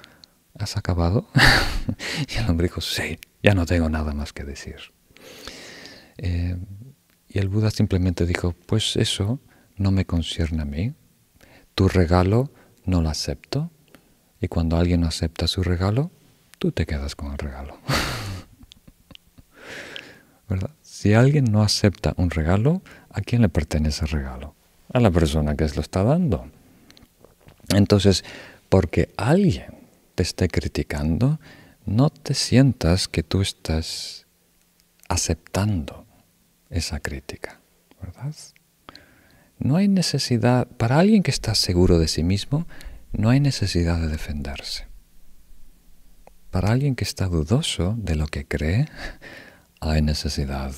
¿has 0.58 0.76
acabado? 0.76 1.30
y 2.28 2.38
el 2.38 2.50
hombre 2.50 2.68
dijo, 2.68 2.82
sí, 2.82 3.18
ya 3.42 3.54
no 3.54 3.64
tengo 3.64 3.88
nada 3.88 4.12
más 4.12 4.34
que 4.34 4.44
decir. 4.44 4.76
Eh, 6.18 6.56
Y 7.28 7.38
el 7.40 7.48
Buda 7.48 7.70
simplemente 7.70 8.26
dijo, 8.26 8.54
pues 8.66 8.96
eso 8.96 9.40
no 9.76 9.90
me 9.90 10.04
concierne 10.04 10.62
a 10.62 10.64
mí. 10.64 10.94
Tu 11.74 11.88
regalo 11.88 12.52
no 12.84 13.02
lo 13.02 13.08
acepto. 13.08 13.72
Y 14.40 14.46
cuando 14.46 14.76
alguien 14.76 15.00
no 15.00 15.08
acepta 15.08 15.48
su 15.48 15.64
regalo, 15.64 16.12
tú 16.58 16.70
te 16.70 16.86
quedas 16.86 17.16
con 17.16 17.32
el 17.32 17.38
regalo. 17.38 17.78
¿Verdad? 20.48 20.70
Si 20.82 21.14
alguien 21.14 21.46
no 21.46 21.62
acepta 21.62 22.14
un 22.16 22.30
regalo, 22.30 22.82
¿a 23.10 23.20
quién 23.20 23.42
le 23.42 23.48
pertenece 23.48 24.04
el 24.04 24.12
regalo? 24.12 24.54
A 24.92 25.00
la 25.00 25.10
persona 25.10 25.56
que 25.56 25.68
se 25.68 25.74
lo 25.74 25.80
está 25.80 26.04
dando. 26.04 26.48
Entonces, 27.70 28.24
porque 28.68 29.12
alguien 29.16 29.74
te 30.14 30.22
esté 30.22 30.48
criticando, 30.48 31.40
no 31.84 32.10
te 32.10 32.34
sientas 32.34 33.08
que 33.08 33.22
tú 33.22 33.42
estás 33.42 34.26
aceptando 35.08 36.03
esa 36.74 36.98
crítica, 37.00 37.60
¿verdad? 38.00 38.34
No 39.58 39.76
hay 39.76 39.86
necesidad, 39.88 40.66
para 40.66 40.98
alguien 40.98 41.22
que 41.22 41.30
está 41.30 41.54
seguro 41.54 41.98
de 41.98 42.08
sí 42.08 42.24
mismo, 42.24 42.66
no 43.12 43.30
hay 43.30 43.38
necesidad 43.38 44.00
de 44.00 44.08
defenderse. 44.08 44.88
Para 46.50 46.72
alguien 46.72 46.96
que 46.96 47.04
está 47.04 47.26
dudoso 47.26 47.94
de 47.96 48.16
lo 48.16 48.26
que 48.26 48.44
cree, 48.44 48.88
hay 49.80 50.02
necesidad 50.02 50.72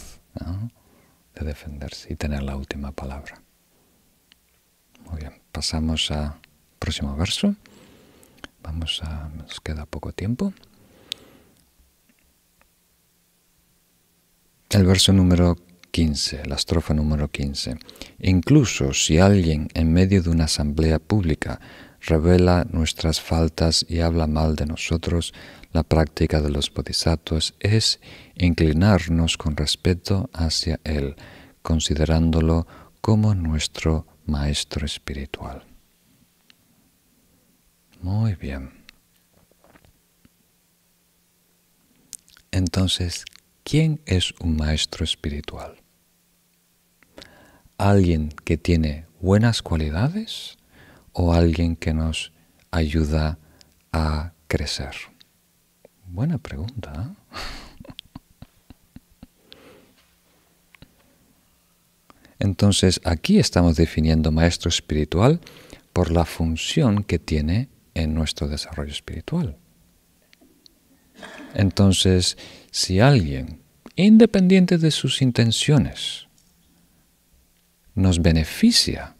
de 1.34 1.47
defenderse 1.47 2.12
y 2.12 2.16
tener 2.16 2.42
la 2.42 2.57
última 2.57 2.92
palabra. 2.92 3.40
Muy 5.11 5.20
bien, 5.20 5.32
pasamos 5.51 6.11
al 6.11 6.34
próximo 6.78 7.16
verso. 7.16 7.55
Vamos 8.62 9.01
a, 9.03 9.30
nos 9.30 9.61
queda 9.61 9.86
poco 9.86 10.12
tiempo. 10.12 10.53
El 14.70 14.84
verso 14.84 15.12
número 15.12 15.57
15, 15.97 16.44
la 16.44 16.57
estrofa 16.57 16.92
número 16.92 17.30
15. 17.30 17.78
Incluso 18.18 18.92
si 18.92 19.16
alguien 19.16 19.68
en 19.72 19.94
medio 19.94 20.22
de 20.22 20.28
una 20.28 20.44
asamblea 20.44 20.99
pública 20.99 21.59
revela 22.03 22.66
nuestras 22.70 23.18
faltas 23.18 23.86
y 23.88 24.01
habla 24.01 24.26
mal 24.26 24.57
de 24.57 24.66
nosotros, 24.66 25.32
la 25.72 25.84
práctica 25.84 26.42
de 26.42 26.51
los 26.51 26.70
bodhisattvas 26.70 27.55
es 27.61 27.99
inclinarnos 28.34 29.38
con 29.38 29.57
respeto 29.57 30.28
hacia 30.34 30.80
Él, 30.84 31.16
considerándolo 31.62 32.66
como 33.01 33.34
nuestro 33.34 34.07
maestro 34.26 34.84
espiritual. 34.84 35.64
Muy 38.03 38.34
bien. 38.34 38.84
Entonces, 42.51 43.24
¿quién 43.64 44.03
es 44.05 44.34
un 44.40 44.59
maestro 44.59 45.03
espiritual? 45.03 45.86
¿Alguien 47.79 48.31
que 48.45 48.57
tiene 48.57 49.07
buenas 49.20 49.61
cualidades 49.62 50.57
o 51.12 51.35
alguien 51.35 51.77
que 51.77 51.93
nos 51.93 52.33
ayuda 52.70 53.39
a 53.93 54.33
crecer? 54.49 54.95
Buena 56.07 56.39
pregunta. 56.39 56.93
¿eh? 56.97 57.37
Entonces 62.39 63.01
aquí 63.05 63.39
estamos 63.39 63.77
definiendo 63.77 64.33
maestro 64.33 64.68
espiritual 64.68 65.41
por 65.93 66.11
la 66.11 66.24
función 66.24 67.05
que 67.05 67.18
tiene 67.18 67.68
en 67.95 68.14
nuestro 68.14 68.49
desarrollo 68.49 68.93
espiritual. 68.93 69.57
Entonces, 71.55 72.37
si 72.70 73.01
alguien, 73.01 73.61
independiente 73.97 74.77
de 74.77 74.91
sus 74.91 75.22
intenciones, 75.22 76.26
nos 77.97 78.22
beneficia, 78.22 79.16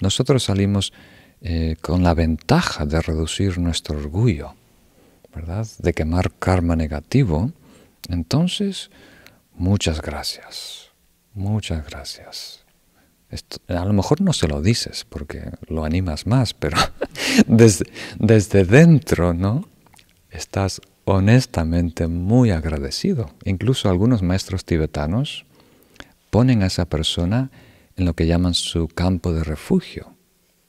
nosotros 0.00 0.44
salimos 0.44 0.92
eh, 1.42 1.76
con 1.80 2.02
la 2.02 2.14
ventaja 2.14 2.86
de 2.86 3.00
reducir 3.02 3.58
nuestro 3.58 3.98
orgullo, 3.98 4.54
¿verdad? 5.34 5.66
De 5.78 5.92
quemar 5.92 6.32
karma 6.38 6.76
negativo, 6.76 7.52
entonces, 8.08 8.90
muchas 9.54 10.00
gracias, 10.00 10.90
muchas 11.34 11.84
gracias. 11.86 12.64
a 13.68 13.84
lo 13.84 13.92
mejor 13.92 14.20
no 14.20 14.32
se 14.32 14.48
lo 14.48 14.62
dices 14.62 15.04
porque 15.08 15.50
lo 15.68 15.84
animas 15.84 16.26
más, 16.26 16.54
pero 16.54 16.76
desde, 17.46 17.86
desde 18.18 18.64
dentro, 18.64 19.34
¿no? 19.34 19.68
Estás 20.30 20.80
honestamente 21.04 22.06
muy 22.06 22.50
agradecido. 22.50 23.30
Incluso 23.44 23.88
algunos 23.88 24.22
maestros 24.22 24.64
tibetanos 24.64 25.44
ponen 26.30 26.62
a 26.62 26.66
esa 26.66 26.86
persona 26.86 27.50
en 27.96 28.04
lo 28.04 28.14
que 28.14 28.26
llaman 28.26 28.54
su 28.54 28.88
campo 28.88 29.32
de 29.32 29.44
refugio, 29.44 30.16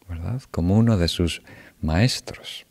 ¿verdad? 0.08 0.42
Como 0.52 0.78
uno 0.78 0.98
de 0.98 1.08
sus 1.08 1.42
maestros. 1.82 2.66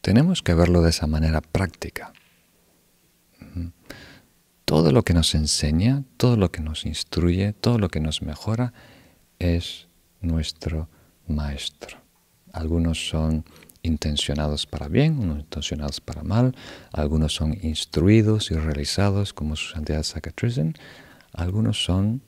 Tenemos 0.00 0.42
que 0.42 0.54
verlo 0.54 0.82
de 0.82 0.90
esa 0.90 1.06
manera 1.06 1.40
práctica. 1.40 2.12
Todo 4.64 4.92
lo 4.92 5.02
que 5.02 5.14
nos 5.14 5.34
enseña, 5.34 6.04
todo 6.16 6.36
lo 6.36 6.52
que 6.52 6.60
nos 6.60 6.86
instruye, 6.86 7.52
todo 7.52 7.78
lo 7.78 7.88
que 7.88 8.00
nos 8.00 8.22
mejora 8.22 8.72
es 9.38 9.88
nuestro 10.20 10.88
maestro. 11.26 11.98
Algunos 12.52 13.08
son 13.08 13.44
intencionados 13.82 14.66
para 14.66 14.88
bien, 14.88 15.18
unos 15.18 15.40
intencionados 15.40 16.00
para 16.00 16.22
mal, 16.22 16.54
algunos 16.92 17.34
son 17.34 17.56
instruidos 17.62 18.50
y 18.50 18.54
realizados 18.54 19.32
como 19.32 19.56
su 19.56 19.72
santidad 19.72 20.02
Sakatrizin, 20.02 20.74
algunos 21.32 21.82
son 21.82 22.22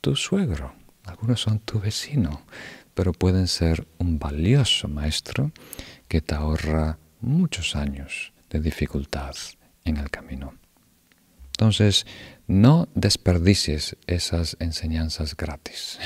tu 0.00 0.16
suegro, 0.16 0.74
algunos 1.04 1.40
son 1.40 1.58
tu 1.60 1.80
vecino, 1.80 2.42
pero 2.94 3.12
pueden 3.12 3.48
ser 3.48 3.86
un 3.98 4.18
valioso 4.18 4.88
maestro 4.88 5.52
que 6.08 6.20
te 6.20 6.34
ahorra 6.34 6.98
muchos 7.20 7.74
años 7.76 8.32
de 8.50 8.60
dificultad 8.60 9.34
en 9.84 9.96
el 9.96 10.10
camino. 10.10 10.54
Entonces, 11.46 12.06
no 12.46 12.88
desperdicies 12.94 13.96
esas 14.06 14.56
enseñanzas 14.60 15.36
gratis. 15.36 15.98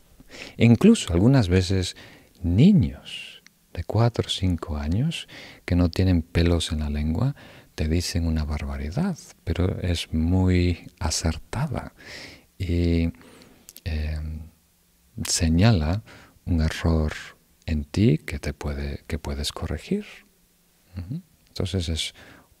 Incluso 0.56 1.12
algunas 1.12 1.48
veces 1.48 1.96
niños 2.42 3.29
de 3.72 3.84
cuatro 3.84 4.26
o 4.26 4.30
cinco 4.30 4.76
años 4.76 5.28
que 5.64 5.76
no 5.76 5.90
tienen 5.90 6.22
pelos 6.22 6.72
en 6.72 6.80
la 6.80 6.90
lengua 6.90 7.34
te 7.74 7.88
dicen 7.88 8.26
una 8.26 8.44
barbaridad, 8.44 9.16
pero 9.44 9.80
es 9.80 10.12
muy 10.12 10.90
acertada 10.98 11.94
y 12.58 13.12
em, 13.84 14.50
señala 15.24 16.02
un 16.44 16.60
error 16.60 17.12
en 17.66 17.84
ti 17.84 18.18
que 18.18 18.38
te 18.38 18.52
puede 18.52 19.04
que 19.06 19.18
puedes 19.18 19.52
corregir. 19.52 20.04
Entonces 21.48 21.88
es 21.88 22.14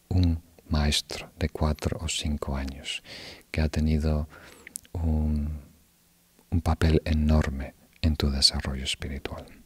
un 0.08 0.40
maestro 0.68 1.30
de 1.38 1.48
cuatro 1.50 1.98
o 2.00 2.08
cinco 2.08 2.56
años 2.56 3.02
que 3.50 3.60
ha 3.60 3.68
tenido 3.68 4.28
un 4.92 5.60
papel 6.62 7.02
enorme 7.04 7.74
en 8.00 8.16
tu 8.16 8.30
desarrollo 8.30 8.84
espiritual. 8.84 9.59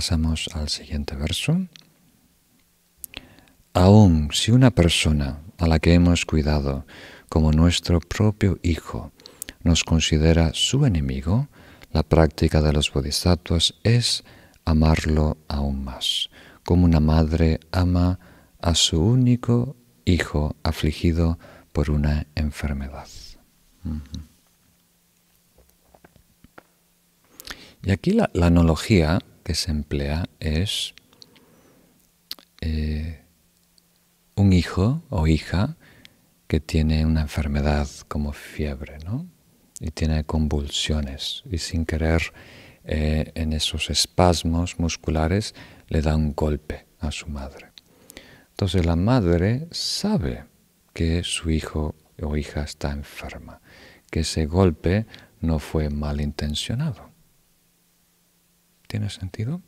Pasamos 0.00 0.48
al 0.54 0.70
siguiente 0.70 1.14
verso. 1.14 1.68
Aun 3.74 4.30
si 4.32 4.50
una 4.50 4.70
persona 4.70 5.42
a 5.58 5.68
la 5.68 5.78
que 5.78 5.92
hemos 5.92 6.24
cuidado 6.24 6.86
como 7.28 7.52
nuestro 7.52 8.00
propio 8.00 8.58
hijo 8.62 9.12
nos 9.62 9.84
considera 9.84 10.52
su 10.54 10.86
enemigo, 10.86 11.48
la 11.92 12.02
práctica 12.02 12.62
de 12.62 12.72
los 12.72 12.90
bodhisattvas 12.90 13.74
es 13.84 14.24
amarlo 14.64 15.36
aún 15.48 15.84
más, 15.84 16.30
como 16.64 16.86
una 16.86 17.00
madre 17.00 17.60
ama 17.70 18.18
a 18.62 18.74
su 18.74 19.04
único 19.04 19.76
hijo 20.06 20.56
afligido 20.62 21.38
por 21.72 21.90
una 21.90 22.26
enfermedad. 22.36 23.06
Y 27.82 27.90
aquí 27.90 28.12
la, 28.12 28.30
analogía 28.34 29.20
se 29.54 29.70
emplea 29.70 30.26
es 30.40 30.94
eh, 32.60 33.20
un 34.36 34.52
hijo 34.52 35.02
o 35.10 35.26
hija 35.26 35.76
que 36.46 36.60
tiene 36.60 37.06
una 37.06 37.22
enfermedad 37.22 37.88
como 38.08 38.32
fiebre, 38.32 38.98
¿no? 39.04 39.26
Y 39.78 39.92
tiene 39.92 40.24
convulsiones 40.24 41.42
y 41.50 41.58
sin 41.58 41.86
querer 41.86 42.32
eh, 42.84 43.30
en 43.34 43.52
esos 43.52 43.90
espasmos 43.90 44.78
musculares 44.78 45.54
le 45.88 46.02
da 46.02 46.16
un 46.16 46.34
golpe 46.34 46.86
a 46.98 47.10
su 47.10 47.28
madre. 47.28 47.70
Entonces 48.50 48.84
la 48.84 48.96
madre 48.96 49.68
sabe 49.70 50.44
que 50.92 51.22
su 51.22 51.50
hijo 51.50 51.94
o 52.20 52.36
hija 52.36 52.62
está 52.62 52.90
enferma, 52.90 53.60
que 54.10 54.20
ese 54.20 54.46
golpe 54.46 55.06
no 55.40 55.58
fue 55.58 55.88
malintencionado. 55.88 57.09
¿Tiene 58.90 59.08
sentido? 59.08 59.62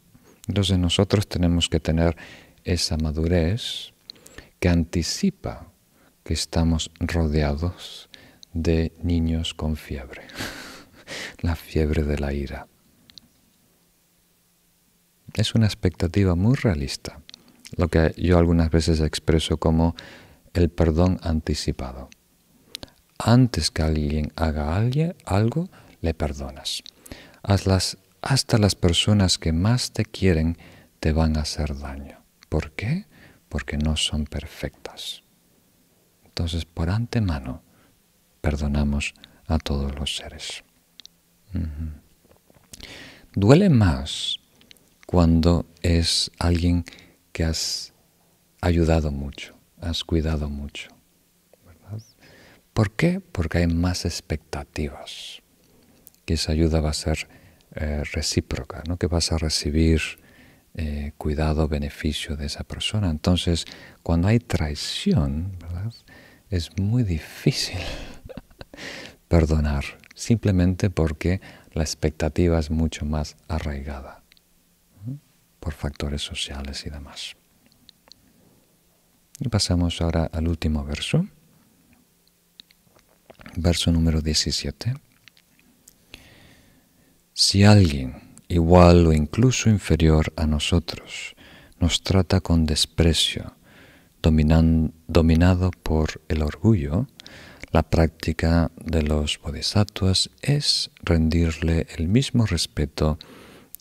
Entonces 0.48 0.80
nosotros 0.80 1.28
tenemos 1.28 1.68
que 1.68 1.78
tener 1.78 2.16
esa 2.64 2.96
madurez 2.96 3.92
que 4.58 4.68
anticipa 4.68 5.68
que 6.24 6.34
estamos 6.34 6.90
rodeados 6.98 8.08
de 8.52 8.90
niños 9.00 9.54
con 9.54 9.76
fiebre, 9.76 10.22
la 11.40 11.54
fiebre 11.54 12.02
de 12.02 12.18
la 12.18 12.32
ira. 12.32 12.66
Es 15.34 15.54
una 15.54 15.66
expectativa 15.66 16.34
muy 16.34 16.56
realista, 16.56 17.20
lo 17.76 17.86
que 17.86 18.16
yo 18.16 18.38
algunas 18.38 18.70
veces 18.70 18.98
expreso 18.98 19.56
como 19.56 19.94
el 20.52 20.68
perdón 20.68 21.20
anticipado. 21.22 22.10
Antes 23.20 23.70
que 23.70 23.82
alguien 23.82 24.32
haga 24.34 24.76
algo, 24.76 25.68
le 26.00 26.12
perdonas. 26.12 26.82
Hasta 28.22 28.56
las 28.56 28.76
personas 28.76 29.36
que 29.36 29.52
más 29.52 29.92
te 29.92 30.04
quieren 30.04 30.56
te 31.00 31.12
van 31.12 31.36
a 31.36 31.40
hacer 31.42 31.76
daño. 31.76 32.24
¿Por 32.48 32.72
qué? 32.72 33.06
Porque 33.48 33.76
no 33.76 33.96
son 33.96 34.24
perfectas. 34.24 35.24
Entonces, 36.24 36.64
por 36.64 36.88
antemano, 36.88 37.62
perdonamos 38.40 39.14
a 39.46 39.58
todos 39.58 39.94
los 39.96 40.16
seres. 40.16 40.62
Duele 43.34 43.68
más 43.68 44.38
cuando 45.06 45.66
es 45.82 46.30
alguien 46.38 46.84
que 47.32 47.44
has 47.44 47.92
ayudado 48.60 49.10
mucho, 49.10 49.54
has 49.80 50.04
cuidado 50.04 50.48
mucho. 50.48 50.88
¿Por 52.72 52.92
qué? 52.92 53.20
Porque 53.20 53.58
hay 53.58 53.66
más 53.66 54.06
expectativas, 54.06 55.42
que 56.24 56.34
esa 56.34 56.52
ayuda 56.52 56.80
va 56.80 56.90
a 56.90 56.94
ser 56.94 57.28
eh, 57.74 58.02
recíproca, 58.12 58.82
¿no? 58.86 58.96
que 58.96 59.06
vas 59.06 59.32
a 59.32 59.38
recibir 59.38 60.00
eh, 60.74 61.12
cuidado, 61.18 61.68
beneficio 61.68 62.36
de 62.36 62.46
esa 62.46 62.64
persona. 62.64 63.10
Entonces, 63.10 63.64
cuando 64.02 64.28
hay 64.28 64.38
traición, 64.38 65.56
es 66.50 66.70
muy 66.78 67.02
difícil 67.02 67.78
perdonar, 69.28 69.84
simplemente 70.14 70.90
porque 70.90 71.40
la 71.72 71.82
expectativa 71.82 72.58
es 72.58 72.70
mucho 72.70 73.04
más 73.06 73.36
arraigada 73.48 74.22
por 75.60 75.72
factores 75.72 76.22
sociales 76.22 76.84
y 76.86 76.90
demás. 76.90 77.36
Y 79.40 79.48
pasamos 79.48 80.00
ahora 80.00 80.28
al 80.32 80.48
último 80.48 80.84
verso, 80.84 81.26
verso 83.56 83.92
número 83.92 84.20
17. 84.20 84.94
Si 87.44 87.64
alguien 87.64 88.36
igual 88.46 89.04
o 89.04 89.12
incluso 89.12 89.68
inferior 89.68 90.32
a 90.36 90.46
nosotros 90.46 91.34
nos 91.80 92.00
trata 92.04 92.40
con 92.40 92.66
desprecio, 92.66 93.56
dominado 94.22 95.72
por 95.82 96.22
el 96.28 96.42
orgullo, 96.42 97.08
la 97.72 97.82
práctica 97.82 98.70
de 98.76 99.02
los 99.02 99.40
bodhisattvas 99.40 100.30
es 100.40 100.92
rendirle 101.02 101.88
el 101.98 102.06
mismo 102.06 102.46
respeto 102.46 103.18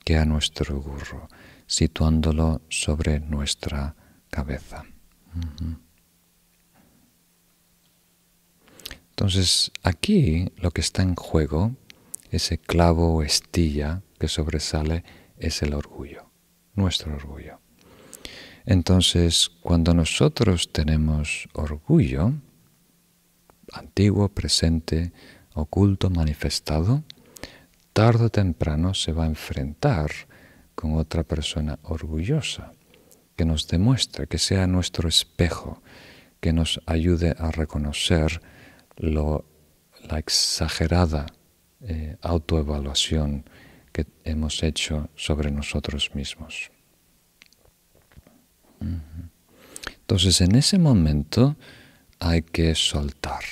que 0.04 0.18
a 0.18 0.26
nuestro 0.26 0.82
gurú, 0.82 1.28
situándolo 1.68 2.64
sobre 2.68 3.20
nuestra 3.20 3.96
cabeza. 4.32 4.86
Entonces, 9.12 9.72
aquí 9.84 10.52
lo 10.58 10.72
que 10.72 10.82
está 10.82 11.04
en 11.04 11.14
juego, 11.14 11.76
ese 12.32 12.58
clavo 12.58 13.16
o 13.16 13.24
estilla 13.24 14.02
que 14.18 14.28
sobresale, 14.28 15.04
es 15.38 15.62
el 15.62 15.74
orgullo, 15.74 16.32
nuestro 16.76 17.14
orgullo. 17.14 17.60
Entonces, 18.66 19.50
cuando 19.50 19.94
nosotros 19.94 20.72
tenemos 20.72 21.50
orgullo, 21.54 22.34
antiguo, 23.74 24.30
presente, 24.30 25.12
oculto, 25.54 26.10
manifestado, 26.10 27.04
tarde 27.94 28.26
o 28.26 28.30
temprano 28.30 28.94
se 28.94 29.12
va 29.12 29.26
a 29.26 29.28
enfrentar 29.28 30.12
con 30.76 30.96
otra 30.98 31.24
persona 31.24 31.80
orgullosa, 31.84 32.74
que 33.36 33.46
nos 33.46 33.68
demuestre, 33.68 34.28
que 34.28 34.38
sea 34.38 34.68
nuestro 34.68 35.10
espejo, 35.10 35.82
que 36.40 36.54
nos 36.54 36.80
ayude 36.86 37.36
a 37.38 37.52
reconocer 37.52 38.42
lo, 38.96 39.46
la 40.08 40.20
exagerada 40.20 41.26
eh, 41.84 42.18
autoevaluación 42.22 43.46
que 43.92 44.06
hemos 44.24 44.64
hecho 44.64 45.10
sobre 45.16 45.52
nosotros 45.52 46.12
mismos. 46.14 46.72
Entonces, 49.86 50.42
en 50.42 50.56
ese 50.56 50.78
momento 50.78 51.56
hay 52.20 52.42
que 52.42 52.76
soltar. 52.76 53.44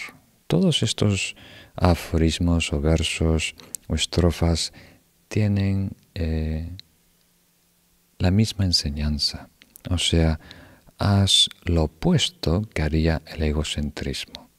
Todos 0.47 0.83
estos 0.83 1.35
aforismos 1.75 2.73
o 2.73 2.81
versos 2.81 3.55
o 3.87 3.95
estrofas 3.95 4.73
tienen 5.27 5.91
eh, 6.15 6.69
la 8.17 8.31
misma 8.31 8.65
enseñanza. 8.65 9.49
O 9.89 9.97
sea, 9.97 10.39
haz 10.97 11.47
lo 11.63 11.83
opuesto 11.83 12.63
que 12.73 12.81
haría 12.81 13.21
el 13.27 13.43
egocentrismo. 13.43 14.49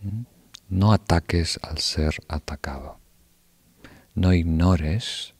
¿Mm? 0.00 0.33
No 0.68 0.92
ataques 0.92 1.58
al 1.62 1.78
ser 1.78 2.14
atacado. 2.28 2.98
No 4.14 4.32
ignores, 4.32 5.34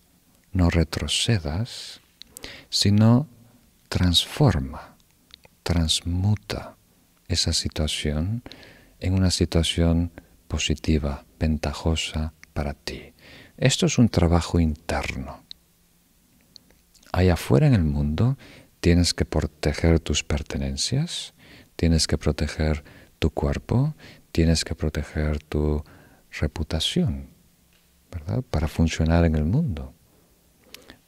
no 0.53 0.71
retrocedas, 0.71 2.01
sino 2.69 3.29
transforma, 3.89 4.97
transmuta 5.63 6.77
esa 7.29 7.53
situación 7.53 8.43
en 9.01 9.15
una 9.15 9.31
situación 9.31 10.13
positiva, 10.49 11.25
ventajosa 11.39 12.33
para 12.53 12.75
ti. 12.75 13.13
Esto 13.57 13.87
es 13.87 13.99
un 13.99 14.09
trabajo 14.09 14.61
interno. 14.61 15.45
Allá 17.13 17.35
afuera 17.35 17.67
en 17.67 17.75
el 17.75 17.85
mundo 17.85 18.37
tienes 18.81 19.15
que 19.15 19.25
proteger 19.25 20.01
tus 20.01 20.25
pertenencias, 20.25 21.35
tienes 21.77 22.07
que 22.07 22.19
proteger 22.19 22.85
tu 23.19 23.31
cuerpo, 23.31 23.95
tienes 24.35 24.65
que 24.65 24.75
proteger 24.75 25.39
tu 25.45 25.85
reputación, 26.41 27.29
¿verdad? 28.11 28.43
Para 28.43 28.67
funcionar 28.67 29.25
en 29.25 29.37
el 29.37 29.45
mundo. 29.45 29.95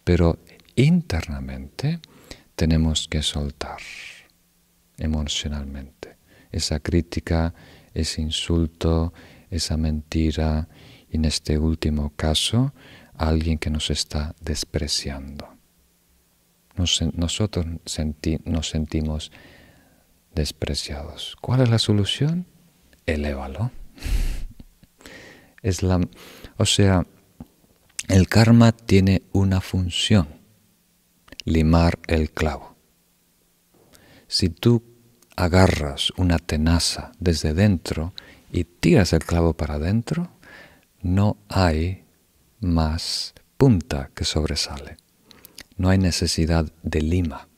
Pero 0.05 0.38
internamente 0.76 1.98
tenemos 2.55 3.09
que 3.09 3.22
soltar 3.22 3.80
emocionalmente 4.96 6.18
esa 6.52 6.78
crítica, 6.78 7.52
ese 7.94 8.22
insulto, 8.22 9.12
esa 9.51 9.76
mentira, 9.76 10.68
y 11.10 11.16
en 11.16 11.24
este 11.24 11.59
último 11.59 12.12
caso, 12.14 12.72
alguien 13.14 13.59
que 13.59 13.70
nos 13.70 13.90
está 13.90 14.36
despreciando. 14.40 15.48
nosotros 16.76 17.66
nos 18.44 18.68
sentimos 18.68 19.32
despreciados. 20.32 21.36
¿Cuál 21.40 21.62
es 21.62 21.70
la 21.70 21.80
solución? 21.80 22.46
Elévalo. 23.06 23.70
Es 25.62 25.82
la, 25.82 26.00
o 26.56 26.66
sea, 26.66 27.06
el 28.08 28.28
karma 28.28 28.72
tiene 28.72 29.22
una 29.32 29.60
función, 29.60 30.28
limar 31.44 31.98
el 32.06 32.30
clavo. 32.30 32.76
Si 34.28 34.48
tú 34.48 34.82
agarras 35.36 36.12
una 36.16 36.38
tenaza 36.38 37.12
desde 37.18 37.54
dentro 37.54 38.12
y 38.52 38.64
tiras 38.64 39.12
el 39.12 39.24
clavo 39.24 39.54
para 39.54 39.74
adentro, 39.74 40.30
no 41.02 41.36
hay 41.48 42.04
más 42.60 43.34
punta 43.56 44.10
que 44.14 44.24
sobresale. 44.24 44.96
No 45.76 45.90
hay 45.90 45.98
necesidad 45.98 46.72
de 46.82 47.02
lima. 47.02 47.48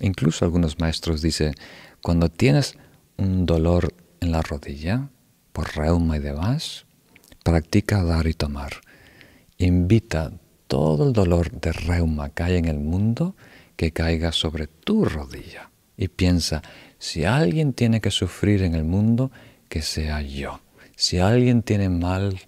Incluso 0.00 0.44
algunos 0.44 0.78
maestros 0.78 1.22
dicen, 1.22 1.54
cuando 2.02 2.30
tienes 2.30 2.76
un 3.16 3.46
dolor 3.46 3.94
en 4.20 4.32
la 4.32 4.42
rodilla, 4.42 5.08
por 5.52 5.74
reuma 5.76 6.16
y 6.16 6.20
demás, 6.20 6.86
practica 7.42 8.02
dar 8.02 8.26
y 8.26 8.34
tomar. 8.34 8.72
Invita 9.58 10.32
todo 10.66 11.06
el 11.06 11.12
dolor 11.12 11.50
de 11.50 11.72
reuma 11.72 12.30
que 12.30 12.42
hay 12.42 12.56
en 12.56 12.66
el 12.66 12.78
mundo 12.78 13.36
que 13.76 13.92
caiga 13.92 14.32
sobre 14.32 14.66
tu 14.66 15.04
rodilla 15.04 15.70
y 15.96 16.08
piensa, 16.08 16.62
si 16.98 17.24
alguien 17.24 17.72
tiene 17.72 18.00
que 18.00 18.10
sufrir 18.10 18.62
en 18.62 18.74
el 18.74 18.84
mundo, 18.84 19.30
que 19.68 19.82
sea 19.82 20.20
yo. 20.20 20.60
Si 20.94 21.18
alguien 21.18 21.62
tiene 21.62 21.88
mal 21.88 22.38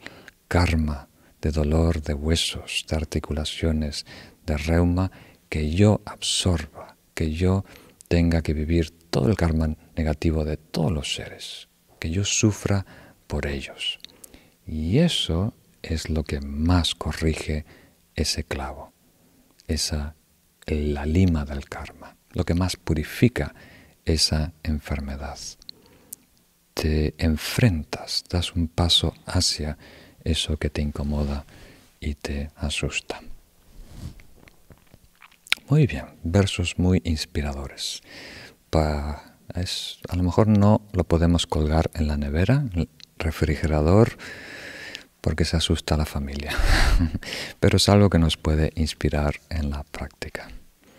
karma 0.49 1.09
de 1.41 1.51
dolor 1.51 2.03
de 2.03 2.15
huesos, 2.15 2.85
de 2.89 2.97
articulaciones, 2.97 4.07
de 4.47 4.57
reuma, 4.57 5.11
que 5.49 5.71
yo 5.71 6.01
absorba, 6.05 6.97
que 7.15 7.33
yo 7.33 7.65
tenga 8.09 8.43
que 8.43 8.55
vivir 8.55 8.91
todo 9.11 9.29
el 9.29 9.37
karma 9.37 9.77
negativo 9.99 10.45
de 10.45 10.57
todos 10.57 10.93
los 10.93 11.15
seres, 11.15 11.69
que 11.99 12.11
yo 12.11 12.25
sufra 12.25 12.87
por 13.27 13.47
ellos. 13.47 13.99
Y 14.67 14.99
eso 14.99 15.53
es 15.83 16.09
lo 16.09 16.23
que 16.25 16.41
más 16.41 16.95
corrige 16.95 17.65
ese 18.15 18.45
clavo, 18.45 18.93
esa 19.67 20.15
la 20.67 21.07
lima 21.07 21.45
del 21.45 21.69
karma. 21.69 22.15
lo 22.35 22.45
que 22.45 22.55
más 22.55 22.77
purifica 22.77 23.55
esa 24.05 24.53
enfermedad. 24.63 25.39
Te 26.75 27.15
enfrentas, 27.17 28.23
das 28.29 28.53
un 28.55 28.69
paso 28.69 29.15
hacia 29.25 29.79
eso 30.23 30.59
que 30.59 30.69
te 30.69 30.83
incomoda 30.83 31.47
y 31.99 32.15
te 32.15 32.51
asusta. 32.57 33.23
Muy 35.69 35.87
bien, 35.87 36.05
versos 36.23 36.79
muy 36.79 37.01
inspiradores. 37.03 38.03
A 39.55 40.17
lo 40.17 40.23
mejor 40.23 40.49
no 40.49 40.83
lo 40.93 41.05
podemos 41.05 41.47
colgar 41.47 41.91
en 41.95 42.09
la 42.09 42.17
nevera, 42.17 42.65
el 42.75 42.89
refrigerador, 43.19 44.19
porque 45.21 45.45
se 45.45 45.57
asusta 45.57 45.95
a 45.95 45.99
la 45.99 46.07
familia, 46.07 46.53
pero 47.61 47.77
es 47.77 47.89
algo 47.89 48.11
que 48.11 48.19
nos 48.19 48.37
puede 48.37 48.73
inspirar 48.77 49.37
en 49.51 49.71
la 49.71 49.83
práctica. 49.85 50.49